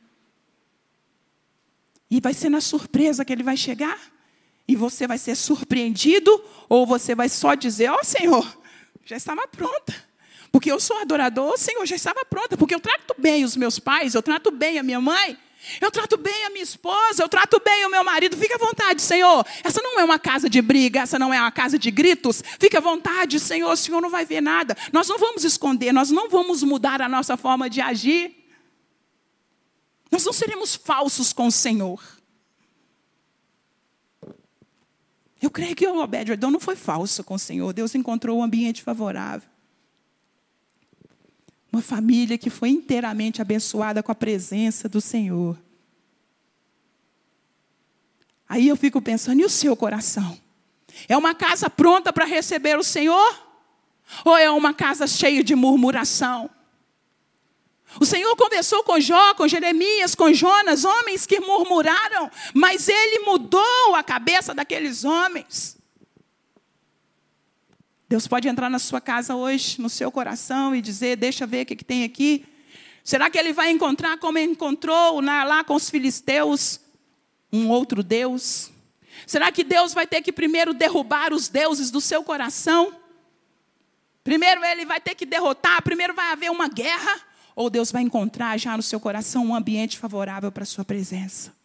E 2.09 2.21
vai 2.21 2.33
ser 2.33 2.47
na 2.47 2.61
surpresa 2.61 3.25
que 3.25 3.33
ele 3.33 3.43
vai 3.43 3.57
chegar? 3.57 3.99
E 4.65 4.77
você 4.77 5.05
vai 5.05 5.17
ser 5.17 5.35
surpreendido? 5.35 6.41
Ou 6.69 6.87
você 6.87 7.13
vai 7.13 7.27
só 7.27 7.53
dizer: 7.53 7.89
Ó 7.89 7.99
oh, 7.99 8.05
Senhor, 8.05 8.61
já 9.03 9.17
estava 9.17 9.45
pronta. 9.45 9.93
Porque 10.49 10.71
eu 10.71 10.79
sou 10.79 10.97
adorador, 10.99 11.57
Senhor, 11.57 11.85
já 11.85 11.97
estava 11.97 12.23
pronta. 12.23 12.55
Porque 12.55 12.73
eu 12.73 12.79
trato 12.79 13.13
bem 13.17 13.43
os 13.43 13.57
meus 13.57 13.77
pais, 13.77 14.15
eu 14.15 14.23
trato 14.23 14.51
bem 14.51 14.79
a 14.79 14.83
minha 14.83 15.01
mãe. 15.01 15.37
Eu 15.81 15.91
trato 15.91 16.17
bem 16.17 16.45
a 16.45 16.49
minha 16.49 16.63
esposa, 16.63 17.23
eu 17.23 17.29
trato 17.29 17.61
bem 17.63 17.85
o 17.85 17.89
meu 17.89 18.03
marido. 18.03 18.37
Fique 18.37 18.53
à 18.53 18.57
vontade, 18.57 19.01
Senhor. 19.01 19.45
Essa 19.63 19.81
não 19.81 19.99
é 19.99 20.03
uma 20.03 20.19
casa 20.19 20.49
de 20.49 20.61
briga, 20.61 21.01
essa 21.01 21.19
não 21.19 21.33
é 21.33 21.39
uma 21.39 21.51
casa 21.51 21.77
de 21.77 21.91
gritos. 21.91 22.43
Fique 22.59 22.77
à 22.77 22.79
vontade, 22.79 23.39
Senhor. 23.39 23.71
O 23.71 23.75
Senhor 23.75 24.01
não 24.01 24.09
vai 24.09 24.25
ver 24.25 24.41
nada. 24.41 24.75
Nós 24.91 25.07
não 25.07 25.17
vamos 25.17 25.43
esconder, 25.43 25.91
nós 25.91 26.09
não 26.09 26.29
vamos 26.29 26.63
mudar 26.63 27.01
a 27.01 27.09
nossa 27.09 27.35
forma 27.37 27.69
de 27.69 27.81
agir. 27.81 28.35
Nós 30.11 30.23
não 30.23 30.33
seremos 30.33 30.75
falsos 30.75 31.33
com 31.33 31.47
o 31.47 31.51
Senhor. 31.51 32.01
Eu 35.41 35.51
creio 35.51 35.75
que 35.75 35.87
o 35.87 36.01
Obed 36.01 36.35
não 36.41 36.59
foi 36.59 36.75
falso 36.75 37.23
com 37.23 37.35
o 37.35 37.39
Senhor. 37.39 37.71
Deus 37.73 37.93
encontrou 37.93 38.39
um 38.39 38.43
ambiente 38.43 38.81
favorável. 38.81 39.56
Família 41.87 42.37
que 42.37 42.49
foi 42.49 42.67
inteiramente 42.67 43.41
abençoada 43.41 44.03
com 44.03 44.11
a 44.11 44.15
presença 44.15 44.89
do 44.89 44.99
Senhor. 44.99 45.57
Aí 48.49 48.67
eu 48.67 48.75
fico 48.75 49.01
pensando, 49.01 49.39
e 49.39 49.45
o 49.45 49.49
seu 49.49 49.73
coração? 49.73 50.37
É 51.07 51.15
uma 51.15 51.33
casa 51.33 51.69
pronta 51.69 52.11
para 52.11 52.25
receber 52.25 52.77
o 52.77 52.83
Senhor? 52.83 53.41
Ou 54.25 54.35
é 54.35 54.51
uma 54.51 54.73
casa 54.73 55.07
cheia 55.07 55.41
de 55.41 55.55
murmuração? 55.55 56.49
O 58.01 58.05
Senhor 58.05 58.35
conversou 58.35 58.83
com 58.83 58.99
Jó, 58.99 59.33
com 59.35 59.47
Jeremias, 59.47 60.13
com 60.13 60.33
Jonas, 60.33 60.83
homens 60.83 61.25
que 61.25 61.39
murmuraram, 61.39 62.29
mas 62.53 62.89
ele 62.89 63.19
mudou 63.19 63.95
a 63.95 64.03
cabeça 64.03 64.53
daqueles 64.53 65.05
homens. 65.05 65.76
Deus 68.09 68.25
pode 68.25 68.47
entrar 68.47 68.69
na 68.69 68.79
sua 68.79 69.01
casa 69.01 69.35
hoje, 69.35 69.81
no 69.81 69.89
seu 69.89 70.11
coração, 70.11 70.73
e 70.73 70.81
dizer: 70.81 71.17
Deixa 71.17 71.45
ver 71.45 71.63
o 71.63 71.65
que, 71.65 71.75
que 71.75 71.83
tem 71.83 72.03
aqui. 72.03 72.45
Será 73.03 73.29
que 73.29 73.37
ele 73.37 73.53
vai 73.53 73.69
encontrar, 73.71 74.17
como 74.17 74.37
encontrou 74.37 75.21
lá 75.21 75.63
com 75.63 75.75
os 75.75 75.89
filisteus, 75.89 76.79
um 77.51 77.69
outro 77.69 78.03
Deus? 78.03 78.71
Será 79.25 79.51
que 79.51 79.63
Deus 79.63 79.93
vai 79.93 80.05
ter 80.05 80.21
que 80.21 80.31
primeiro 80.31 80.73
derrubar 80.73 81.33
os 81.33 81.47
deuses 81.47 81.89
do 81.89 81.99
seu 81.99 82.23
coração? 82.23 82.93
Primeiro 84.23 84.63
ele 84.63 84.85
vai 84.85 84.99
ter 84.99 85.15
que 85.15 85.25
derrotar, 85.25 85.81
primeiro 85.81 86.13
vai 86.13 86.33
haver 86.33 86.51
uma 86.51 86.67
guerra, 86.67 87.21
ou 87.55 87.69
Deus 87.69 87.91
vai 87.91 88.03
encontrar 88.03 88.57
já 88.57 88.75
no 88.75 88.83
seu 88.83 88.99
coração 88.99 89.47
um 89.47 89.55
ambiente 89.55 89.97
favorável 89.97 90.51
para 90.51 90.63
a 90.63 90.65
sua 90.65 90.83
presença? 90.83 91.55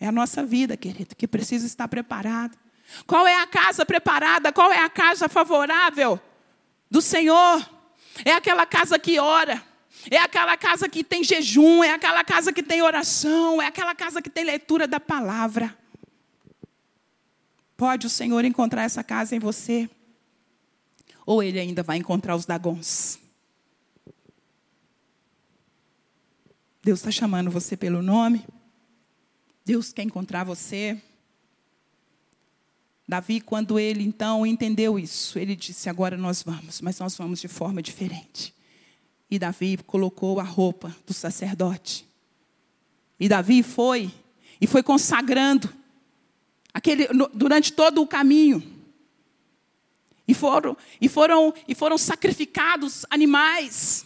É 0.00 0.06
a 0.06 0.12
nossa 0.12 0.44
vida, 0.44 0.76
querido, 0.76 1.16
que 1.16 1.26
precisa 1.26 1.66
estar 1.66 1.88
preparada. 1.88 2.56
Qual 3.06 3.26
é 3.26 3.40
a 3.40 3.46
casa 3.46 3.84
preparada? 3.84 4.52
Qual 4.52 4.72
é 4.72 4.80
a 4.80 4.88
casa 4.88 5.28
favorável 5.28 6.20
do 6.90 7.00
Senhor? 7.02 7.68
É 8.24 8.32
aquela 8.32 8.66
casa 8.66 8.98
que 8.98 9.18
ora. 9.18 9.62
É 10.10 10.18
aquela 10.18 10.56
casa 10.56 10.88
que 10.88 11.02
tem 11.02 11.24
jejum, 11.24 11.82
é 11.82 11.92
aquela 11.92 12.24
casa 12.24 12.52
que 12.52 12.62
tem 12.62 12.82
oração, 12.82 13.60
é 13.60 13.66
aquela 13.66 13.94
casa 13.94 14.22
que 14.22 14.30
tem 14.30 14.44
leitura 14.44 14.86
da 14.86 15.00
palavra. 15.00 15.76
Pode 17.76 18.06
o 18.06 18.10
Senhor 18.10 18.44
encontrar 18.44 18.84
essa 18.84 19.04
casa 19.04 19.36
em 19.36 19.38
você? 19.38 19.88
ou 21.28 21.42
ele 21.42 21.60
ainda 21.60 21.82
vai 21.82 21.98
encontrar 21.98 22.34
os 22.34 22.46
dagons? 22.46 23.18
Deus 26.82 27.00
está 27.00 27.10
chamando 27.10 27.50
você 27.50 27.76
pelo 27.76 28.00
nome. 28.00 28.46
Deus 29.62 29.92
quer 29.92 30.04
encontrar 30.04 30.44
você. 30.44 30.98
Davi, 33.08 33.40
quando 33.40 33.78
ele 33.78 34.04
então 34.04 34.44
entendeu 34.44 34.98
isso, 34.98 35.38
ele 35.38 35.56
disse: 35.56 35.88
Agora 35.88 36.14
nós 36.14 36.42
vamos, 36.42 36.82
mas 36.82 36.98
nós 36.98 37.16
vamos 37.16 37.40
de 37.40 37.48
forma 37.48 37.80
diferente. 37.80 38.54
E 39.30 39.38
Davi 39.38 39.78
colocou 39.86 40.38
a 40.38 40.42
roupa 40.42 40.94
do 41.06 41.14
sacerdote. 41.14 42.06
E 43.18 43.26
Davi 43.26 43.62
foi, 43.62 44.12
e 44.60 44.66
foi 44.66 44.82
consagrando, 44.82 45.72
aquele, 46.72 47.08
durante 47.32 47.72
todo 47.72 48.02
o 48.02 48.06
caminho. 48.06 48.62
E 50.26 50.34
foram, 50.34 50.76
e 51.00 51.08
foram, 51.08 51.54
e 51.66 51.74
foram 51.74 51.96
sacrificados 51.96 53.06
animais. 53.08 54.04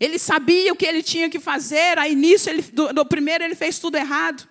Ele 0.00 0.18
sabia 0.18 0.72
o 0.72 0.76
que 0.76 0.86
ele 0.86 1.04
tinha 1.04 1.30
que 1.30 1.38
fazer. 1.38 1.96
Aí 1.98 2.16
nisso, 2.16 2.50
ele, 2.50 2.62
do, 2.62 2.92
do 2.92 3.06
primeiro, 3.06 3.44
ele 3.44 3.54
fez 3.54 3.78
tudo 3.78 3.96
errado. 3.96 4.48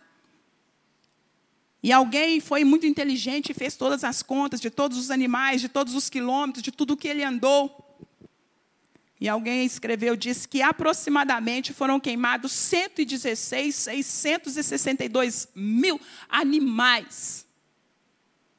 E 1.81 1.91
alguém 1.91 2.39
foi 2.39 2.63
muito 2.63 2.85
inteligente 2.85 3.51
e 3.51 3.53
fez 3.53 3.75
todas 3.75 4.03
as 4.03 4.21
contas 4.21 4.59
de 4.59 4.69
todos 4.69 4.97
os 4.97 5.09
animais, 5.09 5.61
de 5.61 5.69
todos 5.69 5.95
os 5.95 6.09
quilômetros, 6.09 6.61
de 6.61 6.71
tudo 6.71 6.97
que 6.97 7.07
ele 7.07 7.23
andou. 7.23 7.85
E 9.21 9.27
alguém 9.27 9.65
escreveu, 9.65 10.15
disse 10.15 10.47
que 10.47 10.61
aproximadamente 10.61 11.73
foram 11.73 11.99
queimados 11.99 12.51
116, 12.53 13.75
662 13.75 15.47
mil 15.53 15.99
animais. 16.29 17.45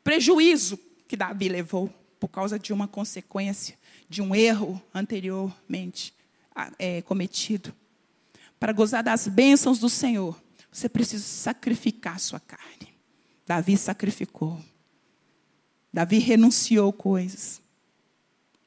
Prejuízo 0.05 0.79
que 1.09 1.17
Davi 1.17 1.49
levou 1.49 1.93
por 2.19 2.29
causa 2.29 2.59
de 2.59 2.73
uma 2.73 2.87
consequência 2.87 3.79
de 4.09 4.21
um 4.21 4.35
erro 4.35 4.83
anteriormente 4.93 6.13
é, 6.79 7.01
cometido. 7.03 7.75
Para 8.59 8.73
gozar 8.73 9.03
das 9.03 9.27
bênçãos 9.27 9.79
do 9.79 9.89
Senhor, 9.89 10.39
você 10.71 10.89
precisa 10.89 11.25
sacrificar 11.25 12.21
sua 12.21 12.39
carne. 12.39 12.90
Davi 13.51 13.77
sacrificou. 13.77 14.61
Davi 15.93 16.19
renunciou 16.19 16.93
coisas. 16.93 17.61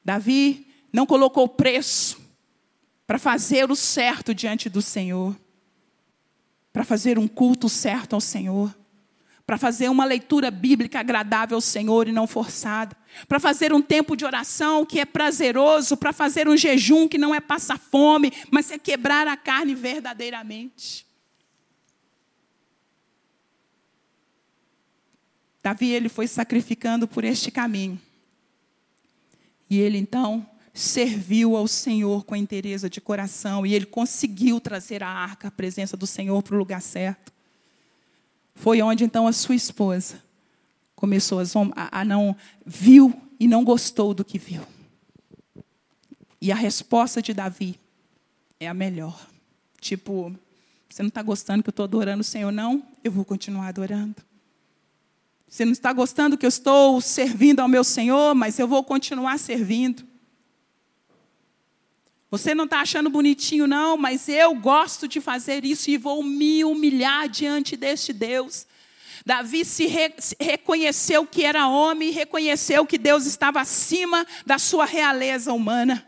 Davi 0.04 0.66
não 0.92 1.06
colocou 1.06 1.48
preço 1.48 2.20
para 3.06 3.18
fazer 3.18 3.70
o 3.70 3.74
certo 3.74 4.34
diante 4.34 4.68
do 4.68 4.82
Senhor, 4.82 5.34
para 6.70 6.84
fazer 6.84 7.18
um 7.18 7.26
culto 7.26 7.66
certo 7.66 8.12
ao 8.12 8.20
Senhor 8.20 8.74
para 9.46 9.58
fazer 9.58 9.90
uma 9.90 10.06
leitura 10.06 10.50
bíblica 10.50 11.00
agradável 11.00 11.58
ao 11.58 11.60
Senhor 11.60 12.08
e 12.08 12.12
não 12.12 12.26
forçada, 12.26 12.96
para 13.28 13.38
fazer 13.38 13.74
um 13.74 13.82
tempo 13.82 14.16
de 14.16 14.24
oração 14.24 14.86
que 14.86 14.98
é 14.98 15.04
prazeroso, 15.04 15.98
para 15.98 16.14
fazer 16.14 16.48
um 16.48 16.56
jejum 16.56 17.06
que 17.06 17.18
não 17.18 17.34
é 17.34 17.40
passar 17.40 17.78
fome, 17.78 18.32
mas 18.50 18.70
é 18.70 18.78
quebrar 18.78 19.28
a 19.28 19.36
carne 19.36 19.74
verdadeiramente. 19.74 21.06
Davi 25.64 25.88
ele 25.88 26.10
foi 26.10 26.26
sacrificando 26.26 27.08
por 27.08 27.24
este 27.24 27.50
caminho. 27.50 27.98
E 29.70 29.80
ele 29.80 29.96
então 29.96 30.46
serviu 30.74 31.56
ao 31.56 31.66
Senhor 31.66 32.22
com 32.26 32.36
interesse 32.36 32.90
de 32.90 33.00
coração 33.00 33.64
e 33.64 33.72
ele 33.72 33.86
conseguiu 33.86 34.60
trazer 34.60 35.02
a 35.02 35.08
arca, 35.08 35.48
a 35.48 35.50
presença 35.50 35.96
do 35.96 36.06
Senhor 36.06 36.42
para 36.42 36.54
o 36.54 36.58
lugar 36.58 36.82
certo. 36.82 37.32
Foi 38.54 38.82
onde 38.82 39.04
então 39.04 39.26
a 39.26 39.32
sua 39.32 39.54
esposa 39.54 40.22
começou 40.94 41.40
a, 41.74 42.00
a 42.00 42.04
não 42.04 42.36
viu 42.66 43.18
e 43.40 43.48
não 43.48 43.64
gostou 43.64 44.12
do 44.12 44.22
que 44.22 44.38
viu. 44.38 44.60
E 46.42 46.52
a 46.52 46.54
resposta 46.54 47.22
de 47.22 47.32
Davi 47.32 47.80
é 48.60 48.68
a 48.68 48.74
melhor. 48.74 49.26
Tipo, 49.80 50.30
você 50.90 51.02
não 51.02 51.08
está 51.08 51.22
gostando 51.22 51.62
que 51.62 51.70
eu 51.70 51.72
estou 51.72 51.84
adorando 51.84 52.20
o 52.20 52.24
Senhor? 52.24 52.52
Não, 52.52 52.86
eu 53.02 53.10
vou 53.10 53.24
continuar 53.24 53.68
adorando. 53.68 54.16
Você 55.54 55.64
não 55.64 55.70
está 55.70 55.92
gostando 55.92 56.36
que 56.36 56.44
eu 56.44 56.48
estou 56.48 57.00
servindo 57.00 57.60
ao 57.60 57.68
meu 57.68 57.84
Senhor, 57.84 58.34
mas 58.34 58.58
eu 58.58 58.66
vou 58.66 58.82
continuar 58.82 59.38
servindo. 59.38 60.04
Você 62.28 62.56
não 62.56 62.64
está 62.64 62.80
achando 62.80 63.08
bonitinho, 63.08 63.64
não, 63.64 63.96
mas 63.96 64.28
eu 64.28 64.52
gosto 64.56 65.06
de 65.06 65.20
fazer 65.20 65.64
isso 65.64 65.88
e 65.90 65.96
vou 65.96 66.24
me 66.24 66.64
humilhar 66.64 67.28
diante 67.28 67.76
deste 67.76 68.12
Deus. 68.12 68.66
Davi 69.24 69.64
se, 69.64 69.86
re, 69.86 70.12
se 70.18 70.36
reconheceu 70.40 71.24
que 71.24 71.44
era 71.44 71.68
homem 71.68 72.08
e 72.08 72.12
reconheceu 72.12 72.84
que 72.84 72.98
Deus 72.98 73.24
estava 73.24 73.60
acima 73.60 74.26
da 74.44 74.58
sua 74.58 74.84
realeza 74.84 75.52
humana. 75.52 76.04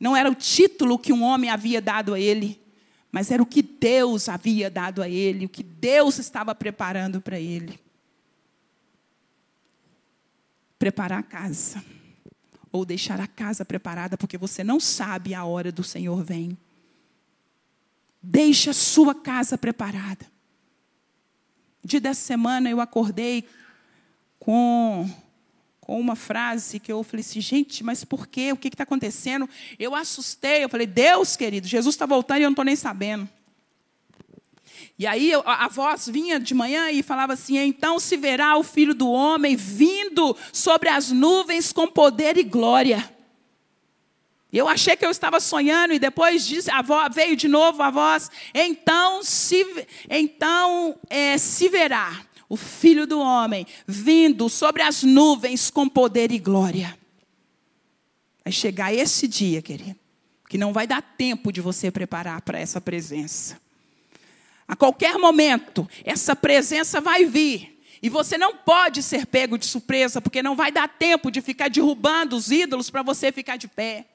Não 0.00 0.16
era 0.16 0.30
o 0.30 0.34
título 0.34 0.98
que 0.98 1.12
um 1.12 1.22
homem 1.22 1.50
havia 1.50 1.82
dado 1.82 2.14
a 2.14 2.18
ele, 2.18 2.58
mas 3.12 3.30
era 3.30 3.42
o 3.42 3.46
que 3.46 3.60
Deus 3.60 4.30
havia 4.30 4.70
dado 4.70 5.02
a 5.02 5.08
ele, 5.10 5.44
o 5.44 5.50
que 5.50 5.62
Deus 5.62 6.18
estava 6.18 6.54
preparando 6.54 7.20
para 7.20 7.38
ele. 7.38 7.83
Preparar 10.84 11.20
a 11.20 11.22
casa 11.22 11.82
ou 12.70 12.84
deixar 12.84 13.18
a 13.18 13.26
casa 13.26 13.64
preparada, 13.64 14.18
porque 14.18 14.36
você 14.36 14.62
não 14.62 14.78
sabe 14.78 15.32
a 15.32 15.42
hora 15.42 15.72
do 15.72 15.82
Senhor 15.82 16.22
vem. 16.22 16.58
Deixe 18.22 18.68
a 18.68 18.74
sua 18.74 19.14
casa 19.14 19.56
preparada. 19.56 20.26
Dia 21.82 22.02
dessa 22.02 22.20
semana 22.20 22.68
eu 22.68 22.82
acordei 22.82 23.48
com, 24.38 25.10
com 25.80 25.98
uma 25.98 26.14
frase 26.14 26.78
que 26.78 26.92
eu 26.92 27.02
falei 27.02 27.22
assim, 27.22 27.40
gente, 27.40 27.82
mas 27.82 28.04
por 28.04 28.26
quê? 28.26 28.52
O 28.52 28.56
que 28.58 28.68
está 28.68 28.82
acontecendo? 28.82 29.48
Eu 29.78 29.94
assustei, 29.94 30.64
eu 30.64 30.68
falei, 30.68 30.86
Deus 30.86 31.34
querido, 31.34 31.66
Jesus 31.66 31.94
está 31.94 32.04
voltando 32.04 32.40
e 32.40 32.42
eu 32.42 32.48
não 32.48 32.52
estou 32.52 32.64
nem 32.66 32.76
sabendo. 32.76 33.26
E 34.98 35.06
aí 35.06 35.32
a, 35.44 35.68
voz 35.68 36.08
vinha 36.08 36.38
de 36.38 36.54
manhã 36.54 36.90
e 36.90 37.02
falava 37.02 37.32
assim: 37.32 37.58
então 37.58 37.98
se 37.98 38.16
verá 38.16 38.56
o 38.56 38.62
filho 38.62 38.94
do 38.94 39.10
homem 39.10 39.56
vindo 39.56 40.36
sobre 40.52 40.88
as 40.88 41.10
nuvens 41.10 41.72
com 41.72 41.86
poder 41.86 42.36
e 42.36 42.44
glória. 42.44 43.12
Eu 44.52 44.68
achei 44.68 44.94
que 44.94 45.04
eu 45.04 45.10
estava 45.10 45.40
sonhando 45.40 45.94
e 45.94 45.98
depois 45.98 46.46
disse, 46.46 46.70
voz, 46.84 47.12
veio 47.12 47.34
de 47.34 47.48
novo 47.48 47.82
a 47.82 47.90
voz. 47.90 48.30
Então 48.54 49.20
se, 49.24 49.66
então 50.08 50.96
é, 51.10 51.36
se 51.38 51.68
verá 51.68 52.24
o 52.48 52.56
filho 52.56 53.04
do 53.04 53.18
homem 53.18 53.66
vindo 53.84 54.48
sobre 54.48 54.82
as 54.82 55.02
nuvens 55.02 55.70
com 55.70 55.88
poder 55.88 56.30
e 56.30 56.38
glória. 56.38 56.96
Vai 58.44 58.52
chegar 58.52 58.94
esse 58.94 59.26
dia, 59.26 59.60
querido, 59.60 59.98
que 60.48 60.56
não 60.56 60.72
vai 60.72 60.86
dar 60.86 61.02
tempo 61.02 61.50
de 61.50 61.60
você 61.60 61.90
preparar 61.90 62.40
para 62.42 62.56
essa 62.56 62.80
presença. 62.80 63.63
A 64.66 64.74
qualquer 64.74 65.18
momento, 65.18 65.88
essa 66.04 66.34
presença 66.34 67.00
vai 67.00 67.24
vir. 67.24 67.82
E 68.02 68.08
você 68.08 68.36
não 68.36 68.56
pode 68.56 69.02
ser 69.02 69.26
pego 69.26 69.56
de 69.56 69.66
surpresa, 69.66 70.20
porque 70.20 70.42
não 70.42 70.54
vai 70.54 70.70
dar 70.70 70.88
tempo 70.88 71.30
de 71.30 71.40
ficar 71.40 71.68
derrubando 71.68 72.36
os 72.36 72.50
ídolos 72.50 72.90
para 72.90 73.02
você 73.02 73.32
ficar 73.32 73.56
de 73.56 73.68
pé. 73.68 74.06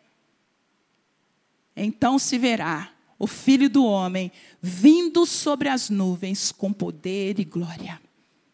Então 1.76 2.20
se 2.20 2.38
verá 2.38 2.92
o 3.18 3.26
filho 3.26 3.70
do 3.70 3.84
homem 3.84 4.32
vindo 4.62 5.26
sobre 5.26 5.70
as 5.70 5.90
nuvens 5.90 6.52
com 6.52 6.72
poder 6.72 7.40
e 7.40 7.44
glória. 7.44 8.00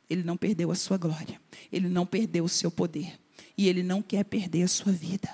Ele 0.09 0.23
não 0.23 0.37
perdeu 0.37 0.71
a 0.71 0.75
sua 0.75 0.97
glória, 0.97 1.41
ele 1.71 1.89
não 1.89 2.05
perdeu 2.05 2.45
o 2.45 2.49
seu 2.49 2.71
poder. 2.71 3.19
e 3.57 3.67
ele 3.67 3.83
não 3.83 4.01
quer 4.01 4.23
perder 4.25 4.63
a 4.63 4.67
sua 4.67 4.91
vida. 4.91 5.29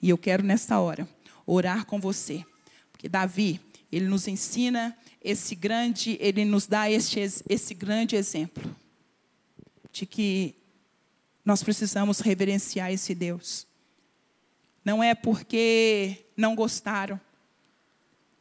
E 0.00 0.10
eu 0.10 0.18
quero 0.18 0.42
nesta 0.42 0.78
hora 0.78 1.08
orar 1.46 1.86
com 1.86 1.98
você, 1.98 2.44
porque 2.92 3.08
Davi, 3.08 3.60
ele 3.90 4.06
nos 4.06 4.28
ensina 4.28 4.96
esse 5.28 5.54
grande, 5.54 6.16
ele 6.20 6.42
nos 6.42 6.66
dá 6.66 6.90
este, 6.90 7.20
esse 7.20 7.74
grande 7.74 8.16
exemplo 8.16 8.74
de 9.92 10.06
que 10.06 10.54
nós 11.44 11.62
precisamos 11.62 12.20
reverenciar 12.20 12.90
esse 12.90 13.14
Deus. 13.14 13.66
Não 14.82 15.02
é 15.02 15.14
porque 15.14 16.24
não 16.34 16.54
gostaram, 16.54 17.20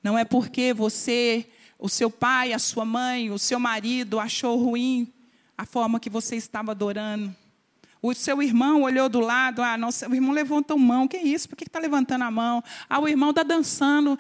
não 0.02 0.18
é 0.18 0.24
porque 0.24 0.74
você, 0.74 1.50
o 1.78 1.90
seu 1.90 2.10
pai, 2.10 2.54
a 2.54 2.60
sua 2.60 2.86
mãe, 2.86 3.30
o 3.30 3.38
seu 3.38 3.60
marido 3.60 4.18
achou 4.18 4.58
ruim 4.58 5.12
a 5.58 5.66
forma 5.66 6.00
que 6.00 6.10
você 6.10 6.38
estava 6.38 6.72
adorando. 6.72 7.36
O 8.02 8.14
seu 8.14 8.42
irmão 8.42 8.84
olhou 8.84 9.10
do 9.10 9.20
lado, 9.20 9.62
ah, 9.62 9.78
não, 9.78 9.90
o 9.90 10.16
irmão 10.16 10.32
levantou 10.32 10.78
a 10.78 10.80
mão, 10.80 11.06
que 11.06 11.18
isso? 11.18 11.50
Por 11.50 11.58
que 11.58 11.66
está 11.66 11.80
levantando 11.80 12.24
a 12.24 12.32
mão? 12.32 12.64
Ah, 12.88 13.02
o 13.02 13.10
irmão 13.10 13.32
está 13.32 13.44
dançando. 13.44 14.18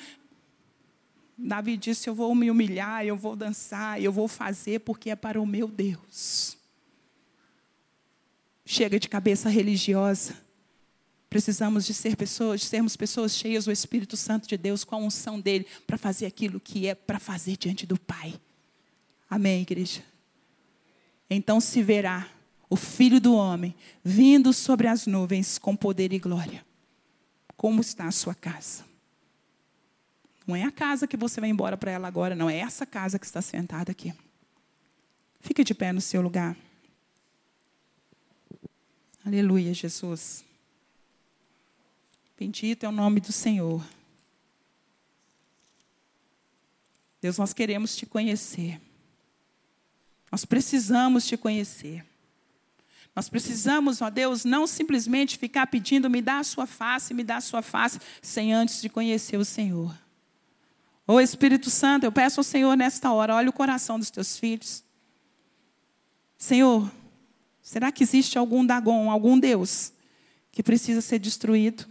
Davi 1.38 1.78
disse: 1.78 2.10
Eu 2.10 2.16
vou 2.16 2.34
me 2.34 2.50
humilhar, 2.50 3.06
eu 3.06 3.16
vou 3.16 3.36
dançar, 3.36 4.02
eu 4.02 4.12
vou 4.12 4.28
fazer 4.28 4.80
porque 4.80 5.12
é 5.12 5.16
para 5.16 5.40
o 5.40 5.46
meu 5.46 5.68
Deus. 5.68 6.58
Chega 8.66 9.00
de 9.00 9.08
cabeça 9.08 9.50
religiosa. 9.50 10.36
Precisamos 11.30 11.86
de 11.86 11.94
ser 11.94 12.16
pessoas, 12.16 12.62
de 12.62 12.68
sermos 12.68 12.96
pessoas 12.96 13.36
cheias 13.36 13.66
do 13.66 13.72
Espírito 13.72 14.16
Santo 14.18 14.48
de 14.48 14.58
Deus, 14.58 14.84
com 14.84 14.96
a 14.96 14.98
unção 14.98 15.40
dele, 15.40 15.68
para 15.86 15.98
fazer 15.98 16.26
aquilo 16.26 16.60
que 16.60 16.88
é 16.88 16.96
para 16.96 17.20
fazer 17.20 17.58
diante 17.58 17.86
do 17.86 18.00
Pai. 18.00 18.34
Amém, 19.30 19.62
igreja? 19.62 20.02
Então 21.30 21.60
se 21.60 21.84
verá 21.84 22.30
o 22.70 22.76
Filho 22.76 23.20
do 23.20 23.36
Homem 23.36 23.76
vindo 24.04 24.54
sobre 24.54 24.88
as 24.88 25.06
nuvens 25.06 25.58
com 25.58 25.76
poder 25.76 26.14
e 26.14 26.20
glória. 26.20 26.66
Como 27.56 27.82
está 27.82 28.08
a 28.08 28.12
sua 28.12 28.34
casa? 28.34 28.87
Não 30.48 30.56
é 30.56 30.64
a 30.64 30.72
casa 30.72 31.06
que 31.06 31.18
você 31.18 31.42
vai 31.42 31.50
embora 31.50 31.76
para 31.76 31.92
ela 31.92 32.08
agora, 32.08 32.34
não. 32.34 32.50
É 32.50 32.58
essa 32.58 32.86
casa 32.86 33.20
que 33.20 33.26
está 33.26 33.42
sentada 33.42 33.92
aqui. 33.92 34.14
Fique 35.42 35.62
de 35.62 35.76
pé 35.76 35.92
no 35.92 36.00
seu 36.00 36.22
lugar. 36.22 36.56
Aleluia, 39.26 39.74
Jesus. 39.74 40.46
Bendito 42.40 42.86
é 42.86 42.90
o 42.90 42.94
nome 42.94 43.20
do 43.20 43.34
Senhor. 43.34 43.86
Deus, 47.22 47.38
nós 47.38 47.52
queremos 47.52 47.98
te 47.98 48.06
conhecer. 48.06 48.80
Nós 50.32 50.46
precisamos 50.46 51.28
te 51.28 51.36
conhecer. 51.36 52.06
Nós 53.14 53.28
precisamos, 53.28 54.02
ó 54.02 54.10
Deus, 54.10 54.46
não 54.46 54.66
simplesmente 54.66 55.38
ficar 55.38 55.68
pedindo, 55.68 56.10
me 56.10 56.22
dá 56.22 56.40
a 56.40 56.44
sua 56.44 56.68
face, 56.68 57.14
me 57.14 57.24
dá 57.24 57.38
a 57.38 57.42
sua 57.42 57.62
face, 57.62 58.00
sem 58.22 58.54
antes 58.54 58.82
de 58.82 58.88
conhecer 58.88 59.36
o 59.36 59.44
Senhor. 59.44 60.07
Ô 61.08 61.22
Espírito 61.22 61.70
Santo, 61.70 62.04
eu 62.04 62.12
peço 62.12 62.42
ao 62.42 62.44
Senhor 62.44 62.76
nesta 62.76 63.14
hora, 63.14 63.34
olha 63.34 63.50
o 63.50 63.54
coração 63.54 63.98
dos 63.98 64.12
teus 64.12 64.38
filhos. 64.38 64.84
Senhor, 66.38 66.92
será 67.62 67.94
que 67.94 68.04
existe 68.04 68.38
algum 68.38 68.66
Dagon, 68.66 69.10
algum 69.10 69.40
Deus 69.40 69.94
que 70.52 70.62
precisa 70.62 71.00
ser 71.00 71.20
destruído? 71.20 71.86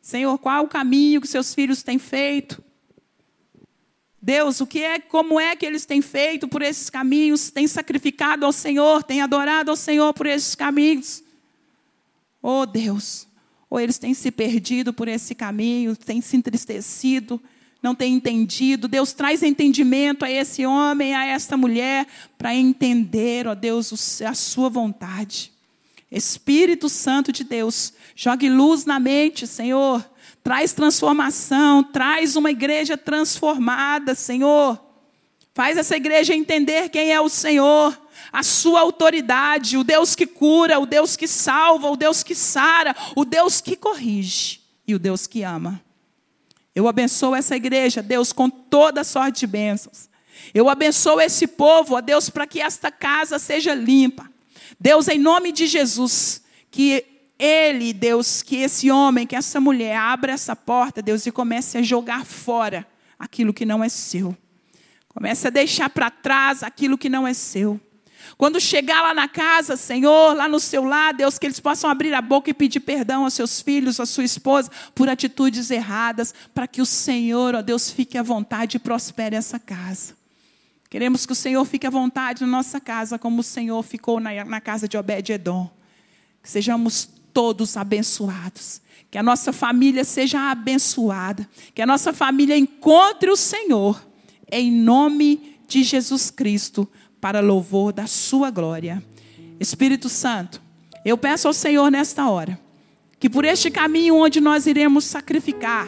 Senhor, 0.00 0.36
qual 0.38 0.64
o 0.64 0.68
caminho 0.68 1.20
que 1.20 1.28
seus 1.28 1.54
filhos 1.54 1.84
têm 1.84 1.96
feito? 1.96 2.62
Deus, 4.20 4.60
o 4.60 4.66
que 4.66 4.82
é, 4.82 4.98
como 4.98 5.38
é 5.38 5.54
que 5.54 5.64
eles 5.64 5.86
têm 5.86 6.02
feito 6.02 6.48
por 6.48 6.60
esses 6.60 6.90
caminhos? 6.90 7.50
Têm 7.50 7.68
sacrificado 7.68 8.44
ao 8.44 8.52
Senhor, 8.52 9.04
têm 9.04 9.20
adorado 9.20 9.70
ao 9.70 9.76
Senhor 9.76 10.12
por 10.12 10.26
esses 10.26 10.56
caminhos? 10.56 11.22
Oh 12.42 12.66
Deus, 12.66 13.28
ou 13.72 13.80
eles 13.80 13.96
têm 13.96 14.12
se 14.12 14.30
perdido 14.30 14.92
por 14.92 15.08
esse 15.08 15.34
caminho, 15.34 15.96
têm 15.96 16.20
se 16.20 16.36
entristecido, 16.36 17.40
não 17.82 17.94
têm 17.94 18.12
entendido. 18.12 18.86
Deus 18.86 19.14
traz 19.14 19.42
entendimento 19.42 20.26
a 20.26 20.30
esse 20.30 20.66
homem, 20.66 21.14
a 21.14 21.24
esta 21.24 21.56
mulher, 21.56 22.06
para 22.36 22.54
entender, 22.54 23.46
ó 23.46 23.54
Deus, 23.54 24.20
a 24.20 24.34
sua 24.34 24.68
vontade. 24.68 25.50
Espírito 26.10 26.90
Santo 26.90 27.32
de 27.32 27.44
Deus, 27.44 27.94
jogue 28.14 28.50
luz 28.50 28.84
na 28.84 29.00
mente, 29.00 29.46
Senhor. 29.46 30.06
Traz 30.44 30.74
transformação, 30.74 31.82
traz 31.82 32.36
uma 32.36 32.50
igreja 32.50 32.98
transformada, 32.98 34.14
Senhor. 34.14 34.78
Faz 35.54 35.78
essa 35.78 35.96
igreja 35.96 36.34
entender 36.34 36.90
quem 36.90 37.10
é 37.10 37.18
o 37.18 37.30
Senhor 37.30 37.98
a 38.32 38.42
sua 38.42 38.80
autoridade, 38.80 39.76
o 39.76 39.84
Deus 39.84 40.14
que 40.14 40.26
cura, 40.26 40.78
o 40.78 40.86
Deus 40.86 41.16
que 41.16 41.28
salva, 41.28 41.90
o 41.90 41.96
Deus 41.96 42.22
que 42.22 42.34
sara, 42.34 42.96
o 43.14 43.24
Deus 43.24 43.60
que 43.60 43.76
corrige 43.76 44.60
e 44.86 44.94
o 44.94 44.98
Deus 44.98 45.26
que 45.26 45.42
ama. 45.42 45.82
Eu 46.74 46.88
abençoo 46.88 47.34
essa 47.34 47.54
igreja, 47.54 48.02
Deus, 48.02 48.32
com 48.32 48.48
toda 48.48 49.04
sorte 49.04 49.40
de 49.40 49.46
bênçãos. 49.46 50.08
Eu 50.54 50.68
abençoo 50.68 51.20
esse 51.20 51.46
povo, 51.46 51.94
ó 51.94 52.00
Deus, 52.00 52.30
para 52.30 52.46
que 52.46 52.60
esta 52.60 52.90
casa 52.90 53.38
seja 53.38 53.74
limpa. 53.74 54.30
Deus, 54.80 55.08
em 55.08 55.18
nome 55.18 55.52
de 55.52 55.66
Jesus, 55.66 56.42
que 56.70 57.04
ele, 57.38 57.92
Deus, 57.92 58.42
que 58.42 58.56
esse 58.56 58.90
homem, 58.90 59.26
que 59.26 59.36
essa 59.36 59.60
mulher 59.60 59.96
abra 59.96 60.32
essa 60.32 60.56
porta, 60.56 61.02
Deus, 61.02 61.26
e 61.26 61.30
comece 61.30 61.78
a 61.78 61.82
jogar 61.82 62.24
fora 62.24 62.86
aquilo 63.18 63.52
que 63.52 63.66
não 63.66 63.84
é 63.84 63.88
seu. 63.88 64.36
Comece 65.08 65.46
a 65.46 65.50
deixar 65.50 65.90
para 65.90 66.10
trás 66.10 66.62
aquilo 66.62 66.96
que 66.96 67.10
não 67.10 67.26
é 67.26 67.34
seu. 67.34 67.78
Quando 68.42 68.60
chegar 68.60 69.02
lá 69.02 69.14
na 69.14 69.28
casa, 69.28 69.76
Senhor, 69.76 70.34
lá 70.34 70.48
no 70.48 70.58
seu 70.58 70.82
lado, 70.82 71.18
Deus, 71.18 71.38
que 71.38 71.46
eles 71.46 71.60
possam 71.60 71.88
abrir 71.88 72.12
a 72.12 72.20
boca 72.20 72.50
e 72.50 72.52
pedir 72.52 72.80
perdão 72.80 73.22
aos 73.22 73.34
seus 73.34 73.60
filhos, 73.60 74.00
à 74.00 74.04
sua 74.04 74.24
esposa, 74.24 74.68
por 74.96 75.08
atitudes 75.08 75.70
erradas, 75.70 76.34
para 76.52 76.66
que 76.66 76.82
o 76.82 76.84
Senhor, 76.84 77.54
ó 77.54 77.62
Deus, 77.62 77.88
fique 77.88 78.18
à 78.18 78.22
vontade 78.24 78.78
e 78.78 78.80
prospere 78.80 79.36
essa 79.36 79.60
casa. 79.60 80.16
Queremos 80.90 81.24
que 81.24 81.30
o 81.30 81.36
Senhor 81.36 81.64
fique 81.64 81.86
à 81.86 81.90
vontade 81.90 82.40
na 82.40 82.48
nossa 82.48 82.80
casa, 82.80 83.16
como 83.16 83.42
o 83.42 83.44
Senhor 83.44 83.80
ficou 83.84 84.18
na, 84.18 84.44
na 84.44 84.60
casa 84.60 84.88
de 84.88 84.98
Obed-Edom. 84.98 85.70
Que 86.42 86.50
sejamos 86.50 87.08
todos 87.32 87.76
abençoados. 87.76 88.80
Que 89.08 89.18
a 89.18 89.22
nossa 89.22 89.52
família 89.52 90.02
seja 90.02 90.50
abençoada. 90.50 91.48
Que 91.72 91.80
a 91.80 91.86
nossa 91.86 92.12
família 92.12 92.58
encontre 92.58 93.30
o 93.30 93.36
Senhor. 93.36 94.04
Em 94.50 94.68
nome 94.68 95.58
de 95.68 95.84
Jesus 95.84 96.28
Cristo 96.28 96.88
para 97.22 97.38
louvor 97.38 97.92
da 97.92 98.08
Sua 98.08 98.50
glória. 98.50 99.00
Espírito 99.60 100.08
Santo, 100.08 100.60
eu 101.04 101.16
peço 101.16 101.46
ao 101.46 101.54
Senhor 101.54 101.88
nesta 101.88 102.28
hora, 102.28 102.58
que 103.20 103.30
por 103.30 103.44
este 103.44 103.70
caminho 103.70 104.16
onde 104.16 104.40
nós 104.40 104.66
iremos 104.66 105.04
sacrificar, 105.04 105.86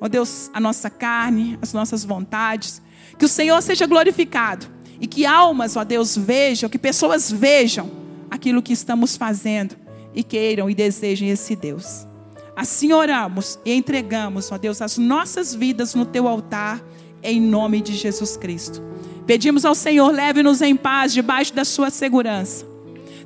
ó 0.00 0.06
Deus, 0.06 0.48
a 0.54 0.60
nossa 0.60 0.88
carne, 0.88 1.58
as 1.60 1.72
nossas 1.72 2.04
vontades, 2.04 2.80
que 3.18 3.24
o 3.24 3.28
Senhor 3.28 3.60
seja 3.60 3.84
glorificado 3.84 4.64
e 5.00 5.08
que 5.08 5.26
almas, 5.26 5.76
ó 5.76 5.82
Deus, 5.82 6.16
vejam, 6.16 6.70
que 6.70 6.78
pessoas 6.78 7.32
vejam 7.32 7.90
aquilo 8.30 8.62
que 8.62 8.72
estamos 8.72 9.16
fazendo 9.16 9.74
e 10.14 10.22
queiram 10.22 10.70
e 10.70 10.74
desejem 10.74 11.30
esse 11.30 11.56
Deus. 11.56 12.06
Assim 12.54 12.92
oramos 12.92 13.58
e 13.64 13.72
entregamos, 13.72 14.52
ó 14.52 14.56
Deus, 14.56 14.80
as 14.80 14.98
nossas 14.98 15.52
vidas 15.52 15.96
no 15.96 16.06
teu 16.06 16.28
altar, 16.28 16.80
em 17.22 17.40
nome 17.40 17.80
de 17.80 17.94
Jesus 17.94 18.36
Cristo. 18.36 18.82
Pedimos 19.26 19.64
ao 19.64 19.74
Senhor, 19.74 20.10
leve-nos 20.10 20.60
em 20.60 20.74
paz 20.74 21.12
debaixo 21.12 21.54
da 21.54 21.64
sua 21.64 21.90
segurança. 21.90 22.66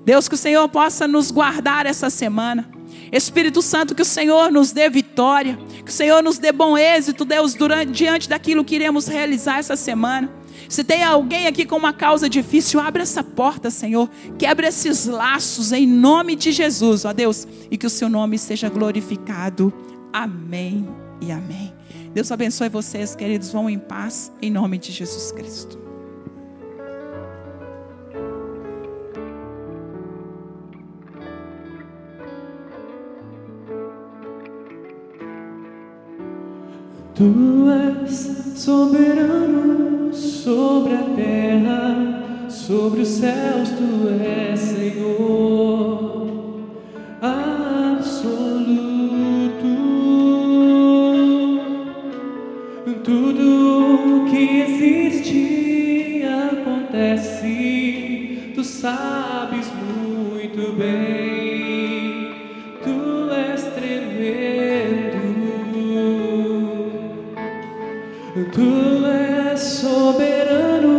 Deus, 0.04 0.28
que 0.28 0.34
o 0.34 0.38
Senhor 0.38 0.68
possa 0.68 1.08
nos 1.08 1.30
guardar 1.30 1.86
essa 1.86 2.10
semana. 2.10 2.68
Espírito 3.10 3.62
Santo, 3.62 3.94
que 3.94 4.02
o 4.02 4.04
Senhor 4.04 4.50
nos 4.50 4.72
dê 4.72 4.90
vitória, 4.90 5.58
que 5.84 5.90
o 5.90 5.94
Senhor 5.94 6.22
nos 6.22 6.36
dê 6.36 6.52
bom 6.52 6.76
êxito, 6.76 7.24
Deus, 7.24 7.54
durante, 7.54 7.92
diante 7.92 8.28
daquilo 8.28 8.64
que 8.64 8.74
iremos 8.74 9.06
realizar 9.06 9.58
essa 9.58 9.76
semana. 9.76 10.30
Se 10.68 10.82
tem 10.82 11.02
alguém 11.02 11.46
aqui 11.46 11.64
com 11.64 11.76
uma 11.76 11.92
causa 11.92 12.28
difícil, 12.28 12.80
abre 12.80 13.02
essa 13.02 13.22
porta, 13.22 13.70
Senhor. 13.70 14.10
Quebra 14.38 14.68
esses 14.68 15.06
laços 15.06 15.72
em 15.72 15.86
nome 15.86 16.34
de 16.34 16.52
Jesus, 16.52 17.04
ó 17.04 17.12
Deus, 17.12 17.46
e 17.70 17.76
que 17.76 17.86
o 17.86 17.90
seu 17.90 18.08
nome 18.08 18.38
seja 18.38 18.68
glorificado. 18.68 19.72
Amém 20.12 20.88
e 21.20 21.30
amém. 21.30 21.72
Deus 22.14 22.30
abençoe 22.30 22.68
vocês, 22.68 23.16
queridos. 23.16 23.50
Vão 23.50 23.68
em 23.68 23.76
paz, 23.76 24.30
em 24.40 24.48
nome 24.48 24.78
de 24.78 24.92
Jesus 24.92 25.32
Cristo. 25.32 25.76
Tu 37.16 37.64
és 37.70 38.60
soberano 38.60 40.14
sobre 40.14 40.94
a 40.94 41.02
terra, 41.16 42.48
sobre 42.48 43.00
os 43.02 43.08
céus, 43.08 43.70
tu 43.70 44.08
és 44.24 44.43
sabes 58.84 59.72
muito 59.80 60.72
bem. 60.74 62.34
Tu 62.84 63.30
és 63.32 63.62
tremendo. 63.72 65.24
Tu 68.52 69.06
és 69.06 69.60
soberano 69.60 70.98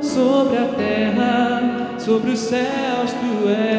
sobre 0.00 0.58
a 0.58 0.68
terra, 0.76 1.98
sobre 1.98 2.30
os 2.30 2.38
céus. 2.38 3.10
Tu 3.20 3.48
és 3.48 3.77